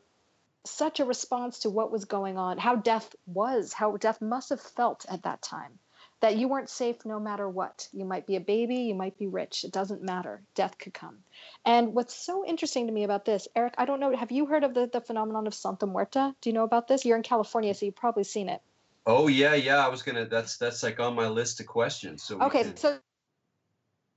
such 0.65 0.99
a 0.99 1.05
response 1.05 1.59
to 1.59 1.69
what 1.69 1.93
was 1.93 2.03
going 2.03 2.37
on, 2.37 2.57
how 2.57 2.75
death 2.75 3.15
was, 3.25 3.71
how 3.71 3.95
death 3.95 4.19
must 4.19 4.49
have 4.49 4.59
felt 4.59 5.05
at 5.09 5.23
that 5.23 5.41
time 5.41 5.79
that 6.19 6.37
you 6.37 6.47
weren't 6.47 6.69
safe 6.69 7.05
no 7.05 7.19
matter 7.19 7.47
what. 7.47 7.87
You 7.93 8.05
might 8.05 8.25
be 8.25 8.35
a 8.35 8.41
baby, 8.41 8.77
you 8.77 8.95
might 8.95 9.17
be 9.17 9.27
rich, 9.27 9.63
it 9.63 9.71
doesn't 9.71 10.01
matter. 10.01 10.41
Death 10.55 10.77
could 10.77 10.93
come. 10.93 11.17
And 11.65 11.93
what's 11.93 12.15
so 12.15 12.45
interesting 12.45 12.87
to 12.87 12.93
me 12.93 13.03
about 13.03 13.25
this, 13.25 13.47
Erik, 13.55 13.75
I 13.77 13.85
don't 13.85 13.99
know, 13.99 14.15
have 14.15 14.31
you 14.31 14.45
heard 14.45 14.63
of 14.63 14.73
the, 14.73 14.89
the 14.91 15.01
phenomenon 15.01 15.47
of 15.47 15.53
Santa 15.53 15.85
Muerta? 15.85 16.33
Do 16.41 16.49
you 16.49 16.53
know 16.53 16.63
about 16.63 16.87
this? 16.87 17.05
You're 17.05 17.17
in 17.17 17.23
California, 17.23 17.73
so 17.73 17.85
you've 17.85 17.95
probably 17.95 18.23
seen 18.23 18.49
it. 18.49 18.61
Oh 19.07 19.27
yeah, 19.27 19.55
yeah. 19.55 19.77
I 19.77 19.87
was 19.87 20.03
gonna. 20.03 20.25
That's 20.25 20.57
that's 20.57 20.83
like 20.83 20.99
on 20.99 21.15
my 21.15 21.29
list 21.29 21.61
of 21.61 21.65
questions. 21.65 22.23
So 22.23 22.41
okay, 22.41 22.63
can... 22.63 22.75
so 22.75 22.97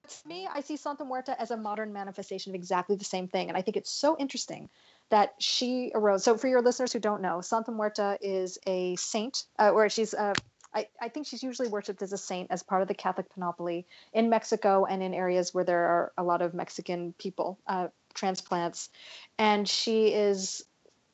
to 0.08 0.28
me, 0.28 0.48
I 0.52 0.62
see 0.62 0.76
Santa 0.76 1.04
Muerta 1.04 1.36
as 1.38 1.52
a 1.52 1.56
modern 1.56 1.92
manifestation 1.92 2.50
of 2.50 2.56
exactly 2.56 2.96
the 2.96 3.04
same 3.04 3.28
thing, 3.28 3.48
and 3.48 3.56
I 3.56 3.62
think 3.62 3.76
it's 3.76 3.92
so 3.92 4.16
interesting 4.18 4.68
that 5.10 5.34
she 5.38 5.92
arose. 5.94 6.24
So 6.24 6.36
for 6.36 6.48
your 6.48 6.60
listeners 6.60 6.92
who 6.92 6.98
don't 6.98 7.22
know, 7.22 7.40
Santa 7.40 7.70
Muerta 7.70 8.18
is 8.20 8.58
a 8.66 8.96
saint, 8.96 9.44
uh, 9.60 9.70
or 9.70 9.88
she's 9.88 10.12
uh, 10.12 10.34
I, 10.74 10.86
I 11.00 11.08
think 11.08 11.26
she's 11.26 11.42
usually 11.42 11.68
worshipped 11.68 12.02
as 12.02 12.12
a 12.12 12.18
saint 12.18 12.50
as 12.50 12.62
part 12.62 12.82
of 12.82 12.88
the 12.88 12.94
Catholic 12.94 13.32
panoply 13.34 13.86
in 14.12 14.30
Mexico 14.30 14.84
and 14.84 15.02
in 15.02 15.14
areas 15.14 15.52
where 15.52 15.64
there 15.64 15.84
are 15.84 16.12
a 16.16 16.22
lot 16.22 16.42
of 16.42 16.54
Mexican 16.54 17.12
people, 17.18 17.58
uh, 17.66 17.88
transplants, 18.14 18.88
and 19.38 19.68
she 19.68 20.08
is 20.08 20.64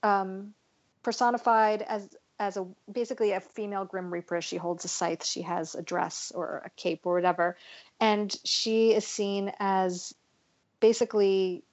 um, 0.02 0.54
personified 1.02 1.82
as 1.82 2.09
as 2.38 2.59
a 2.59 2.66
basically 2.92 3.32
a 3.32 3.40
female 3.40 3.86
grim 3.86 4.12
reaper. 4.12 4.42
She 4.42 4.59
holds 4.59 4.84
a 4.84 4.88
scythe. 4.88 5.24
She 5.24 5.40
has 5.42 5.74
a 5.74 5.82
dress 5.82 6.32
or 6.34 6.62
a 6.66 6.70
cape 6.70 7.00
or 7.04 7.14
whatever, 7.14 7.57
and 7.98 8.34
she 8.44 8.92
is 8.92 9.07
seen 9.07 9.52
as 9.59 10.14
basically 10.80 11.64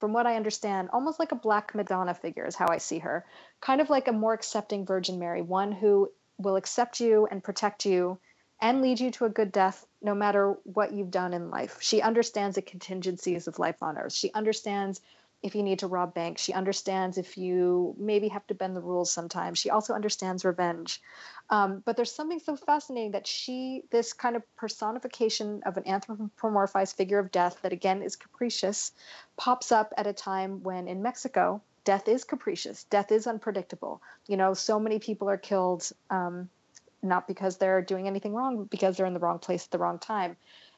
from 0.00 0.12
what 0.12 0.26
I 0.26 0.36
understand, 0.36 0.90
almost 0.92 1.18
like 1.18 1.32
a 1.32 1.36
Black 1.36 1.74
Madonna 1.74 2.12
figure 2.12 2.44
is 2.44 2.56
how 2.56 2.66
I 2.68 2.78
see 2.78 2.98
her. 2.98 3.24
Kind 3.60 3.80
of 3.80 3.88
like 3.88 4.08
a 4.08 4.12
more 4.12 4.34
accepting 4.34 4.84
Virgin 4.84 5.18
Mary, 5.18 5.40
one 5.40 5.72
who 5.72 6.10
will 6.38 6.56
accept 6.56 7.00
you 7.00 7.26
and 7.30 7.42
protect 7.42 7.86
you 7.86 8.18
and 8.60 8.82
lead 8.82 9.00
you 9.00 9.10
to 9.10 9.24
a 9.24 9.30
good 9.30 9.52
death 9.52 9.86
no 10.00 10.14
matter 10.14 10.56
what 10.64 10.92
you've 10.92 11.10
done 11.10 11.34
in 11.34 11.50
life. 11.50 11.78
She 11.80 12.00
understands 12.00 12.56
the 12.56 12.62
contingencies 12.62 13.46
of 13.46 13.58
life 13.58 13.82
on 13.82 13.98
earth. 13.98 14.12
She 14.12 14.32
understands 14.32 15.00
if 15.42 15.54
you 15.54 15.62
need 15.62 15.80
to 15.80 15.86
rob 15.86 16.14
banks. 16.14 16.40
She 16.40 16.54
understands 16.54 17.18
if 17.18 17.36
you 17.36 17.94
maybe 17.98 18.28
have 18.28 18.46
to 18.46 18.54
bend 18.54 18.74
the 18.74 18.80
rules 18.80 19.12
sometimes. 19.12 19.58
She 19.58 19.68
also 19.68 19.92
understands 19.92 20.42
revenge. 20.42 21.02
Um, 21.50 21.82
but 21.84 21.96
there's 21.96 22.10
something 22.10 22.40
so 22.40 22.56
fascinating 22.56 23.10
that 23.10 23.26
she, 23.26 23.82
this 23.90 24.14
kind 24.14 24.36
of 24.36 24.56
personification 24.56 25.62
of 25.66 25.76
an 25.76 25.82
anthropomorphized 25.82 26.94
figure 26.94 27.18
of 27.18 27.30
death 27.30 27.58
that 27.60 27.74
again 27.74 28.00
is 28.00 28.16
capricious, 28.16 28.92
pops 29.36 29.70
up 29.70 29.92
at 29.98 30.06
a 30.06 30.14
time 30.14 30.62
when 30.62 30.88
in 30.88 31.02
Mexico, 31.02 31.60
death 31.84 32.08
is 32.08 32.24
capricious, 32.24 32.84
death 32.84 33.12
is 33.12 33.26
unpredictable. 33.26 34.02
You 34.26 34.36
know, 34.36 34.54
so 34.54 34.80
many 34.80 34.98
people 34.98 35.28
are 35.28 35.38
killed. 35.38 35.90
Um, 36.10 36.48
not 37.04 37.28
because 37.28 37.58
they're 37.58 37.82
doing 37.82 38.06
anything 38.06 38.32
wrong, 38.32 38.56
but 38.56 38.70
because 38.70 38.96
they're 38.96 39.06
in 39.06 39.12
the 39.12 39.20
wrong 39.20 39.38
place 39.38 39.66
at 39.66 39.70
the 39.70 39.78
wrong 39.78 39.98
time. 39.98 40.36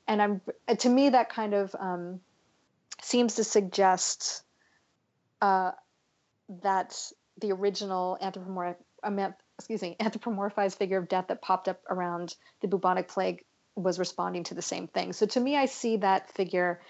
And 0.08 0.20
I'm 0.20 0.40
to 0.78 0.88
me 0.88 1.10
that 1.10 1.28
kind 1.28 1.54
of 1.54 1.74
um, 1.78 2.20
seems 3.00 3.36
to 3.36 3.44
suggest 3.44 4.42
uh, 5.40 5.72
that 6.62 7.00
the 7.40 7.52
original 7.52 8.18
anthropomorphic, 8.20 8.78
excuse 9.58 9.82
me, 9.82 9.96
anthropomorphized 10.00 10.76
figure 10.76 10.98
of 10.98 11.08
death 11.08 11.26
that 11.28 11.42
popped 11.42 11.68
up 11.68 11.80
around 11.88 12.34
the 12.60 12.68
bubonic 12.68 13.08
plague 13.08 13.44
was 13.74 13.98
responding 13.98 14.44
to 14.44 14.54
the 14.54 14.62
same 14.62 14.88
thing. 14.88 15.12
So 15.12 15.26
to 15.26 15.40
me, 15.40 15.56
I 15.56 15.66
see 15.66 15.98
that 15.98 16.32
figure 16.32 16.80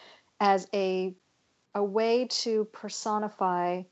as 0.40 0.66
a 0.74 1.14
a 1.74 1.84
way 1.84 2.26
to 2.26 2.64
personify 2.72 3.82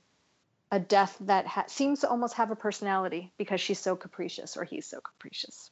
a 0.74 0.80
death 0.80 1.16
that 1.20 1.46
ha- 1.46 1.66
seems 1.68 2.00
to 2.00 2.08
almost 2.08 2.34
have 2.34 2.50
a 2.50 2.56
personality 2.56 3.32
because 3.38 3.60
she's 3.60 3.78
so 3.78 3.94
capricious 3.94 4.56
or 4.56 4.64
he's 4.64 4.86
so 4.86 5.00
capricious. 5.00 5.70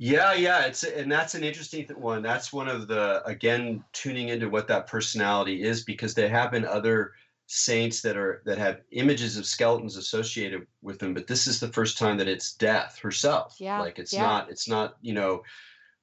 Yeah, 0.00 0.34
yeah, 0.34 0.66
it's 0.66 0.82
and 0.82 1.10
that's 1.10 1.36
an 1.36 1.44
interesting 1.44 1.86
one. 1.94 2.20
That's 2.20 2.52
one 2.52 2.66
of 2.66 2.88
the 2.88 3.24
again 3.24 3.84
tuning 3.92 4.30
into 4.30 4.50
what 4.50 4.66
that 4.66 4.88
personality 4.88 5.62
is 5.62 5.84
because 5.84 6.12
there 6.14 6.28
have 6.28 6.50
been 6.50 6.64
other 6.64 7.12
saints 7.46 8.02
that 8.02 8.16
are 8.16 8.42
that 8.46 8.58
have 8.58 8.80
images 8.90 9.36
of 9.36 9.46
skeletons 9.46 9.96
associated 9.96 10.66
with 10.82 10.98
them, 10.98 11.14
but 11.14 11.28
this 11.28 11.46
is 11.46 11.60
the 11.60 11.68
first 11.68 11.96
time 11.96 12.16
that 12.16 12.26
it's 12.26 12.54
death 12.54 12.98
herself. 12.98 13.54
Yeah, 13.60 13.78
like 13.78 14.00
it's 14.00 14.12
yeah. 14.12 14.22
not 14.22 14.50
it's 14.50 14.68
not 14.68 14.96
you 15.02 15.14
know 15.14 15.44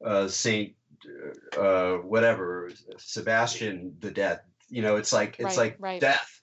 uh, 0.05 0.29
Saint 0.29 0.73
uh, 1.57 1.95
whatever 1.95 2.71
Sebastian 2.97 3.97
the 3.99 4.11
death. 4.11 4.39
You 4.69 4.81
know, 4.81 4.95
it's 4.95 5.11
like 5.11 5.35
it's 5.37 5.57
Right, 5.57 5.57
like 5.57 5.75
right. 5.79 5.99
death, 5.99 6.39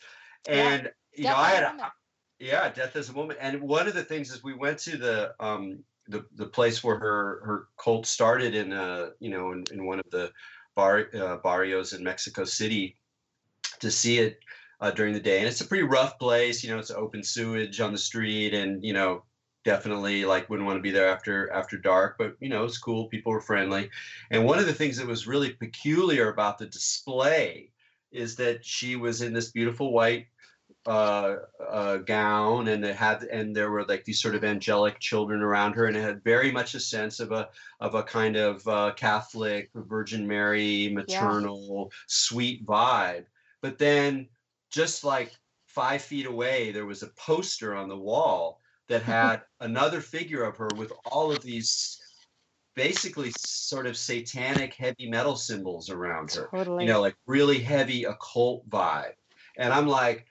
and 0.46 0.90
you 1.18 1.24
know 1.24 1.36
I 1.36 1.50
had 1.50 1.64
a 1.64 1.82
a, 1.82 1.92
yeah, 2.38 2.70
death 2.70 2.96
as 2.96 3.10
a 3.10 3.12
woman. 3.12 3.36
And 3.40 3.60
one 3.60 3.88
of 3.88 3.94
the 3.94 4.04
things 4.04 4.30
is 4.30 4.42
we 4.42 4.54
went 4.54 4.78
to 4.80 4.96
the 4.96 5.34
um 5.40 5.80
the, 6.06 6.24
the 6.36 6.46
place 6.46 6.82
where 6.82 6.98
her 6.98 7.42
her 7.44 7.68
cult 7.82 8.06
started 8.06 8.54
in 8.54 8.72
uh 8.72 9.10
you 9.20 9.30
know 9.30 9.52
in, 9.52 9.64
in 9.72 9.86
one 9.86 9.98
of 9.98 10.06
the 10.10 10.30
bar 10.74 11.08
uh, 11.14 11.36
barrios 11.38 11.92
in 11.92 12.04
Mexico 12.04 12.44
City 12.44 12.96
to 13.80 13.90
see 13.90 14.18
it 14.18 14.38
uh, 14.80 14.90
during 14.90 15.12
the 15.12 15.20
day. 15.20 15.38
And 15.38 15.48
it's 15.48 15.60
a 15.60 15.66
pretty 15.66 15.84
rough 15.84 16.18
place. 16.18 16.62
You 16.62 16.70
know, 16.70 16.78
it's 16.78 16.90
open 16.90 17.22
sewage 17.22 17.80
on 17.80 17.92
the 17.92 17.98
street, 17.98 18.54
and 18.54 18.84
you 18.84 18.92
know 18.92 19.24
definitely 19.64 20.24
like 20.24 20.48
wouldn't 20.48 20.66
want 20.66 20.78
to 20.78 20.82
be 20.82 20.92
there 20.92 21.08
after 21.08 21.50
after 21.52 21.76
dark. 21.76 22.16
But 22.18 22.36
you 22.40 22.48
know, 22.48 22.64
it's 22.64 22.78
cool. 22.78 23.08
People 23.08 23.32
were 23.32 23.40
friendly. 23.40 23.90
And 24.30 24.44
one 24.44 24.58
of 24.58 24.66
the 24.66 24.74
things 24.74 24.96
that 24.98 25.06
was 25.06 25.26
really 25.26 25.50
peculiar 25.50 26.30
about 26.30 26.58
the 26.58 26.66
display 26.66 27.70
is 28.12 28.36
that 28.36 28.64
she 28.64 28.96
was 28.96 29.20
in 29.20 29.32
this 29.32 29.50
beautiful 29.50 29.92
white 29.92 30.26
uh, 30.88 31.36
uh, 31.68 31.98
gown 31.98 32.68
and 32.68 32.82
it 32.82 32.96
had 32.96 33.22
and 33.24 33.54
there 33.54 33.70
were 33.70 33.84
like 33.84 34.04
these 34.06 34.22
sort 34.22 34.34
of 34.34 34.42
angelic 34.42 34.98
children 34.98 35.42
around 35.42 35.74
her 35.74 35.84
and 35.84 35.96
it 35.96 36.00
had 36.00 36.24
very 36.24 36.50
much 36.50 36.74
a 36.74 36.80
sense 36.80 37.20
of 37.20 37.30
a 37.30 37.50
of 37.80 37.94
a 37.94 38.02
kind 38.02 38.36
of 38.36 38.66
uh, 38.66 38.92
Catholic 38.96 39.68
Virgin 39.74 40.26
Mary 40.26 40.88
maternal 40.88 41.92
sweet 42.06 42.64
vibe 42.64 43.26
but 43.60 43.78
then 43.78 44.28
just 44.70 45.04
like 45.04 45.32
five 45.66 46.00
feet 46.00 46.24
away 46.24 46.72
there 46.72 46.86
was 46.86 47.02
a 47.02 47.08
poster 47.18 47.76
on 47.76 47.88
the 47.88 47.96
wall 47.96 48.62
that 48.88 49.02
had 49.18 49.42
another 49.60 50.00
figure 50.00 50.42
of 50.42 50.56
her 50.56 50.68
with 50.74 50.90
all 51.12 51.30
of 51.30 51.42
these 51.42 52.00
basically 52.74 53.30
sort 53.36 53.86
of 53.86 53.94
satanic 53.94 54.72
heavy 54.72 55.10
metal 55.10 55.36
symbols 55.36 55.90
around 55.90 56.32
her 56.32 56.48
Totally. 56.50 56.84
you 56.84 56.90
know, 56.90 57.02
like 57.02 57.16
really 57.26 57.58
heavy 57.58 58.04
occult 58.04 58.66
vibe. 58.70 59.12
And 59.58 59.72
I'm 59.72 59.88
like, 59.88 60.24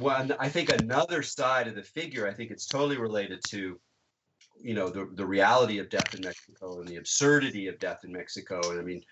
well, 0.00 0.28
I 0.38 0.48
think 0.48 0.70
another 0.70 1.22
side 1.22 1.68
of 1.68 1.74
the 1.74 1.82
figure, 1.82 2.26
I 2.26 2.32
think 2.32 2.50
it's 2.50 2.66
totally 2.66 2.98
related 2.98 3.40
to, 3.48 3.78
you 4.60 4.74
know, 4.74 4.88
the, 4.88 5.08
the 5.14 5.26
reality 5.26 5.78
of 5.78 5.88
death 5.88 6.14
in 6.14 6.20
Mexico 6.22 6.80
and 6.80 6.88
the 6.88 6.96
absurdity 6.96 7.68
of 7.68 7.78
death 7.78 8.00
in 8.04 8.12
Mexico. 8.12 8.60
And 8.70 8.80
I 8.80 8.82
mean, 8.82 9.02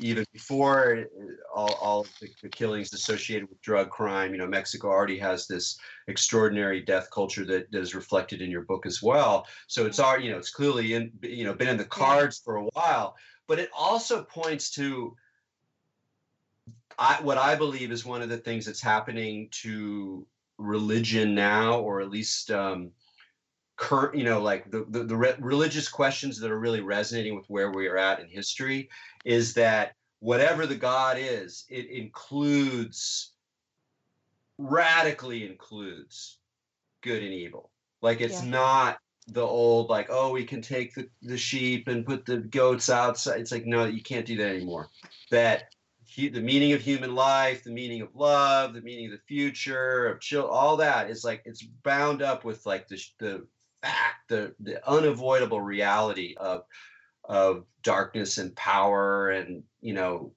even 0.00 0.24
before 0.32 0.98
uh, 0.98 1.24
all, 1.54 1.74
all 1.80 2.06
the, 2.20 2.28
the 2.42 2.48
killings 2.48 2.92
associated 2.92 3.48
with 3.48 3.60
drug 3.62 3.90
crime, 3.90 4.32
you 4.32 4.38
know, 4.38 4.46
Mexico 4.46 4.88
already 4.88 5.18
has 5.18 5.46
this 5.46 5.78
extraordinary 6.08 6.80
death 6.82 7.08
culture 7.12 7.44
that, 7.44 7.70
that 7.70 7.80
is 7.80 7.94
reflected 7.94 8.42
in 8.42 8.50
your 8.50 8.62
book 8.62 8.84
as 8.86 9.02
well. 9.02 9.46
So 9.68 9.86
it's 9.86 10.00
already, 10.00 10.24
you 10.24 10.32
know, 10.32 10.38
it's 10.38 10.50
clearly 10.50 10.94
in, 10.94 11.12
you 11.22 11.44
know, 11.44 11.54
been 11.54 11.68
in 11.68 11.76
the 11.76 11.84
cards 11.84 12.40
for 12.44 12.56
a 12.56 12.64
while. 12.72 13.16
But 13.46 13.58
it 13.58 13.70
also 13.76 14.24
points 14.24 14.70
to 14.72 15.14
I, 16.98 17.18
what 17.22 17.38
I 17.38 17.54
believe 17.54 17.90
is 17.92 18.04
one 18.04 18.22
of 18.22 18.28
the 18.28 18.38
things 18.38 18.66
that's 18.66 18.82
happening 18.82 19.48
to 19.62 20.26
religion 20.58 21.34
now, 21.34 21.80
or 21.80 22.00
at 22.00 22.10
least 22.10 22.50
um, 22.50 22.90
current, 23.76 24.16
you 24.16 24.24
know, 24.24 24.40
like 24.40 24.70
the, 24.70 24.86
the, 24.88 25.04
the 25.04 25.16
re- 25.16 25.34
religious 25.40 25.88
questions 25.88 26.38
that 26.38 26.50
are 26.50 26.58
really 26.58 26.80
resonating 26.80 27.34
with 27.34 27.46
where 27.48 27.72
we 27.72 27.88
are 27.88 27.98
at 27.98 28.20
in 28.20 28.28
history 28.28 28.88
is 29.24 29.54
that 29.54 29.94
whatever 30.20 30.66
the 30.66 30.76
God 30.76 31.16
is, 31.18 31.64
it 31.68 31.90
includes, 31.90 33.32
radically 34.58 35.46
includes 35.46 36.38
good 37.02 37.22
and 37.22 37.32
evil. 37.32 37.70
Like 38.00 38.20
it's 38.20 38.42
Yeah. 38.42 38.50
not 38.50 38.98
the 39.26 39.42
old, 39.42 39.88
like, 39.88 40.08
oh, 40.10 40.30
we 40.30 40.44
can 40.44 40.62
take 40.62 40.94
the, 40.94 41.08
the 41.22 41.38
sheep 41.38 41.88
and 41.88 42.06
put 42.06 42.26
the 42.26 42.36
goats 42.38 42.90
outside. 42.90 43.40
It's 43.40 43.50
like, 43.52 43.66
no, 43.66 43.86
you 43.86 44.02
can't 44.02 44.26
do 44.26 44.36
that 44.36 44.54
anymore. 44.54 44.90
That 45.30 45.73
the 46.16 46.40
meaning 46.40 46.72
of 46.72 46.80
human 46.80 47.14
life, 47.14 47.64
the 47.64 47.70
meaning 47.70 48.02
of 48.02 48.14
love, 48.14 48.74
the 48.74 48.80
meaning 48.80 49.06
of 49.06 49.12
the 49.12 49.24
future, 49.26 50.06
of 50.06 50.20
chill, 50.20 50.46
all 50.46 50.76
that 50.76 51.10
is 51.10 51.24
like 51.24 51.42
it's 51.44 51.62
bound 51.62 52.22
up 52.22 52.44
with 52.44 52.64
like 52.66 52.88
the 52.88 53.02
the 53.18 53.46
fact, 53.82 54.28
the 54.28 54.54
the 54.60 54.86
unavoidable 54.88 55.60
reality 55.60 56.34
of 56.38 56.64
of 57.24 57.64
darkness 57.82 58.38
and 58.38 58.54
power, 58.56 59.30
and 59.30 59.62
you 59.80 59.94
know, 59.94 60.32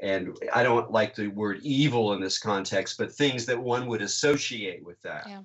and 0.00 0.36
I 0.54 0.62
don't 0.62 0.90
like 0.90 1.14
the 1.14 1.28
word 1.28 1.60
evil 1.62 2.12
in 2.12 2.20
this 2.20 2.38
context, 2.38 2.96
but 2.98 3.12
things 3.12 3.46
that 3.46 3.60
one 3.60 3.86
would 3.86 4.02
associate 4.02 4.84
with 4.84 5.00
that. 5.02 5.28
Yeah. 5.28 5.42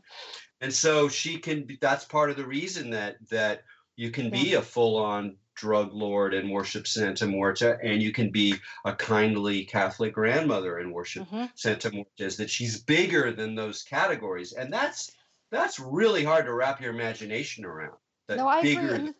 And 0.62 0.74
so 0.74 1.10
she 1.10 1.40
can. 1.40 1.64
be- 1.64 1.78
That's 1.82 2.06
part 2.06 2.30
of 2.30 2.38
the 2.38 2.46
reason 2.46 2.90
that 2.92 3.18
that 3.30 3.64
you 3.96 4.12
can 4.12 4.30
be 4.30 4.54
a 4.54 4.62
full 4.62 4.98
on 4.98 5.36
drug 5.56 5.94
lord 5.94 6.34
and 6.34 6.50
worship 6.52 6.88
Santa 6.88 7.26
Muerta, 7.26 7.78
and 7.84 8.02
you 8.02 8.12
can 8.12 8.30
be 8.32 8.56
a 8.86 8.94
kindly 8.96 9.66
Catholic 9.66 10.14
grandmother 10.14 10.80
and 10.80 10.92
worship 10.94 11.28
Mhm. 11.30 11.52
Santa 11.56 11.92
Muerta. 11.92 12.06
Is 12.18 12.38
that 12.38 12.50
she's 12.50 12.82
bigger 12.82 13.32
than 13.32 13.56
those 13.56 13.84
categories, 13.84 14.54
and 14.54 14.72
that's 14.74 15.12
that's 15.52 15.80
really 15.80 16.24
hard 16.24 16.46
to 16.46 16.54
wrap 16.54 16.82
your 16.82 16.92
imagination 16.92 17.64
around. 17.66 17.96
That 18.28 18.38
No, 18.38 18.48
I 18.48 18.60
agree. 18.60 18.76
bigger 18.76 18.94
And, 18.96 19.08
than- 19.08 19.16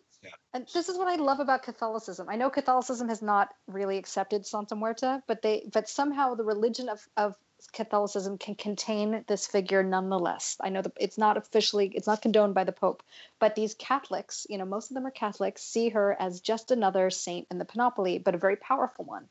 and 0.54 0.68
this 0.74 0.90
is 0.90 0.98
what 0.98 1.08
I 1.08 1.16
love 1.16 1.40
about 1.40 1.62
Catholicism. 1.64 2.28
I 2.30 2.36
know 2.36 2.50
Catholicism 2.50 3.08
has 3.10 3.22
not 3.22 3.54
really 3.68 3.98
accepted 3.98 4.46
Santa 4.46 4.76
Muerta, 4.76 5.22
but 5.28 5.42
they 5.44 5.70
but 5.72 5.88
somehow 5.88 6.34
the 6.34 6.44
religion 6.44 6.90
of, 6.90 7.08
of 7.18 7.36
Catholicism 7.72 8.38
can 8.38 8.56
contain 8.56 9.24
this 9.28 9.48
figure 9.48 9.84
nonetheless. 9.84 10.58
I 10.60 10.70
know 10.70 10.82
that 10.82 10.94
it's 11.00 11.18
not 11.18 11.38
officially 11.38 11.92
it's 11.94 12.08
not 12.08 12.22
condoned 12.22 12.54
by 12.54 12.64
the 12.64 12.72
Pope, 12.72 13.04
but 13.40 13.56
these 13.56 13.74
Catholics, 13.74 14.46
you 14.50 14.58
know, 14.58 14.66
most 14.66 14.92
of 14.92 14.96
them 14.96 15.06
are 15.06 15.12
Catholics, 15.12 15.64
see 15.64 15.90
her 15.90 16.16
as 16.20 16.42
just 16.42 16.72
another 16.72 17.10
saint 17.10 17.48
in 17.52 17.58
the 17.58 17.66
panoply, 17.66 18.20
but 18.20 18.36
a 18.36 18.38
very 18.40 18.56
powerful 18.56 19.06
one. 19.06 19.28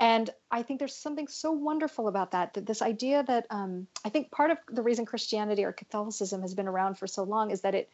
And 0.00 0.30
I 0.50 0.62
think 0.62 0.78
there's 0.78 0.94
something 0.94 1.28
so 1.28 1.50
wonderful 1.52 2.08
about 2.08 2.30
that. 2.32 2.54
That 2.54 2.66
this 2.66 2.82
idea 2.82 3.22
that 3.24 3.46
um, 3.50 3.86
I 4.04 4.10
think 4.10 4.30
part 4.30 4.50
of 4.50 4.58
the 4.70 4.82
reason 4.82 5.06
Christianity 5.06 5.64
or 5.64 5.72
Catholicism 5.72 6.42
has 6.42 6.54
been 6.54 6.68
around 6.68 6.98
for 6.98 7.06
so 7.06 7.24
long 7.24 7.50
is 7.50 7.62
that 7.62 7.74
it 7.74 7.90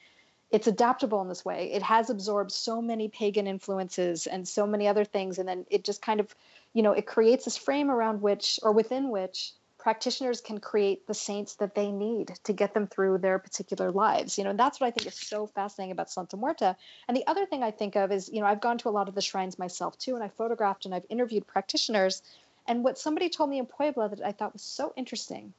it's 0.51 0.66
adaptable 0.66 1.20
in 1.22 1.28
this 1.28 1.45
way. 1.45 1.72
It 1.72 1.82
has 1.82 2.11
absorbed 2.11 2.53
so 2.53 2.80
many 2.80 3.09
pagan 3.09 3.47
influences 3.47 4.26
and 4.26 4.47
so 4.47 4.66
many 4.66 4.87
other 4.87 5.05
things, 5.05 5.39
and 5.39 5.49
then 5.49 5.66
it 5.70 5.85
just 5.85 6.03
kind 6.03 6.20
of 6.20 6.35
you 6.74 6.82
know, 6.82 6.93
it 6.93 7.07
creates 7.07 7.47
this 7.47 7.57
frame 7.57 7.91
around 7.91 8.20
which 8.20 8.61
or 8.62 8.72
within 8.72 9.09
which 9.09 9.53
practitioners 9.85 10.41
can 10.41 10.59
create 10.59 11.07
the 11.07 11.12
saints 11.12 11.57
that 11.57 11.74
they 11.74 11.93
need 11.93 12.32
to 12.43 12.55
get 12.55 12.72
them 12.72 12.87
through 12.87 13.18
their 13.18 13.39
particular 13.39 13.93
lives. 13.93 14.39
You 14.39 14.45
know, 14.45 14.49
and 14.49 14.59
that's 14.59 14.80
what 14.80 14.87
I 14.87 14.91
think 14.91 15.07
is 15.07 15.14
so 15.14 15.47
fascinating 15.47 15.93
about 15.93 16.11
Santa 16.11 16.39
Muerta. 16.39 16.74
And 17.07 17.14
the 17.14 17.26
other 17.26 17.45
thing 17.45 17.62
I 17.62 17.70
think 17.70 17.95
of 17.95 18.11
is, 18.11 18.30
you 18.32 18.41
know, 18.41 18.47
I've 18.47 18.62
gone 18.62 18.78
to 18.78 18.89
a 18.89 18.97
lot 18.99 19.11
of 19.11 19.14
the 19.14 19.20
shrines 19.20 19.59
myself 19.59 19.99
too, 19.99 20.14
and 20.14 20.24
I 20.24 20.28
photographed 20.28 20.87
and 20.87 20.95
I've 20.95 21.05
interviewed 21.11 21.47
practitioners. 21.47 22.22
And 22.66 22.82
what 22.82 22.99
somebody 22.99 23.28
told 23.28 23.51
me 23.51 23.59
in 23.59 23.66
Puebla 23.66 24.09
that 24.09 24.24
I 24.24 24.32
thought 24.32 24.55
was 24.55 24.62
so 24.62 24.95
interesting 24.97 25.53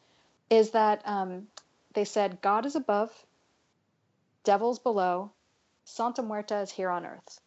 is 0.49 0.71
that 0.71 1.03
um, 1.05 1.45
they 1.93 2.03
said 2.03 2.41
God 2.41 2.65
is 2.65 2.76
above, 2.76 3.11
devils 4.43 4.80
below, 4.80 5.30
Santa 5.84 6.23
Muerta 6.23 6.63
is 6.63 6.71
here 6.71 6.89
on 6.89 7.05
earth. 7.05 7.39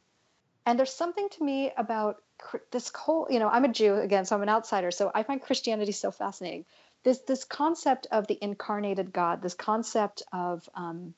And 0.64 0.78
there's 0.78 0.94
something 0.94 1.28
to 1.30 1.42
me 1.42 1.72
about 1.76 2.22
this 2.70 2.90
whole 2.94 3.26
you 3.30 3.38
know 3.38 3.48
i'm 3.48 3.64
a 3.64 3.72
jew 3.72 3.94
again 3.94 4.24
so 4.24 4.36
i'm 4.36 4.42
an 4.42 4.48
outsider 4.48 4.90
so 4.90 5.10
i 5.14 5.22
find 5.22 5.42
christianity 5.42 5.92
so 5.92 6.10
fascinating. 6.10 6.64
This 7.04 7.18
this 7.20 7.44
concept 7.44 8.08
of 8.10 8.26
the 8.26 8.38
incarnated 8.40 9.12
god 9.12 9.42
this 9.42 9.54
concept 9.54 10.22
of 10.32 10.68
um, 10.74 11.14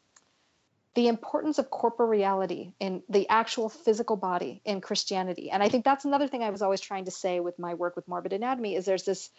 the 0.95 1.09
importance 1.09 1.59
of 1.59 1.71
corporeality 1.71 2.73
in 2.81 3.03
the 3.09 3.29
actual 3.29 3.69
physical 3.69 4.17
body 4.17 4.61
in 4.65 4.81
christianity. 4.81 5.51
And 5.51 5.63
i 5.63 5.69
think 5.69 5.85
that's 5.85 6.05
another 6.05 6.29
thing 6.29 6.43
i 6.43 6.51
was 6.51 6.63
always 6.63 6.81
trying 6.81 7.07
to 7.07 7.11
say 7.11 7.41
with 7.41 7.59
my 7.59 7.75
work 7.75 7.97
with 7.97 8.09
morbid 8.09 8.33
anatomy 8.33 8.77
is 8.77 8.85
there's 8.85 9.05
this 9.05 9.31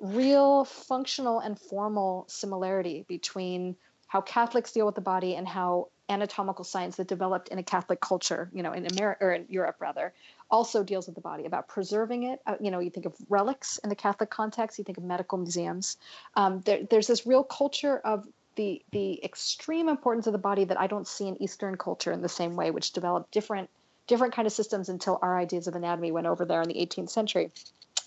real 0.00 0.64
functional 0.64 1.38
and 1.38 1.58
formal 1.58 2.24
similarity 2.28 3.04
between 3.08 3.76
how 4.08 4.20
catholics 4.20 4.72
deal 4.72 4.86
with 4.86 4.96
the 4.96 5.00
body 5.00 5.36
and 5.36 5.46
how 5.46 5.88
anatomical 6.08 6.64
science 6.64 6.96
that 6.96 7.08
developed 7.08 7.48
in 7.48 7.58
a 7.58 7.62
Catholic 7.62 8.00
culture, 8.00 8.50
you 8.52 8.62
know, 8.62 8.72
in 8.72 8.86
America 8.86 9.24
or 9.24 9.32
in 9.32 9.46
Europe 9.48 9.76
rather, 9.80 10.12
also 10.50 10.82
deals 10.82 11.06
with 11.06 11.14
the 11.14 11.20
body 11.20 11.46
about 11.46 11.68
preserving 11.68 12.24
it. 12.24 12.40
Uh, 12.46 12.56
you 12.60 12.70
know, 12.70 12.78
you 12.78 12.90
think 12.90 13.06
of 13.06 13.14
relics 13.28 13.78
in 13.78 13.88
the 13.88 13.96
Catholic 13.96 14.30
context, 14.30 14.78
you 14.78 14.84
think 14.84 14.98
of 14.98 15.04
medical 15.04 15.38
museums. 15.38 15.96
Um, 16.36 16.60
there, 16.60 16.84
there's 16.88 17.06
this 17.06 17.26
real 17.26 17.44
culture 17.44 17.98
of 17.98 18.26
the 18.56 18.82
the 18.92 19.24
extreme 19.24 19.88
importance 19.88 20.26
of 20.26 20.32
the 20.32 20.38
body 20.38 20.64
that 20.64 20.78
I 20.78 20.86
don't 20.86 21.08
see 21.08 21.26
in 21.26 21.42
Eastern 21.42 21.76
culture 21.76 22.12
in 22.12 22.22
the 22.22 22.28
same 22.28 22.54
way, 22.54 22.70
which 22.70 22.92
developed 22.92 23.32
different 23.32 23.68
different 24.06 24.34
kind 24.34 24.46
of 24.46 24.52
systems 24.52 24.88
until 24.88 25.18
our 25.22 25.38
ideas 25.38 25.66
of 25.66 25.74
anatomy 25.74 26.12
went 26.12 26.26
over 26.26 26.44
there 26.44 26.62
in 26.62 26.68
the 26.68 26.74
18th 26.74 27.10
century. 27.10 27.50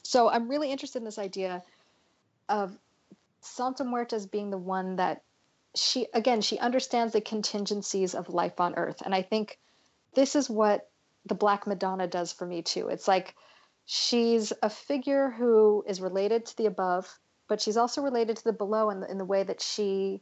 So 0.04 0.30
I'm 0.30 0.48
really 0.48 0.72
interested 0.72 1.00
in 1.00 1.06
this 1.06 1.18
idea 1.18 1.64
of 2.48 2.78
Santa 3.42 3.84
Muerta 3.84 4.14
as 4.14 4.26
being 4.26 4.52
the 4.52 4.58
one 4.58 4.98
that 4.98 5.22
she 5.78 6.08
again 6.14 6.42
she 6.42 6.58
understands 6.58 7.14
the 7.14 7.22
contingencies 7.22 8.16
of 8.16 8.30
life 8.30 8.60
on 8.60 8.76
earth 8.76 9.02
and 9.06 9.14
i 9.14 9.22
think 9.22 9.60
this 10.16 10.36
is 10.36 10.50
what 10.50 10.90
the 11.28 11.36
black 11.36 11.68
madonna 11.68 12.08
does 12.08 12.32
for 12.32 12.46
me 12.46 12.62
too. 12.62 12.90
It's 12.90 13.08
like 13.08 13.36
she's 13.86 14.54
a 14.62 14.70
figure 14.70 15.30
who 15.30 15.84
is 15.88 16.02
related 16.02 16.46
to 16.46 16.58
the 16.58 16.66
above 16.66 17.20
but 17.48 17.62
she's 17.62 17.78
also 17.78 18.02
related 18.02 18.38
to 18.38 18.44
the 18.44 18.54
below 18.54 18.90
in 18.90 19.00
the, 19.00 19.10
in 19.10 19.18
the 19.18 19.26
way 19.26 19.44
that 19.44 19.62
she 19.62 20.22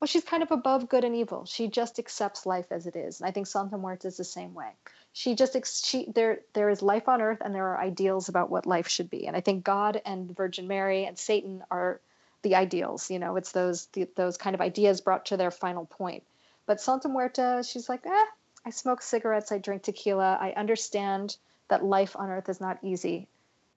well 0.00 0.06
she's 0.06 0.24
kind 0.24 0.42
of 0.42 0.50
above 0.50 0.90
good 0.90 1.04
and 1.04 1.16
evil. 1.16 1.46
She 1.46 1.68
just 1.68 1.98
accepts 1.98 2.44
life 2.44 2.66
as 2.70 2.86
it 2.86 2.96
is. 2.96 3.20
And 3.20 3.28
i 3.28 3.30
think 3.30 3.46
santa 3.46 3.78
muerta 3.78 4.06
is 4.06 4.16
the 4.16 4.24
same 4.24 4.54
way. 4.54 4.72
She 5.12 5.34
just 5.34 5.56
she 5.86 6.10
there 6.14 6.40
there 6.52 6.68
is 6.68 6.82
life 6.82 7.08
on 7.08 7.22
earth 7.22 7.38
and 7.40 7.54
there 7.54 7.68
are 7.68 7.80
ideals 7.80 8.28
about 8.28 8.50
what 8.50 8.66
life 8.66 8.88
should 8.88 9.10
be. 9.10 9.26
And 9.26 9.36
i 9.36 9.40
think 9.40 9.64
god 9.64 10.00
and 10.04 10.36
virgin 10.36 10.68
mary 10.68 11.06
and 11.06 11.18
satan 11.18 11.62
are 11.70 12.00
the 12.42 12.54
ideals. 12.54 13.10
You 13.10 13.18
know, 13.18 13.36
it's 13.36 13.52
those 13.52 13.86
the, 13.86 14.08
those 14.16 14.36
kind 14.36 14.54
of 14.54 14.60
ideas 14.60 15.00
brought 15.00 15.26
to 15.26 15.36
their 15.36 15.50
final 15.50 15.86
point. 15.86 16.22
But 16.66 16.80
Santa 16.80 17.08
Muerta, 17.08 17.68
she's 17.68 17.88
like, 17.88 18.04
eh, 18.06 18.24
I 18.66 18.70
smoke 18.70 19.00
cigarettes, 19.00 19.52
I 19.52 19.58
drink 19.58 19.84
tequila, 19.84 20.38
I 20.40 20.50
understand 20.50 21.36
that 21.68 21.84
life 21.84 22.16
on 22.16 22.30
earth 22.30 22.48
is 22.48 22.60
not 22.60 22.82
easy, 22.82 23.28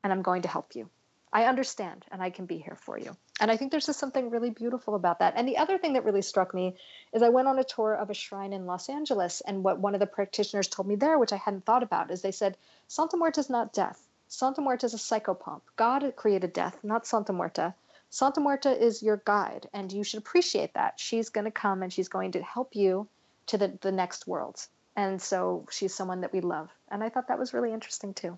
and 0.04 0.12
I'm 0.12 0.24
going 0.24 0.42
to 0.42 0.48
help 0.48 0.76
you. 0.76 0.90
I 1.32 1.44
understand, 1.44 2.08
and 2.12 2.24
I 2.24 2.32
can 2.32 2.48
be 2.48 2.58
here 2.58 2.76
for 2.76 2.98
you. 2.98 3.16
And 3.40 3.52
I 3.52 3.56
think 3.56 3.70
there's 3.70 3.86
just 3.86 4.00
something 4.00 4.32
really 4.32 4.50
beautiful 4.50 4.96
about 4.96 5.20
that. 5.20 5.36
And 5.36 5.48
the 5.48 5.60
other 5.60 5.78
thing 5.78 5.94
that 5.94 6.06
really 6.06 6.24
struck 6.24 6.56
me 6.56 6.76
is 7.14 7.22
I 7.22 7.30
went 7.30 7.48
on 7.48 7.60
a 7.60 7.64
tour 7.64 7.94
of 7.94 8.10
a 8.10 8.16
shrine 8.16 8.52
in 8.52 8.66
Los 8.66 8.90
Angeles, 8.90 9.42
and 9.42 9.64
what 9.64 9.78
one 9.78 9.94
of 9.94 10.00
the 10.00 10.08
practitioners 10.08 10.68
told 10.68 10.88
me 10.88 10.96
there, 10.96 11.20
which 11.20 11.34
I 11.34 11.38
hadn't 11.38 11.66
thought 11.66 11.84
about, 11.84 12.10
is 12.10 12.24
they 12.24 12.32
said, 12.32 12.58
Santa 12.88 13.16
Muerta 13.16 13.38
is 13.38 13.50
not 13.52 13.74
death. 13.74 14.08
Santa 14.28 14.62
Muerta 14.62 14.86
is 14.86 14.96
a 14.96 14.98
psychopomp. 14.98 15.62
God 15.76 16.16
created 16.16 16.52
death, 16.52 16.80
not 16.82 17.06
Santa 17.06 17.32
Muerta. 17.32 17.76
Santa 18.10 18.42
Muerta 18.42 18.76
is 18.76 19.04
your 19.04 19.18
guide, 19.18 19.70
and 19.72 19.94
you 19.94 20.04
should 20.04 20.18
appreciate 20.18 20.74
that. 20.74 21.00
She's 21.00 21.30
going 21.30 21.46
to 21.46 21.52
come 21.52 21.84
and 21.84 21.94
she's 21.94 22.10
going 22.10 22.32
to 22.32 22.42
help 22.42 22.76
you 22.76 23.08
to 23.46 23.60
the, 23.60 23.78
the 23.82 23.92
next 23.92 24.26
world. 24.26 24.66
And 25.00 25.22
so 25.22 25.66
she's 25.72 25.96
someone 25.96 26.20
that 26.20 26.34
we 26.34 26.42
love. 26.42 26.70
And 26.92 27.02
I 27.02 27.08
thought 27.08 27.30
that 27.30 27.40
was 27.40 27.54
really 27.54 27.72
interesting 27.72 28.14
too. 28.14 28.38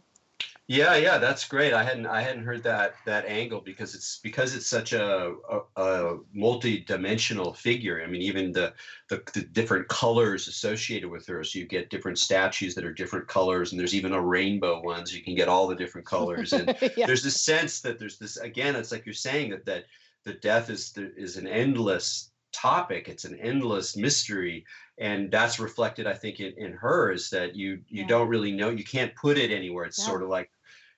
Yeah, 0.68 0.96
yeah, 0.96 1.18
that's 1.18 1.48
great. 1.48 1.74
I 1.74 1.84
hadn't 1.84 2.06
I 2.06 2.22
hadn't 2.22 2.44
heard 2.44 2.62
that 2.64 2.94
that 3.06 3.26
angle 3.26 3.62
because 3.62 3.96
it's 3.96 4.20
because 4.22 4.54
it's 4.56 4.68
such 4.68 4.94
a, 4.94 5.34
a, 5.50 5.82
a 5.82 6.18
multi-dimensional 6.34 7.54
figure. 7.54 8.04
I 8.04 8.08
mean, 8.08 8.22
even 8.22 8.52
the, 8.52 8.74
the, 9.10 9.24
the 9.34 9.42
different 9.42 9.88
colors 9.88 10.48
associated 10.48 11.10
with 11.10 11.26
her. 11.28 11.44
So 11.44 11.58
you 11.58 11.66
get 11.66 11.90
different 11.90 12.20
statues 12.20 12.76
that 12.76 12.86
are 12.86 12.94
different 12.94 13.28
colors, 13.28 13.72
and 13.72 13.80
there's 13.80 13.96
even 13.96 14.14
a 14.14 14.22
rainbow 14.22 14.82
one, 14.82 15.06
so 15.06 15.16
you 15.16 15.24
can 15.24 15.36
get 15.36 15.50
all 15.50 15.68
the 15.68 15.76
different 15.76 16.06
colors. 16.06 16.54
And 16.54 16.76
yeah. 16.96 17.08
there's 17.08 17.24
this 17.24 17.42
sense 17.42 17.82
that 17.82 17.98
there's 17.98 18.20
this 18.20 18.38
again. 18.38 18.76
It's 18.76 18.92
like 18.92 19.06
you're 19.06 19.14
saying 19.14 19.50
that 19.50 19.66
that 19.66 19.86
the 20.26 20.34
death 20.34 20.70
is 20.70 20.94
is 20.96 21.38
an 21.38 21.48
endless 21.48 22.31
topic. 22.52 23.08
It's 23.08 23.26
an 23.26 23.40
endless 23.40 23.96
mystery, 23.96 24.66
and 24.98 25.32
that's 25.32 25.60
reflected, 25.60 26.08
I 26.08 26.14
think, 26.14 26.40
in, 26.40 26.54
in 26.58 26.74
her 26.74 27.12
is 27.12 27.30
that 27.32 27.56
you 27.56 27.82
you 27.90 28.02
yeah. 28.02 28.08
don't 28.08 28.28
really 28.28 28.52
know. 28.52 28.70
You 28.70 28.84
can't 28.84 29.16
put 29.16 29.38
it 29.38 29.52
anywhere. 29.52 29.86
It's 29.86 30.00
yeah. 30.00 30.06
sort 30.06 30.24
of 30.24 30.30
like 30.30 30.52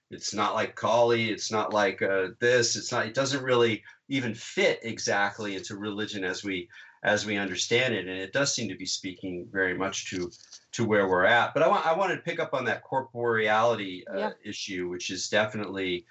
it's 0.09 0.33
not 0.33 0.53
like 0.53 0.75
Kali. 0.75 1.29
It's 1.29 1.51
not 1.51 1.73
like 1.73 2.01
uh, 2.01 2.29
this. 2.39 2.75
It's 2.75 2.91
not. 2.91 3.05
It 3.05 3.13
doesn't 3.13 3.43
really 3.43 3.83
even 4.09 4.33
fit 4.33 4.79
exactly 4.83 5.55
into 5.55 5.77
religion 5.77 6.23
as 6.23 6.43
we 6.43 6.69
as 7.03 7.25
we 7.25 7.35
understand 7.37 7.93
it, 7.93 8.07
and 8.07 8.17
it 8.17 8.31
does 8.31 8.53
seem 8.53 8.69
to 8.69 8.77
be 8.77 8.85
speaking 8.85 9.47
very 9.51 9.77
much 9.77 10.09
to 10.11 10.31
to 10.73 10.85
where 10.85 11.07
we're 11.07 11.25
at. 11.25 11.53
But 11.53 11.63
I 11.63 11.67
want 11.67 11.85
I 11.85 11.93
wanted 11.93 12.15
to 12.15 12.21
pick 12.21 12.39
up 12.39 12.53
on 12.53 12.65
that 12.65 12.83
corporeality 12.83 14.03
uh, 14.09 14.17
yeah. 14.17 14.31
issue, 14.43 14.87
which 14.87 15.09
is 15.09 15.29
definitely 15.29 16.05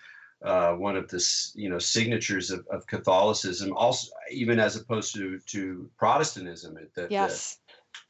uh, 0.44 0.72
one 0.72 0.96
of 0.96 1.08
the 1.08 1.24
you 1.54 1.68
know 1.68 1.78
signatures 1.78 2.50
of, 2.50 2.66
of 2.70 2.86
Catholicism, 2.86 3.72
also 3.76 4.10
even 4.30 4.58
as 4.58 4.76
opposed 4.76 5.14
to 5.14 5.38
to 5.46 5.90
Protestantism. 5.96 6.76
That 6.96 7.10
yes. 7.10 7.58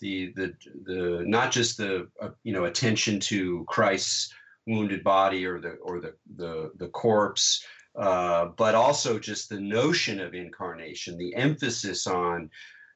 The, 0.00 0.32
the 0.32 0.32
the 0.36 0.54
the 0.84 1.24
not 1.26 1.50
just 1.52 1.76
the 1.76 2.08
uh, 2.20 2.30
you 2.42 2.52
know 2.52 2.64
attention 2.64 3.20
to 3.20 3.64
Christ's 3.68 4.32
wounded 4.66 5.02
body 5.02 5.44
or 5.44 5.60
the 5.60 5.72
or 5.82 6.00
the 6.00 6.14
the 6.36 6.72
the 6.76 6.88
corpse, 6.88 7.64
uh, 7.96 8.46
but 8.56 8.74
also 8.74 9.18
just 9.18 9.48
the 9.48 9.60
notion 9.60 10.20
of 10.20 10.34
incarnation, 10.34 11.18
the 11.18 11.34
emphasis 11.34 12.06
on 12.06 12.50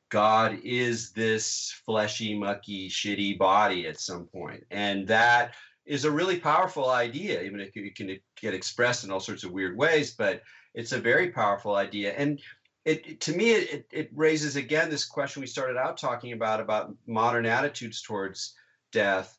God 0.09 0.59
is 0.62 1.12
this 1.12 1.74
fleshy, 1.84 2.39
mucky, 2.39 2.89
shitty 2.89 3.37
body 3.37 3.87
at 3.87 4.01
some 4.01 4.26
point, 4.26 4.64
and 4.70 5.07
that 5.09 5.55
is 5.87 6.05
a 6.05 6.11
really 6.11 6.39
powerful 6.39 6.91
idea. 6.91 7.43
Even 7.43 7.61
if 7.61 7.70
it 7.74 7.97
can 7.97 8.18
get 8.41 8.55
expressed 8.55 9.05
in 9.05 9.11
all 9.11 9.20
sorts 9.20 9.45
of 9.45 9.53
weird 9.53 9.76
ways, 9.76 10.12
but 10.12 10.43
it's 10.74 10.93
a 10.93 10.99
very 10.99 11.30
powerful 11.30 11.76
idea. 11.76 12.12
And 12.12 12.41
it, 12.84 13.20
to 13.22 13.37
me, 13.37 13.53
it, 13.53 13.87
it 13.91 14.11
raises 14.14 14.57
again 14.57 14.91
this 14.91 15.05
question 15.05 15.41
we 15.41 15.47
started 15.47 15.76
out 15.76 15.97
talking 15.97 16.32
about 16.32 16.61
about 16.61 16.95
modern 17.07 17.47
attitudes 17.47 18.03
towards 18.03 18.55
death. 18.93 19.39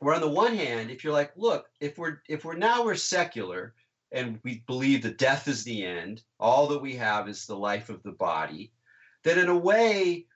Where 0.00 0.14
on 0.14 0.20
the 0.20 0.28
one 0.28 0.54
hand, 0.54 0.90
if 0.90 1.04
you're 1.04 1.12
like, 1.12 1.32
look, 1.36 1.66
if 1.80 1.98
we're 1.98 2.20
if 2.28 2.44
we're 2.44 2.56
now 2.56 2.84
we're 2.84 2.94
secular 2.94 3.74
and 4.12 4.40
we 4.44 4.62
believe 4.66 5.02
that 5.02 5.18
death 5.18 5.46
is 5.46 5.62
the 5.62 5.84
end, 5.84 6.22
all 6.38 6.66
that 6.68 6.82
we 6.82 6.96
have 6.96 7.28
is 7.28 7.46
the 7.46 7.56
life 7.56 7.90
of 7.90 8.02
the 8.02 8.12
body, 8.12 8.72
then 9.24 9.38
in 9.38 9.48
a 9.48 9.56
way 9.56 10.26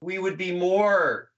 we 0.00 0.18
would 0.18 0.36
be 0.36 0.52
more 0.52 1.30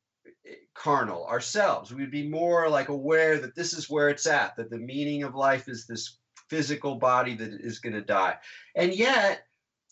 carnal 0.74 1.26
ourselves. 1.26 1.92
We'd 1.92 2.10
be 2.10 2.28
more 2.28 2.68
like 2.68 2.88
aware 2.88 3.38
that 3.38 3.54
this 3.54 3.72
is 3.72 3.90
where 3.90 4.08
it's 4.08 4.26
at, 4.26 4.56
that 4.56 4.70
the 4.70 4.78
meaning 4.78 5.22
of 5.22 5.34
life 5.34 5.68
is 5.68 5.86
this 5.86 6.18
physical 6.48 6.96
body 6.96 7.34
that 7.34 7.52
is 7.60 7.78
going 7.78 7.94
to 7.94 8.00
die. 8.00 8.36
And 8.74 8.94
yet, 8.94 9.42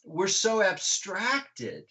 we're 0.04 0.28
so 0.28 0.62
abstracted 0.62 1.84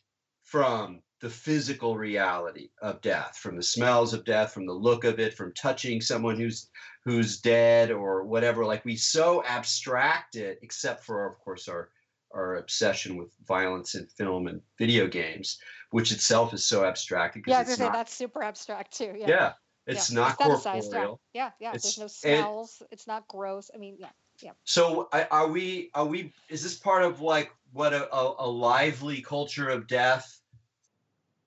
from 0.43 1.01
the 1.21 1.29
physical 1.29 1.97
reality 1.97 2.69
of 2.81 3.01
death, 3.01 3.37
from 3.37 3.55
the 3.55 3.63
smells 3.63 4.13
of 4.13 4.25
death, 4.25 4.53
from 4.53 4.65
the 4.65 4.73
look 4.73 5.03
of 5.03 5.19
it, 5.19 5.33
from 5.33 5.53
touching 5.53 6.01
someone 6.01 6.37
who's 6.37 6.69
who's 7.03 7.39
dead 7.39 7.91
or 7.91 8.23
whatever. 8.23 8.65
Like 8.65 8.85
we 8.85 8.95
so 8.95 9.43
abstract 9.45 10.35
it, 10.35 10.59
except 10.61 11.03
for 11.03 11.25
of 11.25 11.39
course 11.39 11.67
our 11.67 11.89
our 12.33 12.55
obsession 12.55 13.17
with 13.17 13.31
violence 13.47 13.95
in 13.95 14.05
film 14.07 14.47
and 14.47 14.61
video 14.77 15.07
games, 15.07 15.57
which 15.91 16.11
itself 16.11 16.53
is 16.53 16.65
so 16.65 16.85
abstract. 16.85 17.37
Yeah, 17.45 17.61
it's 17.61 17.79
not, 17.79 17.93
that's 17.93 18.13
super 18.13 18.43
abstract 18.43 18.97
too. 18.97 19.13
Yeah. 19.17 19.27
Yeah. 19.27 19.53
It's 19.87 20.11
yeah. 20.11 20.19
not 20.19 20.31
it's 20.39 20.63
corporeal. 20.63 21.19
Yeah, 21.33 21.51
yeah. 21.59 21.73
It's, 21.73 21.83
There's 21.83 21.99
no 21.99 22.07
smells. 22.07 22.77
And, 22.79 22.89
it's 22.91 23.07
not 23.07 23.27
gross. 23.27 23.69
I 23.73 23.77
mean, 23.77 23.97
yeah, 23.99 24.09
yeah. 24.41 24.51
So 24.63 25.09
are 25.11 25.47
we? 25.47 25.91
Are 25.93 26.05
we? 26.05 26.33
Is 26.49 26.63
this 26.63 26.75
part 26.75 27.03
of 27.03 27.21
like 27.21 27.51
what 27.71 27.93
a, 27.93 28.11
a, 28.13 28.35
a 28.39 28.47
lively 28.47 29.21
culture 29.21 29.69
of 29.69 29.87
death 29.87 30.41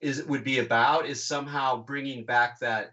is? 0.01 0.25
Would 0.25 0.45
be 0.45 0.61
about 0.61 1.07
is 1.07 1.25
somehow 1.25 1.83
bringing 1.83 2.25
back 2.25 2.61
that 2.61 2.93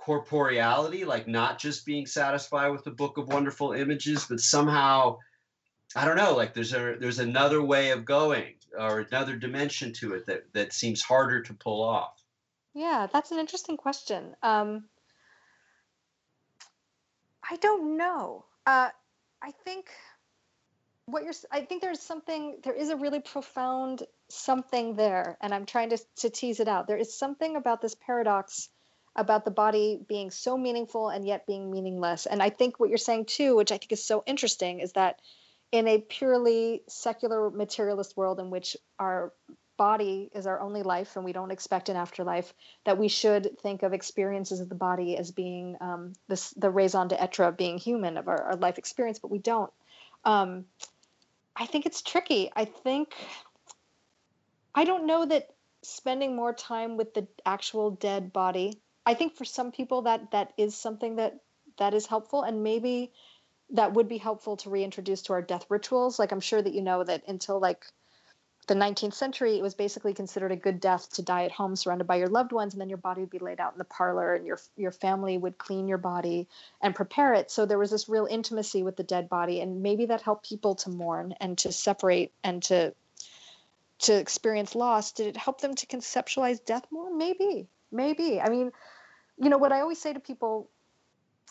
corporeality, 0.00 1.04
like 1.04 1.28
not 1.28 1.58
just 1.58 1.84
being 1.84 2.06
satisfied 2.06 2.68
with 2.68 2.84
the 2.84 2.90
book 2.90 3.18
of 3.18 3.28
wonderful 3.28 3.72
images, 3.72 4.24
but 4.24 4.40
somehow, 4.40 5.18
I 5.94 6.06
don't 6.06 6.16
know, 6.16 6.34
like 6.34 6.54
there's 6.54 6.72
a 6.72 6.96
there's 6.98 7.18
another 7.18 7.62
way 7.62 7.90
of 7.90 8.06
going 8.06 8.54
or 8.78 9.00
another 9.00 9.36
dimension 9.36 9.92
to 9.94 10.14
it 10.14 10.26
that 10.26 10.52
that 10.52 10.72
seems 10.72 11.02
harder 11.02 11.42
to 11.42 11.54
pull 11.54 11.82
off. 11.82 12.22
Yeah, 12.74 13.08
that's 13.12 13.32
an 13.32 13.38
interesting 13.38 13.76
question. 13.76 14.36
Um, 14.42 14.84
I 17.50 17.56
don't 17.56 17.96
know. 17.96 18.44
Uh, 18.66 18.90
I 19.42 19.50
think 19.64 19.90
what 21.06 21.24
you're. 21.24 21.32
I 21.50 21.62
think 21.62 21.82
there's 21.82 22.00
something. 22.00 22.58
There 22.62 22.74
is 22.74 22.90
a 22.90 22.96
really 22.96 23.20
profound 23.20 24.04
something 24.28 24.94
there, 24.94 25.38
and 25.40 25.54
I'm 25.54 25.66
trying 25.66 25.90
to 25.90 25.98
to 26.16 26.30
tease 26.30 26.60
it 26.60 26.68
out. 26.68 26.86
There 26.86 26.98
is 26.98 27.18
something 27.18 27.56
about 27.56 27.80
this 27.80 27.94
paradox 27.94 28.68
about 29.16 29.44
the 29.44 29.50
body 29.50 29.98
being 30.06 30.30
so 30.30 30.56
meaningful 30.56 31.08
and 31.08 31.26
yet 31.26 31.46
being 31.46 31.70
meaningless. 31.70 32.26
And 32.26 32.40
I 32.40 32.50
think 32.50 32.78
what 32.78 32.88
you're 32.88 32.98
saying 32.98 33.24
too, 33.24 33.56
which 33.56 33.72
I 33.72 33.78
think 33.78 33.90
is 33.90 34.04
so 34.04 34.22
interesting, 34.26 34.78
is 34.78 34.92
that 34.92 35.20
in 35.72 35.86
a 35.86 35.98
purely 35.98 36.82
secular 36.88 37.50
materialist 37.50 38.16
world 38.16 38.40
in 38.40 38.50
which 38.50 38.76
our 38.98 39.32
body 39.76 40.28
is 40.34 40.46
our 40.46 40.60
only 40.60 40.82
life 40.82 41.14
and 41.14 41.24
we 41.24 41.32
don't 41.32 41.50
expect 41.50 41.88
an 41.88 41.96
afterlife, 41.96 42.52
that 42.84 42.98
we 42.98 43.08
should 43.08 43.58
think 43.60 43.82
of 43.82 43.92
experiences 43.92 44.60
of 44.60 44.68
the 44.68 44.74
body 44.74 45.16
as 45.16 45.30
being 45.30 45.76
um, 45.80 46.12
this, 46.26 46.50
the 46.50 46.70
raison 46.70 47.06
d'etre 47.08 47.46
of 47.46 47.56
being 47.56 47.78
human 47.78 48.16
of 48.16 48.26
our, 48.28 48.42
our 48.42 48.56
life 48.56 48.78
experience, 48.78 49.18
but 49.18 49.30
we 49.30 49.38
don't. 49.38 49.72
Um, 50.24 50.64
I 51.54 51.66
think 51.66 51.86
it's 51.86 52.02
tricky. 52.02 52.50
I 52.54 52.64
think, 52.64 53.14
I 54.74 54.84
don't 54.84 55.06
know 55.06 55.26
that 55.26 55.50
spending 55.82 56.34
more 56.34 56.52
time 56.52 56.96
with 56.96 57.14
the 57.14 57.26
actual 57.46 57.92
dead 57.92 58.32
body 58.32 58.80
I 59.08 59.14
think 59.14 59.36
for 59.36 59.46
some 59.46 59.72
people 59.72 60.02
that 60.02 60.32
that 60.32 60.52
is 60.58 60.76
something 60.76 61.16
that 61.16 61.40
that 61.78 61.94
is 61.94 62.04
helpful, 62.04 62.42
and 62.42 62.62
maybe 62.62 63.10
that 63.70 63.92
would 63.92 64.08
be 64.08 64.18
helpful 64.18 64.56
to 64.58 64.70
reintroduce 64.70 65.22
to 65.22 65.32
our 65.34 65.42
death 65.42 65.66
rituals. 65.68 66.18
Like 66.18 66.32
I'm 66.32 66.40
sure 66.40 66.62
that 66.62 66.74
you 66.74 66.82
know 66.82 67.04
that 67.04 67.22
until 67.28 67.60
like 67.60 67.84
the 68.66 68.74
19th 68.74 69.14
century, 69.14 69.56
it 69.56 69.62
was 69.62 69.74
basically 69.74 70.12
considered 70.12 70.52
a 70.52 70.56
good 70.56 70.78
death 70.78 71.10
to 71.14 71.22
die 71.22 71.44
at 71.44 71.52
home, 71.52 71.74
surrounded 71.74 72.06
by 72.06 72.16
your 72.16 72.28
loved 72.28 72.52
ones, 72.52 72.74
and 72.74 72.80
then 72.80 72.90
your 72.90 72.98
body 72.98 73.22
would 73.22 73.30
be 73.30 73.38
laid 73.38 73.60
out 73.60 73.72
in 73.72 73.78
the 73.78 73.84
parlor, 73.84 74.34
and 74.34 74.46
your 74.46 74.60
your 74.76 74.92
family 74.92 75.38
would 75.38 75.58
clean 75.58 75.88
your 75.88 75.98
body 75.98 76.46
and 76.82 76.94
prepare 76.94 77.32
it. 77.32 77.50
So 77.50 77.64
there 77.64 77.78
was 77.78 77.90
this 77.90 78.08
real 78.08 78.26
intimacy 78.26 78.82
with 78.82 78.96
the 78.96 79.02
dead 79.02 79.28
body, 79.28 79.60
and 79.60 79.82
maybe 79.82 80.06
that 80.06 80.22
helped 80.22 80.48
people 80.48 80.74
to 80.76 80.90
mourn 80.90 81.34
and 81.40 81.56
to 81.58 81.72
separate 81.72 82.32
and 82.44 82.62
to 82.64 82.94
to 84.00 84.14
experience 84.14 84.74
loss. 84.74 85.12
Did 85.12 85.28
it 85.28 85.36
help 85.36 85.60
them 85.60 85.74
to 85.74 85.86
conceptualize 85.86 86.64
death 86.64 86.84
more? 86.90 87.14
Maybe, 87.14 87.68
maybe. 87.90 88.38
I 88.40 88.50
mean, 88.50 88.70
you 89.38 89.48
know 89.48 89.58
what 89.58 89.72
I 89.72 89.80
always 89.80 90.00
say 90.00 90.12
to 90.12 90.20
people 90.20 90.68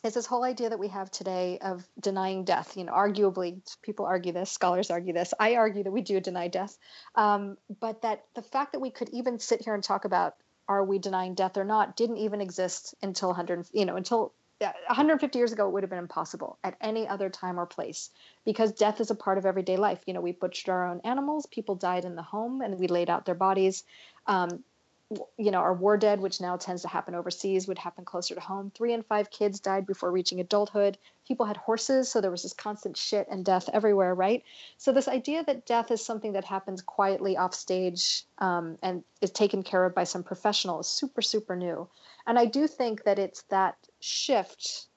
is 0.03 0.13
this 0.13 0.25
whole 0.25 0.43
idea 0.43 0.69
that 0.69 0.79
we 0.79 0.89
have 0.89 1.09
today 1.11 1.57
of 1.59 1.87
denying 1.99 2.43
death. 2.43 2.77
You 2.77 2.83
know, 2.83 2.93
arguably, 2.93 3.61
people 3.81 4.05
argue 4.05 4.31
this, 4.31 4.51
scholars 4.51 4.91
argue 4.91 5.13
this. 5.13 5.33
I 5.39 5.55
argue 5.55 5.83
that 5.83 5.91
we 5.91 6.01
do 6.01 6.19
deny 6.19 6.47
death, 6.47 6.77
um, 7.15 7.57
but 7.79 8.01
that 8.03 8.25
the 8.35 8.41
fact 8.41 8.73
that 8.73 8.79
we 8.79 8.91
could 8.91 9.09
even 9.09 9.39
sit 9.39 9.61
here 9.61 9.73
and 9.73 9.83
talk 9.83 10.05
about 10.05 10.35
are 10.67 10.83
we 10.83 10.99
denying 10.99 11.33
death 11.33 11.57
or 11.57 11.63
not 11.63 11.95
didn't 11.95 12.17
even 12.17 12.41
exist 12.41 12.93
until 13.01 13.29
100, 13.29 13.67
you 13.71 13.85
know, 13.85 13.95
until 13.95 14.33
150 14.59 15.37
years 15.37 15.51
ago. 15.51 15.67
It 15.67 15.71
would 15.71 15.83
have 15.83 15.89
been 15.89 15.99
impossible 15.99 16.57
at 16.63 16.77
any 16.81 17.07
other 17.07 17.29
time 17.29 17.59
or 17.59 17.65
place 17.65 18.09
because 18.45 18.71
death 18.71 18.99
is 18.99 19.11
a 19.11 19.15
part 19.15 19.37
of 19.37 19.45
everyday 19.45 19.77
life. 19.77 20.01
You 20.05 20.13
know, 20.13 20.21
we 20.21 20.31
butchered 20.31 20.69
our 20.69 20.87
own 20.87 21.01
animals. 21.03 21.45
People 21.45 21.75
died 21.75 22.05
in 22.05 22.15
the 22.15 22.21
home, 22.21 22.61
and 22.61 22.79
we 22.79 22.87
laid 22.87 23.09
out 23.09 23.25
their 23.25 23.35
bodies. 23.35 23.83
Um, 24.25 24.63
you 25.09 25.51
know, 25.51 25.59
our 25.59 25.73
war 25.73 25.95
dead, 25.95 26.19
which 26.19 26.41
now 26.41 26.57
tends 26.57 26.81
to 26.81 26.87
happen 26.89 27.15
overseas, 27.15 27.67
would 27.67 27.77
happen 27.77 28.03
closer 28.03 28.35
to 28.35 28.41
home. 28.41 28.71
Three 28.75 28.91
in 28.91 29.03
five 29.03 29.29
kids 29.29 29.61
died 29.61 29.85
before 29.85 30.11
reaching 30.11 30.41
adulthood. 30.41 30.97
People 31.25 31.45
had 31.45 31.55
horses, 31.55 32.11
so 32.11 32.19
there 32.19 32.31
was 32.31 32.43
this 32.43 32.53
constant 32.53 32.97
shit 32.97 33.25
and 33.31 33.45
death 33.45 33.69
everywhere, 33.71 34.13
right? 34.13 34.43
So 34.77 34.91
this 34.91 35.07
idea 35.07 35.45
that 35.45 35.65
death 35.65 35.91
is 35.91 36.03
something 36.03 36.33
that 36.33 36.43
happens 36.43 36.81
quietly 36.81 37.37
off 37.37 37.53
stage 37.53 38.23
um, 38.39 38.77
and 38.81 39.03
is 39.21 39.31
taken 39.31 39.63
care 39.63 39.85
of 39.85 39.95
by 39.95 40.03
some 40.03 40.23
professional 40.23 40.81
is 40.81 40.87
super, 40.87 41.21
super 41.21 41.55
new. 41.55 41.87
And 42.25 42.37
I 42.37 42.45
do 42.45 42.67
think 42.67 43.05
that 43.05 43.17
it's 43.17 43.43
that 43.43 43.77
shift. 44.01 44.87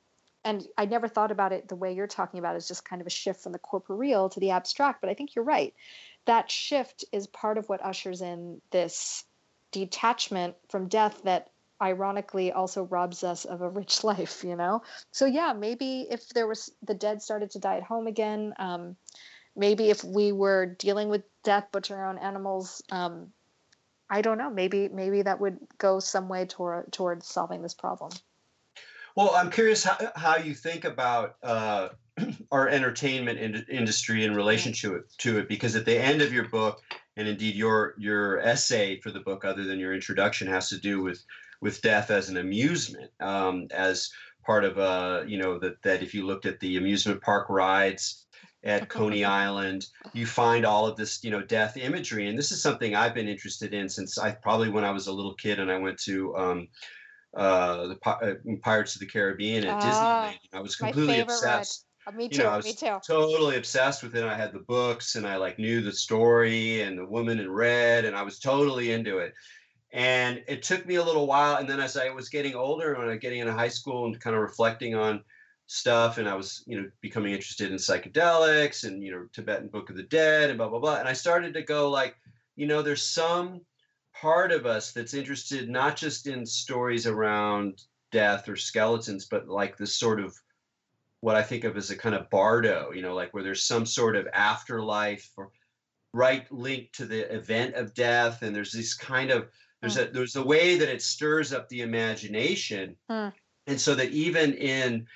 And 0.44 0.66
I 0.76 0.86
never 0.86 1.06
thought 1.06 1.30
about 1.30 1.52
it 1.52 1.68
the 1.68 1.76
way 1.76 1.92
you're 1.92 2.08
talking 2.08 2.40
about, 2.40 2.56
is 2.56 2.66
just 2.66 2.84
kind 2.84 3.00
of 3.00 3.06
a 3.06 3.10
shift 3.10 3.42
from 3.42 3.52
the 3.52 3.58
corporeal 3.58 4.28
to 4.30 4.40
the 4.40 4.50
abstract. 4.50 5.00
But 5.00 5.10
I 5.10 5.14
think 5.14 5.36
you're 5.36 5.44
right. 5.44 5.72
That 6.24 6.50
shift 6.50 7.04
is 7.12 7.28
part 7.28 7.58
of 7.58 7.68
what 7.68 7.84
ushers 7.84 8.22
in 8.22 8.60
this 8.72 9.24
detachment 9.72 10.56
from 10.68 10.88
death 10.88 11.22
that 11.24 11.50
ironically 11.82 12.52
also 12.52 12.84
robs 12.84 13.24
us 13.24 13.44
of 13.44 13.62
a 13.62 13.68
rich 13.68 14.04
life 14.10 14.44
you 14.44 14.56
know? 14.56 14.82
So 15.12 15.26
yeah 15.26 15.52
maybe 15.52 16.06
if 16.10 16.28
there 16.30 16.46
was 16.46 16.70
the 16.82 16.94
dead 16.94 17.22
started 17.22 17.50
to 17.52 17.58
die 17.58 17.76
at 17.76 17.82
home 17.82 18.06
again 18.06 18.54
um, 18.58 18.96
maybe 19.56 19.90
if 19.90 20.04
we 20.04 20.32
were 20.32 20.66
dealing 20.66 21.08
with 21.08 21.22
death 21.42 21.66
butchering 21.72 22.00
our 22.00 22.08
own 22.08 22.18
animals 22.18 22.82
um, 22.90 23.32
i 24.08 24.20
don't 24.20 24.38
know. 24.38 24.50
Maybe 24.50 24.88
maybe 24.88 25.22
that 25.22 25.40
would 25.40 25.58
go 25.78 26.00
some 26.00 26.28
way 26.28 26.44
toward 26.44 26.92
towards 26.92 27.26
solving 27.26 27.62
this 27.62 27.74
problem. 27.74 28.10
Well 29.16 29.32
i'm 29.34 29.50
curious 29.50 29.84
how, 29.84 29.96
how 30.16 30.36
you 30.36 30.54
think 30.54 30.84
about 30.84 31.36
uh, 31.42 31.88
our 32.52 32.68
entertainment 32.68 33.38
in- 33.38 33.66
industry 33.70 34.24
in 34.24 34.34
relationship 34.34 35.08
to 35.18 35.38
it 35.38 35.48
because 35.48 35.76
at 35.76 35.84
the 35.84 35.98
end 35.98 36.22
of 36.22 36.32
your 36.32 36.48
book 36.48 36.82
and 37.16 37.28
indeed 37.28 37.54
your 37.54 37.94
your 37.98 38.40
essay 38.40 39.00
for 39.00 39.10
the 39.10 39.20
book, 39.20 39.44
other 39.44 39.64
than 39.64 39.78
your 39.78 39.94
introduction, 39.94 40.48
has 40.48 40.68
to 40.68 40.78
do 40.78 41.02
with 41.02 41.22
with 41.60 41.82
death 41.82 42.10
as 42.10 42.28
an 42.28 42.38
amusement, 42.38 43.10
um, 43.20 43.66
as 43.72 44.10
part 44.44 44.64
of 44.64 44.78
a 44.78 45.24
you 45.28 45.38
know 45.38 45.58
that 45.58 45.82
that 45.82 46.02
if 46.02 46.14
you 46.14 46.26
looked 46.26 46.46
at 46.46 46.60
the 46.60 46.76
amusement 46.76 47.20
park 47.20 47.48
rides 47.48 48.26
at 48.64 48.88
Coney 48.88 49.24
Island, 49.44 49.86
you 50.12 50.26
find 50.26 50.64
all 50.64 50.86
of 50.86 50.96
this 50.96 51.22
you 51.22 51.30
know 51.30 51.42
death 51.42 51.76
imagery, 51.76 52.28
and 52.28 52.38
this 52.38 52.52
is 52.52 52.62
something 52.62 52.94
I've 52.94 53.14
been 53.14 53.28
interested 53.28 53.74
in 53.74 53.88
since 53.88 54.18
I 54.18 54.32
probably 54.32 54.70
when 54.70 54.84
I 54.84 54.90
was 54.90 55.06
a 55.06 55.12
little 55.12 55.34
kid 55.34 55.58
and 55.58 55.70
I 55.70 55.78
went 55.78 55.98
to. 56.00 56.36
Um, 56.36 56.68
uh, 57.32 57.86
the 57.86 57.98
uh, 58.06 58.34
Pirates 58.60 58.96
of 58.96 59.00
the 59.00 59.06
Caribbean 59.06 59.64
at 59.64 59.80
uh, 59.80 59.86
Disneyland. 59.86 60.38
I 60.52 60.60
was 60.60 60.74
completely 60.74 61.20
obsessed. 61.20 61.86
Uh, 62.06 62.12
me 62.12 62.28
too. 62.28 62.38
You 62.38 62.44
know, 62.44 62.50
I 62.50 62.56
was 62.56 62.66
me 62.66 62.72
too. 62.72 62.98
Totally 63.06 63.56
obsessed 63.56 64.02
with 64.02 64.16
it. 64.16 64.24
I 64.24 64.36
had 64.36 64.52
the 64.52 64.60
books 64.60 65.16
and 65.16 65.26
I 65.26 65.36
like 65.36 65.58
knew 65.58 65.82
the 65.82 65.92
story 65.92 66.82
and 66.82 66.98
the 66.98 67.06
woman 67.06 67.38
in 67.38 67.50
red 67.50 68.04
and 68.04 68.16
I 68.16 68.22
was 68.22 68.38
totally 68.38 68.92
into 68.92 69.18
it. 69.18 69.34
And 69.92 70.42
it 70.46 70.62
took 70.62 70.86
me 70.86 70.94
a 70.96 71.04
little 71.04 71.26
while. 71.26 71.56
And 71.56 71.68
then 71.68 71.80
as 71.80 71.96
I 71.96 72.10
was 72.10 72.28
getting 72.28 72.54
older, 72.54 72.94
when 72.94 73.08
I 73.08 73.10
was 73.10 73.18
getting 73.18 73.40
into 73.40 73.52
high 73.52 73.68
school 73.68 74.06
and 74.06 74.20
kind 74.20 74.36
of 74.36 74.42
reflecting 74.42 74.94
on 74.94 75.24
stuff, 75.66 76.18
and 76.18 76.28
I 76.28 76.34
was, 76.34 76.64
you 76.66 76.80
know, 76.80 76.90
becoming 77.00 77.32
interested 77.32 77.70
in 77.70 77.76
psychedelics 77.76 78.84
and, 78.84 79.02
you 79.02 79.10
know, 79.10 79.26
Tibetan 79.32 79.68
Book 79.68 79.90
of 79.90 79.96
the 79.96 80.04
Dead 80.04 80.48
and 80.48 80.58
blah, 80.58 80.68
blah, 80.68 80.78
blah. 80.78 80.96
And 80.96 81.08
I 81.08 81.12
started 81.12 81.54
to 81.54 81.62
go 81.62 81.90
like, 81.90 82.16
you 82.56 82.66
know, 82.66 82.82
there's 82.82 83.02
some 83.02 83.60
part 84.14 84.52
of 84.52 84.66
us 84.66 84.92
that's 84.92 85.14
interested 85.14 85.68
not 85.68 85.96
just 85.96 86.26
in 86.26 86.44
stories 86.46 87.06
around 87.06 87.82
death 88.12 88.48
or 88.48 88.56
skeletons, 88.56 89.26
but 89.26 89.48
like 89.48 89.76
this 89.76 89.96
sort 89.96 90.20
of 90.20 90.36
what 91.20 91.36
I 91.36 91.42
think 91.42 91.64
of 91.64 91.76
as 91.76 91.90
a 91.90 91.96
kind 91.96 92.14
of 92.14 92.30
bardo, 92.30 92.92
you 92.92 93.02
know, 93.02 93.14
like 93.14 93.32
where 93.34 93.42
there's 93.42 93.64
some 93.64 93.84
sort 93.84 94.16
of 94.16 94.26
afterlife 94.32 95.30
or 95.36 95.50
right 96.12 96.50
link 96.50 96.92
to 96.92 97.04
the 97.04 97.32
event 97.32 97.74
of 97.74 97.94
death, 97.94 98.42
and 98.42 98.54
there's 98.54 98.72
this 98.72 98.94
kind 98.94 99.30
of 99.30 99.48
there's 99.80 99.96
mm. 99.96 100.08
a 100.08 100.12
there's 100.12 100.36
a 100.36 100.44
way 100.44 100.76
that 100.78 100.88
it 100.88 101.02
stirs 101.02 101.52
up 101.52 101.68
the 101.68 101.82
imagination, 101.82 102.96
mm. 103.10 103.32
and 103.66 103.80
so 103.80 103.94
that 103.94 104.10
even 104.10 104.54
in 104.54 105.06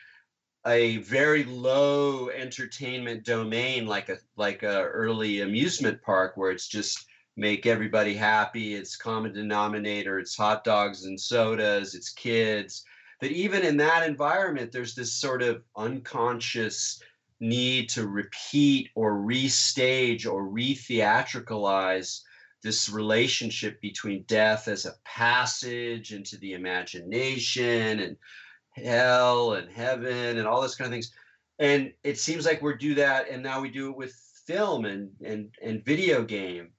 a 0.67 0.99
very 0.99 1.45
low 1.45 2.31
entertainment 2.31 3.25
domain 3.25 3.87
like 3.87 4.09
a 4.09 4.17
like 4.37 4.63
a 4.63 4.85
early 4.85 5.41
amusement 5.41 6.01
park 6.03 6.37
where 6.37 6.51
it's 6.51 6.69
just 6.69 7.07
make 7.37 7.67
everybody 7.67 8.15
happy 8.15 8.75
it's 8.75 8.97
common 8.97 9.33
denominator 9.33 10.19
it's 10.19 10.37
hot 10.37 10.65
dogs 10.65 11.05
and 11.05 11.21
sodas 11.21 11.95
it's 11.95 12.11
kids 12.13 12.85
that 13.25 13.33
even 13.33 13.63
in 13.63 13.79
that 13.79 14.07
environment, 14.07 14.71
there's 14.71 14.95
this 14.95 15.15
sort 15.15 15.41
of 15.41 15.63
unconscious 15.79 17.01
need 17.41 17.89
to 17.89 18.07
repeat 18.07 18.91
or 18.95 19.15
restage 19.15 20.31
or 20.31 20.45
re-theatricalize 20.45 22.21
this 22.63 22.91
relationship 22.91 23.81
between 23.81 24.25
death 24.25 24.69
as 24.69 24.85
a 24.85 24.93
passage 25.07 26.13
into 26.13 26.37
the 26.37 26.53
imagination 26.53 28.01
and 28.01 28.19
hell 28.73 29.55
and 29.55 29.71
heaven 29.73 30.37
and 30.37 30.47
all 30.47 30.61
this 30.61 30.75
kind 30.75 30.89
of 30.89 30.93
things. 30.93 31.11
And 31.59 31.95
it 32.03 32.19
seems 32.19 32.45
like 32.45 32.61
we 32.61 32.77
do 32.77 32.95
that 32.97 33.31
and 33.31 33.43
now 33.43 33.63
we 33.63 33.71
do 33.71 33.89
it 33.89 33.97
with 33.97 34.13
film 34.47 34.85
and 34.85 35.09
and, 35.25 35.49
and 35.63 35.83
video 35.83 36.25
game. 36.25 36.73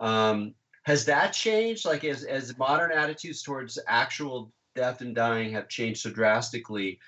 Um, 0.00 0.56
has 0.82 1.04
that 1.04 1.32
changed? 1.32 1.84
Like 1.84 2.02
as, 2.02 2.24
as 2.24 2.58
modern 2.58 2.90
attitudes 2.90 3.44
towards 3.44 3.78
actual 3.86 4.52
death 4.74 5.00
and 5.00 5.14
dying 5.14 5.52
have 5.52 5.68
changed 5.68 6.00
so 6.00 6.10
drastically, 6.10 6.98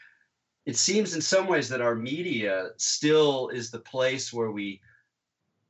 it 0.67 0.77
seems 0.77 1.15
in 1.15 1.21
some 1.21 1.47
ways 1.47 1.69
that 1.69 1.81
our 1.81 1.95
media 1.95 2.71
still 2.77 3.49
is 3.49 3.71
the 3.71 3.81
place 3.81 4.33
where 4.33 4.51
we 4.51 4.81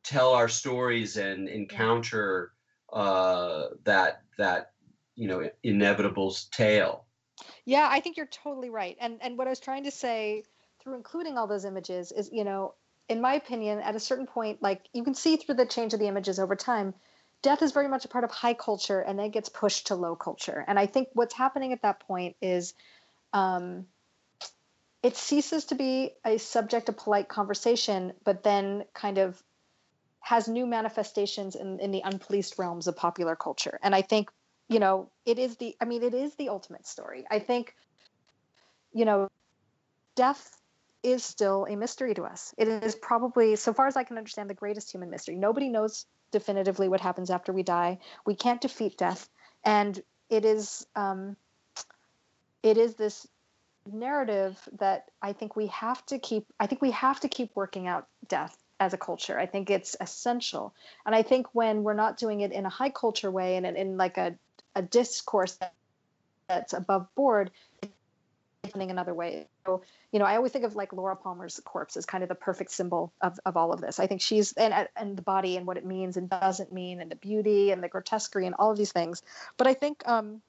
tell 0.05 0.35
our 0.35 0.49
stories 0.49 1.17
and 1.17 1.49
encounter 1.49 2.53
uh, 2.93 3.69
that 3.85 4.23
that 4.39 4.73
you 5.17 5.27
know 5.27 5.49
inevitable 5.63 6.35
tale. 6.53 7.07
Yeah, 7.65 7.89
I 7.91 8.01
think 8.01 8.17
you're 8.17 8.27
totally 8.27 8.71
right. 8.71 8.97
And 9.01 9.19
and 9.21 9.37
what 9.37 9.47
I 9.47 9.51
was 9.51 9.61
trying 9.61 9.85
to 9.85 9.91
say 9.91 10.45
through 10.83 10.95
including 10.95 11.39
all 11.39 11.47
those 11.47 11.65
images 11.65 12.13
is, 12.13 12.31
you 12.33 12.45
know, 12.45 12.75
in 13.09 13.21
my 13.21 13.35
opinion, 13.35 13.81
at 13.81 13.97
a 13.97 14.01
certain 14.01 14.27
point, 14.27 14.63
like 14.63 14.89
you 14.93 15.03
can 15.03 15.15
see 15.15 15.37
through 15.37 15.57
the 15.57 15.67
change 15.67 15.95
of 15.95 16.01
the 16.01 16.07
images 16.07 16.39
over 16.39 16.55
time, 16.55 16.95
death 17.45 17.61
is 17.61 17.73
very 17.73 17.89
much 17.89 18.07
a 18.07 18.09
part 18.09 18.25
of 18.25 18.31
high 18.31 18.55
culture 18.55 19.01
and 19.01 19.19
then 19.19 19.31
gets 19.31 19.51
pushed 19.51 19.89
to 19.89 19.95
low 19.95 20.17
culture. 20.17 20.65
And 20.67 20.79
I 20.79 20.87
think 20.87 21.09
what's 21.13 21.35
happening 21.35 21.75
at 21.75 21.83
that 21.83 22.01
point 22.01 22.37
is 22.41 22.73
um, 23.35 23.85
it 25.03 25.15
ceases 25.15 25.67
to 25.67 25.75
be 25.75 26.13
a 26.25 26.39
subject 26.39 26.89
of 26.89 26.97
polite 26.97 27.29
conversation, 27.29 28.15
but 28.25 28.43
then 28.43 28.85
kind 28.95 29.19
of 29.19 29.41
has 30.21 30.49
new 30.49 30.67
manifestations 30.67 31.55
in, 31.55 31.81
in 31.81 31.91
the 31.91 32.01
unpoliced 32.03 32.59
realms 32.59 32.87
of 32.87 32.97
popular 32.97 33.37
culture. 33.37 33.79
And 33.83 33.95
I 33.95 34.01
think, 34.01 34.31
you 34.69 34.81
know, 34.81 35.11
it 35.27 35.39
is 35.39 35.57
the, 35.57 35.77
I 35.83 35.85
mean, 35.85 36.03
it 36.03 36.15
is 36.15 36.35
the 36.37 36.49
ultimate 36.49 36.87
story. 36.87 37.27
I 37.31 37.41
think, 37.41 37.75
you 38.95 39.05
know, 39.05 39.29
death 40.17 40.59
is 41.03 41.23
still 41.23 41.67
a 41.69 41.77
mystery 41.77 42.15
to 42.15 42.23
us. 42.23 42.55
It 42.57 42.69
is 42.69 42.95
probably, 42.95 43.57
so 43.57 43.75
far 43.75 43.87
as 43.87 43.97
I 43.99 44.05
can 44.05 44.17
understand, 44.17 44.49
the 44.49 44.55
greatest 44.55 44.91
human 44.91 45.11
mystery. 45.11 45.37
Nobody 45.37 45.69
knows 45.69 46.07
definitively 46.35 46.89
what 46.89 47.01
happens 47.01 47.31
after 47.31 47.53
we 47.53 47.63
die. 47.63 47.99
We 48.27 48.35
can't 48.35 48.61
defeat 48.61 48.99
death. 48.99 49.31
And 49.65 50.03
it 50.29 50.45
is, 50.45 50.85
um, 50.97 51.37
it 52.65 52.77
is 52.77 52.97
this 52.97 53.29
narrative 53.91 54.59
that 54.81 55.11
I 55.23 55.33
think 55.33 55.55
we 55.55 55.69
have 55.69 56.05
to 56.07 56.19
keep 56.19 56.45
I 56.59 56.67
think 56.67 56.83
we 56.83 56.91
have 56.91 57.21
to 57.21 57.29
keep 57.29 57.51
working 57.55 57.87
out 57.87 58.09
death 58.29 58.57
as 58.81 58.93
a 58.95 58.99
culture. 58.99 59.39
I 59.39 59.47
think 59.47 59.71
it's 59.71 59.95
essential. 60.01 60.75
And 61.07 61.15
I 61.15 61.23
think 61.23 61.55
when 61.55 61.85
we're 61.85 61.95
not 61.95 62.17
doing 62.17 62.41
it 62.41 62.51
in 62.51 62.67
a 62.67 62.71
high 62.71 62.91
culture 62.91 63.31
way 63.31 63.57
and 63.57 63.65
in, 63.65 63.77
in 63.77 63.97
like 63.97 64.19
a, 64.19 64.35
a 64.75 64.83
discourse 64.83 65.57
that's 66.49 66.73
above 66.73 67.07
board, 67.15 67.53
happening 68.75 68.91
another 68.91 69.15
way. 69.15 69.47
So, 69.67 69.83
you 70.11 70.19
know, 70.19 70.25
I 70.25 70.35
always 70.35 70.51
think 70.51 70.65
of 70.65 70.75
like 70.75 70.93
Laura 70.93 71.15
Palmer's 71.15 71.61
corpse 71.65 71.97
as 71.97 72.05
kind 72.05 72.25
of 72.25 72.29
the 72.29 72.35
perfect 72.35 72.73
symbol 72.73 73.13
of, 73.21 73.39
of 73.47 73.57
all 73.57 73.73
of 73.73 73.81
this. 73.81 74.01
I 74.01 74.09
think 74.09 74.21
she's 74.21 74.53
and 74.55 74.89
and 74.97 75.17
the 75.17 75.23
body 75.23 75.57
and 75.57 75.65
what 75.65 75.77
it 75.77 75.87
means 75.87 76.17
and 76.17 76.29
doesn't 76.29 76.73
mean 76.73 77.01
and 77.01 77.09
the 77.09 77.17
beauty 77.17 77.71
and 77.71 77.83
the 77.83 77.89
grotesquerie 77.89 78.47
and 78.47 78.55
all 78.59 78.73
of 78.73 78.77
these 78.77 78.91
things. 78.91 79.23
But 79.57 79.69
I 79.69 79.75
think 79.75 80.03
um, 80.07 80.43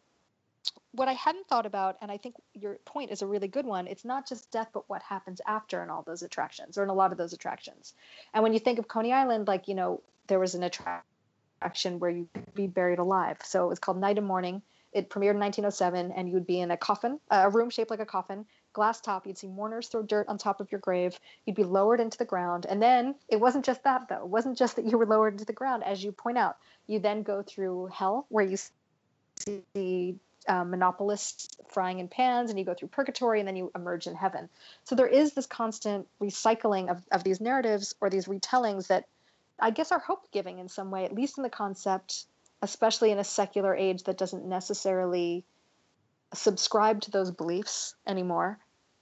what 0.94 1.08
I 1.08 1.14
hadn't 1.14 1.48
thought 1.48 1.68
about, 1.68 1.98
and 2.02 2.12
I 2.12 2.18
think 2.18 2.34
your 2.56 2.78
point 2.86 3.12
is 3.12 3.22
a 3.22 3.28
really 3.28 3.48
good 3.48 3.68
one, 3.68 3.86
it's 3.86 4.06
not 4.06 4.28
just 4.28 4.50
death, 4.50 4.70
but 4.74 4.90
what 4.90 5.04
happens 5.04 5.40
after 5.46 5.84
in 5.84 5.92
all 5.92 6.02
those 6.02 6.24
attractions 6.24 6.80
or 6.80 6.84
in 6.84 6.90
a 6.90 6.96
lot 6.96 7.12
of 7.12 7.20
those 7.20 7.34
attractions. 7.34 7.94
And 8.34 8.42
when 8.42 8.54
you 8.54 8.60
think 8.60 8.80
of 8.80 8.88
Coney 8.88 9.14
Island, 9.14 9.48
like, 9.48 9.68
you 9.68 9.76
know, 9.76 10.02
there 10.26 10.40
was 10.40 10.56
an 10.56 10.64
attraction 10.64 12.00
where 12.00 12.10
you 12.10 12.28
could 12.34 12.56
be 12.56 12.66
buried 12.66 12.98
alive. 12.98 13.38
So 13.44 13.66
it 13.66 13.70
was 13.70 13.78
called 13.78 14.00
Night 14.00 14.18
and 14.18 14.26
Morning. 14.26 14.64
It 14.96 15.10
premiered 15.10 15.32
in 15.32 15.39
1907, 15.39 16.14
and 16.14 16.30
you 16.30 16.36
would 16.36 16.48
be 16.48 16.62
in 16.62 16.72
a 16.72 16.78
coffin, 16.78 17.20
a 17.30 17.50
room 17.50 17.70
shaped 17.70 17.91
like 17.91 18.00
a 18.00 18.06
coffin, 18.06 18.46
glass 18.72 19.02
top. 19.02 19.28
You'd 19.28 19.38
see 19.38 19.50
mourners 19.50 19.89
throw 19.89 20.02
dirt 20.02 20.30
on 20.30 20.38
top 20.38 20.62
of 20.62 20.72
your 20.72 20.80
grave. 20.80 21.20
You'd 21.46 21.58
be 21.58 21.66
lowered 21.66 22.00
into 22.00 22.18
the 22.18 22.24
ground. 22.24 22.66
And 22.66 22.82
then 22.82 23.16
it 23.28 23.41
wasn't 23.41 23.66
just 23.66 23.84
that, 23.84 24.08
though. 24.08 24.22
It 24.22 24.30
wasn't 24.30 24.58
just 24.58 24.78
that 24.78 24.86
you 24.86 24.98
were 24.98 25.06
lowered 25.06 25.34
into 25.34 25.43
the 25.43 25.52
ground, 25.52 25.84
as 25.84 26.02
you 26.02 26.14
point 26.14 26.38
out. 26.38 26.56
You 26.88 27.00
then 27.00 27.24
go 27.24 27.41
through 27.41 27.88
hell, 27.88 28.26
where 28.30 28.46
you 28.46 28.56
see 29.76 30.16
uh, 30.48 30.64
monopolists 30.64 31.58
frying 31.68 32.00
in 32.00 32.08
pans 32.08 32.50
and 32.50 32.58
you 32.58 32.64
go 32.64 32.74
through 32.74 32.88
purgatory 32.88 33.39
and 33.39 33.48
then 33.50 33.58
you 33.58 33.74
emerge 33.76 34.08
in 34.08 34.16
heaven. 34.16 34.48
So 34.86 34.96
there 34.96 35.08
is 35.08 35.34
this 35.34 35.46
constant 35.46 36.08
recycling 36.22 36.89
of, 36.89 37.02
of 37.12 37.26
these 37.26 37.41
narratives 37.41 37.96
or 38.00 38.10
these 38.10 38.28
retellings 38.28 38.88
that 38.88 39.10
I 39.60 39.72
guess 39.72 39.91
are 39.91 40.00
hope 40.00 40.32
giving 40.32 40.60
in 40.60 40.70
some 40.70 40.89
way, 40.89 41.04
at 41.04 41.14
least 41.14 41.38
in 41.38 41.43
the 41.43 41.50
concept, 41.50 42.28
especially 42.62 43.12
in 43.12 43.20
a 43.20 43.24
secular 43.24 43.76
age 43.76 44.03
that 44.03 44.18
doesn't 44.18 44.45
necessarily 44.45 45.45
subscribe 46.34 47.01
to 47.01 47.12
those 47.12 47.32
beliefs 47.32 47.95
anymore 48.08 48.60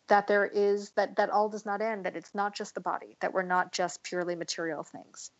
that 0.08 0.28
there 0.28 0.46
is 0.46 0.92
that 0.92 1.16
that 1.16 1.30
all 1.30 1.50
does 1.50 1.66
not 1.66 1.82
end 1.82 2.06
that 2.06 2.16
it's 2.16 2.36
not 2.36 2.54
just 2.54 2.76
the 2.76 2.82
body 2.82 3.16
that 3.22 3.34
we're 3.34 3.42
not 3.42 3.72
just 3.72 4.04
purely 4.04 4.36
material 4.36 4.84
things 4.84 5.32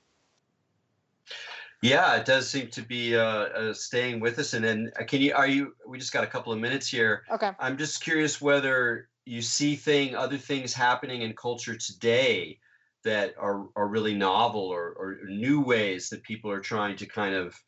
yeah, 1.84 2.16
it 2.16 2.24
does 2.24 2.50
seem 2.50 2.70
to 2.70 2.82
be 2.82 3.14
uh, 3.18 3.22
uh, 3.22 3.74
staying 3.74 4.22
with 4.22 4.40
us. 4.40 4.54
And 4.54 4.64
then, 4.64 4.92
uh, 4.98 5.04
can 5.04 5.22
you? 5.22 5.34
Are 5.34 5.46
you? 5.46 5.76
We 5.86 6.00
just 6.00 6.14
got 6.14 6.24
a 6.24 6.28
couple 6.28 6.54
of 6.54 6.60
minutes 6.60 6.88
here. 6.88 7.24
Okay. 7.30 7.52
I'm 7.60 7.78
just 7.78 8.02
curious 8.02 8.42
whether 8.42 9.10
you 9.26 9.42
see 9.42 9.76
thing, 9.76 10.16
other 10.16 10.38
things 10.38 10.74
happening 10.74 11.24
in 11.24 11.34
culture 11.34 11.76
today 11.76 12.60
that 13.04 13.34
are 13.38 13.68
are 13.76 13.90
really 13.90 14.14
novel 14.14 14.62
or, 14.62 14.94
or 14.98 15.18
new 15.28 15.60
ways 15.60 16.10
that 16.10 16.24
people 16.24 16.50
are 16.50 16.62
trying 16.62 16.96
to 16.96 17.06
kind 17.06 17.36
of 17.36 17.62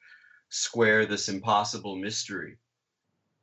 square 0.55 1.05
this 1.05 1.27
impossible 1.27 1.97
mystery 1.97 2.57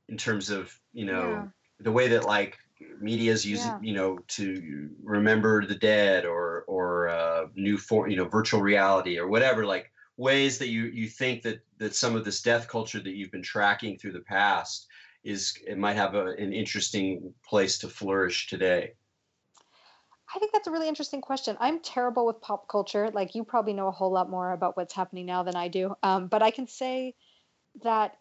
in 0.09 0.17
terms 0.17 0.49
of 0.49 0.75
you 0.95 1.05
know 1.05 1.31
yeah. 1.31 1.45
the 1.81 1.93
way 1.93 2.09
that 2.09 2.25
like 2.25 2.57
media 3.01 3.31
is 3.31 3.45
using 3.45 3.71
yeah. 3.71 3.79
you 3.83 3.95
know 3.95 4.19
to 4.29 4.89
remember 5.03 5.67
the 5.67 5.75
dead 5.75 6.25
or 6.25 6.65
or 6.67 7.09
uh, 7.09 7.47
new 7.55 7.77
form 7.77 8.11
you 8.11 8.17
know 8.17 8.25
virtual 8.25 8.63
reality 8.63 9.19
or 9.19 9.29
whatever 9.29 9.67
like 9.67 9.93
ways 10.17 10.57
that 10.57 10.69
you 10.69 10.85
you 10.85 11.07
think 11.07 11.43
that 11.43 11.61
that 11.77 11.95
some 11.95 12.17
of 12.17 12.25
this 12.25 12.41
death 12.41 12.67
culture 12.67 13.01
that 13.01 13.15
you've 13.15 13.31
been 13.31 13.43
tracking 13.43 13.99
through 13.99 14.13
the 14.13 14.21
past 14.21 14.87
is 15.23 15.55
it 15.67 15.77
might 15.77 15.97
have 15.97 16.15
a, 16.15 16.29
an 16.39 16.53
interesting 16.55 17.33
place 17.47 17.77
to 17.77 17.89
flourish 17.89 18.47
today 18.47 18.95
I 20.35 20.39
think 20.39 20.53
that's 20.53 20.67
a 20.67 20.71
really 20.71 20.89
interesting 20.89 21.21
question. 21.21 21.57
I'm 21.61 21.81
terrible 21.81 22.27
with 22.27 22.41
pop 22.41 22.69
culture. 22.69 23.11
Like 23.11 23.35
you 23.35 23.45
probably 23.45 23.75
know 23.75 23.89
a 23.89 23.93
whole 23.93 24.11
lot 24.11 24.31
more 24.31 24.53
about 24.53 24.77
what's 24.77 24.95
happening 24.95 25.27
now 25.27 25.43
than 25.43 25.57
I 25.57 25.69
do. 25.69 25.95
Um, 26.03 26.29
but 26.29 26.43
I 26.43 26.51
can 26.51 26.67
say 26.67 27.15
that 27.83 28.17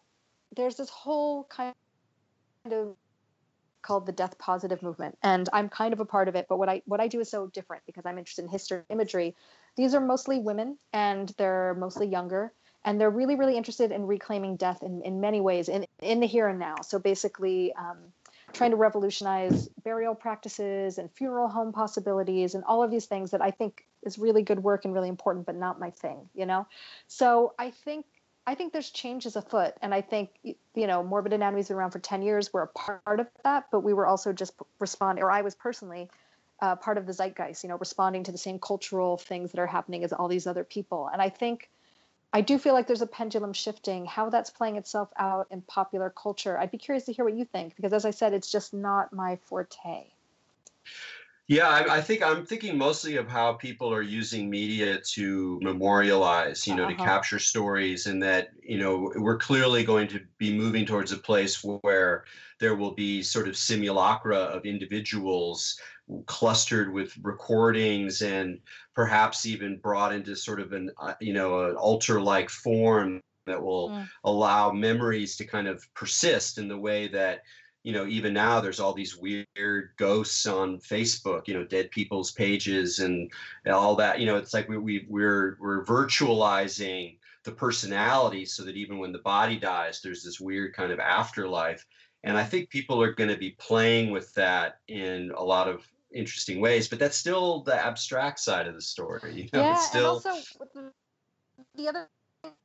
there's 0.54 0.76
this 0.76 0.90
whole 0.90 1.44
kind 1.44 1.74
of 2.70 2.96
called 3.82 4.06
the 4.06 4.12
death 4.12 4.38
positive 4.38 4.80
movement 4.80 5.18
and 5.24 5.48
i'm 5.52 5.68
kind 5.68 5.92
of 5.92 5.98
a 5.98 6.04
part 6.04 6.28
of 6.28 6.36
it 6.36 6.46
but 6.48 6.56
what 6.56 6.68
i 6.68 6.80
what 6.86 7.00
i 7.00 7.08
do 7.08 7.18
is 7.18 7.28
so 7.28 7.48
different 7.48 7.82
because 7.84 8.06
i'm 8.06 8.16
interested 8.16 8.42
in 8.42 8.48
history 8.48 8.82
imagery 8.90 9.34
these 9.76 9.92
are 9.92 10.00
mostly 10.00 10.38
women 10.38 10.78
and 10.92 11.34
they're 11.36 11.74
mostly 11.74 12.06
younger 12.06 12.52
and 12.84 13.00
they're 13.00 13.10
really 13.10 13.34
really 13.34 13.56
interested 13.56 13.90
in 13.90 14.06
reclaiming 14.06 14.54
death 14.54 14.84
in, 14.84 15.02
in 15.02 15.20
many 15.20 15.40
ways 15.40 15.68
in, 15.68 15.84
in 16.00 16.20
the 16.20 16.26
here 16.26 16.46
and 16.46 16.60
now 16.60 16.76
so 16.82 17.00
basically 17.00 17.74
um, 17.74 17.98
trying 18.52 18.70
to 18.70 18.76
revolutionize 18.76 19.68
burial 19.82 20.14
practices 20.14 20.98
and 20.98 21.10
funeral 21.12 21.48
home 21.48 21.72
possibilities 21.72 22.54
and 22.54 22.64
all 22.64 22.82
of 22.82 22.90
these 22.90 23.06
things 23.06 23.30
that 23.30 23.42
i 23.42 23.50
think 23.50 23.86
is 24.02 24.18
really 24.18 24.42
good 24.42 24.62
work 24.62 24.84
and 24.84 24.94
really 24.94 25.08
important 25.08 25.46
but 25.46 25.56
not 25.56 25.80
my 25.80 25.90
thing 25.90 26.28
you 26.34 26.46
know 26.46 26.66
so 27.06 27.54
i 27.58 27.70
think 27.70 28.04
I 28.46 28.54
think 28.54 28.72
there's 28.72 28.90
changes 28.90 29.36
afoot, 29.36 29.74
and 29.82 29.94
I 29.94 30.00
think 30.00 30.30
you 30.42 30.86
know, 30.86 31.04
morbid 31.04 31.32
anatomy's 31.32 31.68
been 31.68 31.76
around 31.76 31.92
for 31.92 32.00
ten 32.00 32.22
years. 32.22 32.52
We're 32.52 32.62
a 32.62 32.68
part 32.68 33.20
of 33.20 33.28
that, 33.44 33.66
but 33.70 33.80
we 33.80 33.92
were 33.92 34.06
also 34.06 34.32
just 34.32 34.54
responding, 34.80 35.22
or 35.22 35.30
I 35.30 35.42
was 35.42 35.54
personally 35.54 36.10
uh, 36.60 36.76
part 36.76 36.98
of 36.98 37.06
the 37.06 37.12
zeitgeist. 37.12 37.62
You 37.62 37.68
know, 37.68 37.76
responding 37.76 38.24
to 38.24 38.32
the 38.32 38.38
same 38.38 38.58
cultural 38.58 39.16
things 39.16 39.52
that 39.52 39.60
are 39.60 39.66
happening 39.66 40.02
as 40.02 40.12
all 40.12 40.26
these 40.26 40.48
other 40.48 40.64
people. 40.64 41.08
And 41.12 41.22
I 41.22 41.28
think 41.28 41.70
I 42.32 42.40
do 42.40 42.58
feel 42.58 42.72
like 42.72 42.86
there's 42.86 43.02
a 43.02 43.06
pendulum 43.06 43.52
shifting. 43.52 44.06
How 44.06 44.30
that's 44.30 44.50
playing 44.50 44.76
itself 44.76 45.10
out 45.18 45.48
in 45.50 45.60
popular 45.62 46.10
culture, 46.10 46.58
I'd 46.58 46.70
be 46.70 46.78
curious 46.78 47.04
to 47.04 47.12
hear 47.12 47.24
what 47.24 47.34
you 47.34 47.44
think, 47.44 47.76
because 47.76 47.92
as 47.92 48.04
I 48.04 48.10
said, 48.10 48.32
it's 48.32 48.50
just 48.50 48.72
not 48.72 49.12
my 49.12 49.36
forte. 49.44 50.06
Yeah, 51.48 51.68
I, 51.68 51.96
I, 51.96 52.00
think 52.00 52.22
I'm 52.22 52.46
thinking 52.46 52.78
mostly 52.78 53.16
of 53.16 53.28
how 53.28 53.54
people 53.54 53.92
are 53.92 54.02
using 54.02 54.48
media 54.48 55.00
to 55.14 55.58
memorialize, 55.60 56.66
you 56.66 56.74
know, 56.74 56.84
uh-huh. 56.84 56.96
to 56.96 57.04
capture 57.04 57.38
stories, 57.40 58.06
and 58.06 58.22
that 58.22 58.50
you 58.62 58.78
know 58.78 59.12
we're 59.16 59.38
clearly 59.38 59.82
going 59.84 60.08
to 60.08 60.20
be 60.38 60.56
moving 60.56 60.86
towards 60.86 61.10
a 61.10 61.18
place 61.18 61.62
where 61.64 62.24
there 62.60 62.76
will 62.76 62.94
be 62.94 63.22
sort 63.22 63.48
of 63.48 63.56
simulacra 63.56 64.38
of 64.38 64.64
individuals 64.64 65.78
clustered 66.26 66.92
with 66.92 67.16
recordings 67.22 68.22
and 68.22 68.60
perhaps 68.94 69.46
even 69.46 69.78
brought 69.78 70.12
into 70.12 70.36
sort 70.36 70.60
of 70.60 70.72
an 70.72 70.90
uh, 71.00 71.14
you 71.20 71.32
know 71.32 71.68
an 71.68 71.76
altar-like 71.76 72.50
form 72.50 73.20
that 73.46 73.60
will 73.60 73.90
mm. 73.90 74.08
allow 74.24 74.70
memories 74.70 75.36
to 75.36 75.44
kind 75.44 75.66
of 75.66 75.84
persist 75.94 76.58
in 76.58 76.68
the 76.68 76.78
way 76.78 77.08
that 77.08 77.40
you 77.82 77.92
know, 77.92 78.06
even 78.06 78.32
now 78.32 78.60
there's 78.60 78.80
all 78.80 78.92
these 78.92 79.16
weird 79.16 79.90
ghosts 79.96 80.46
on 80.46 80.78
Facebook, 80.78 81.48
you 81.48 81.54
know, 81.54 81.64
dead 81.64 81.90
people's 81.90 82.30
pages 82.30 83.00
and 83.00 83.30
all 83.66 83.96
that. 83.96 84.20
You 84.20 84.26
know, 84.26 84.36
it's 84.36 84.54
like 84.54 84.68
we, 84.68 84.78
we 84.78 85.06
we're 85.08 85.56
we're 85.60 85.84
virtualizing 85.84 87.18
the 87.44 87.52
personality 87.52 88.44
so 88.44 88.62
that 88.62 88.76
even 88.76 88.98
when 88.98 89.12
the 89.12 89.18
body 89.18 89.58
dies, 89.58 90.00
there's 90.00 90.22
this 90.22 90.40
weird 90.40 90.74
kind 90.74 90.92
of 90.92 91.00
afterlife. 91.00 91.84
And 92.24 92.38
I 92.38 92.44
think 92.44 92.70
people 92.70 93.02
are 93.02 93.12
going 93.12 93.30
to 93.30 93.36
be 93.36 93.56
playing 93.58 94.12
with 94.12 94.32
that 94.34 94.78
in 94.86 95.32
a 95.36 95.42
lot 95.42 95.66
of 95.68 95.84
interesting 96.14 96.60
ways, 96.60 96.88
but 96.88 97.00
that's 97.00 97.16
still 97.16 97.62
the 97.64 97.74
abstract 97.74 98.38
side 98.38 98.68
of 98.68 98.74
the 98.74 98.82
story. 98.82 99.34
You 99.34 99.48
know, 99.52 99.60
yeah, 99.60 99.74
it's 99.74 99.86
still... 99.88 100.22
and 100.24 100.26
also 100.26 100.92
the 101.74 101.88
other 101.88 102.08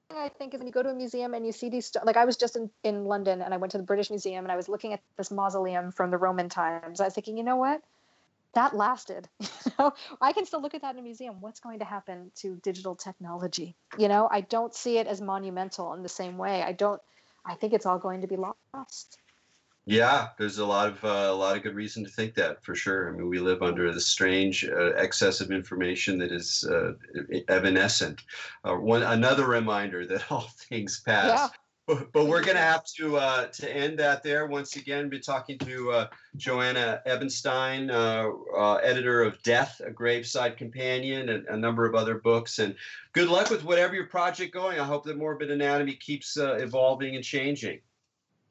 I 0.09 0.29
think 0.29 0.53
is 0.53 0.59
when 0.59 0.67
you 0.67 0.73
go 0.73 0.83
to 0.83 0.89
a 0.89 0.93
museum 0.93 1.33
and 1.33 1.45
you 1.45 1.51
see 1.51 1.69
these, 1.69 1.95
like 2.03 2.17
I 2.17 2.25
was 2.25 2.37
just 2.37 2.55
in, 2.55 2.69
in 2.83 3.05
London 3.05 3.41
and 3.41 3.53
I 3.53 3.57
went 3.57 3.71
to 3.71 3.77
the 3.77 3.83
British 3.83 4.09
Museum 4.09 4.45
and 4.45 4.51
I 4.51 4.55
was 4.55 4.69
looking 4.69 4.93
at 4.93 5.01
this 5.17 5.31
mausoleum 5.31 5.91
from 5.91 6.11
the 6.11 6.17
Roman 6.17 6.49
times. 6.49 7.01
I 7.01 7.05
was 7.05 7.13
thinking, 7.13 7.37
you 7.37 7.43
know 7.43 7.57
what? 7.57 7.81
That 8.53 8.75
lasted. 8.75 9.27
You 9.67 9.73
know, 9.79 9.93
I 10.21 10.31
can 10.31 10.45
still 10.45 10.61
look 10.61 10.73
at 10.75 10.81
that 10.81 10.95
in 10.95 10.99
a 10.99 11.03
museum. 11.03 11.41
What's 11.41 11.59
going 11.59 11.79
to 11.79 11.85
happen 11.85 12.31
to 12.37 12.55
digital 12.63 12.95
technology? 12.95 13.75
You 13.99 14.07
know, 14.07 14.29
I 14.31 14.41
don't 14.41 14.73
see 14.73 14.97
it 14.97 15.07
as 15.07 15.19
monumental 15.19 15.93
in 15.93 16.03
the 16.03 16.09
same 16.09 16.37
way. 16.37 16.63
I 16.63 16.71
don't. 16.71 17.01
I 17.45 17.55
think 17.55 17.73
it's 17.73 17.85
all 17.85 17.99
going 17.99 18.21
to 18.21 18.27
be 18.27 18.37
lost. 18.37 19.19
Yeah, 19.89 20.27
there's 20.37 20.57
a 20.57 20.65
lot 20.65 20.89
of 20.89 21.01
uh, 21.01 21.31
a 21.31 21.33
lot 21.33 21.55
of 21.55 21.63
good 21.63 21.73
reason 21.73 22.03
to 22.03 22.09
think 22.09 22.35
that 22.35 22.61
for 22.61 22.75
sure. 22.75 23.07
I 23.07 23.13
mean, 23.13 23.29
we 23.29 23.39
live 23.39 23.63
under 23.63 23.89
the 23.93 24.01
strange 24.01 24.65
uh, 24.65 24.91
excess 24.97 25.39
of 25.39 25.49
information 25.49 26.17
that 26.17 26.29
is 26.29 26.65
uh, 26.69 26.91
evanescent. 27.47 28.21
Uh, 28.65 28.75
one 28.75 29.01
another 29.01 29.47
reminder 29.47 30.05
that 30.05 30.25
all 30.29 30.49
things 30.69 30.99
pass. 30.99 31.29
Yeah. 31.29 31.47
But, 31.87 32.11
but 32.11 32.25
we're 32.25 32.43
going 32.43 32.57
to 32.57 32.61
have 32.61 32.83
to 32.97 33.15
uh, 33.15 33.45
to 33.45 33.73
end 33.73 33.97
that 33.99 34.23
there. 34.23 34.47
Once 34.47 34.75
again, 34.75 35.07
be 35.07 35.21
talking 35.21 35.57
to 35.59 35.91
uh, 35.91 36.07
Joanna 36.35 37.01
Ebenstein, 37.05 37.89
editor 37.89 39.23
of 39.23 39.41
Death, 39.41 39.79
a 39.85 39.89
Graveside 39.89 40.57
Companion, 40.57 41.29
and 41.29 41.47
a 41.47 41.55
number 41.55 41.85
of 41.85 41.95
other 41.95 42.15
books. 42.15 42.59
And 42.59 42.75
good 43.13 43.29
luck 43.29 43.49
with 43.49 43.63
whatever 43.63 43.95
your 43.95 44.07
project 44.07 44.53
going. 44.53 44.81
I 44.81 44.83
hope 44.83 45.05
that 45.05 45.15
Morbid 45.15 45.49
Anatomy 45.49 45.93
keeps 45.93 46.35
evolving 46.35 47.15
and 47.15 47.23
changing. 47.23 47.79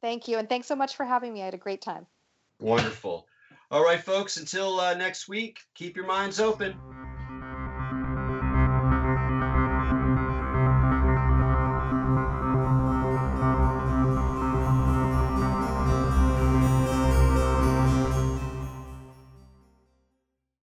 Thank 0.06 0.28
you. 0.28 0.38
And 0.38 0.48
thanks 0.48 0.68
so 0.68 0.76
much 0.76 0.94
for 0.94 1.04
having 1.04 1.32
me. 1.32 1.42
I 1.42 1.46
had 1.46 1.54
a 1.54 1.58
great 1.58 1.82
time. 1.82 2.06
Wonderful. 2.60 3.26
All 3.72 3.82
right, 3.82 3.98
folks, 3.98 4.36
until 4.36 4.78
uh, 4.78 4.94
next 4.94 5.28
week, 5.28 5.58
keep 5.74 5.96
your 5.96 6.06
minds 6.06 6.38
open. 6.38 6.78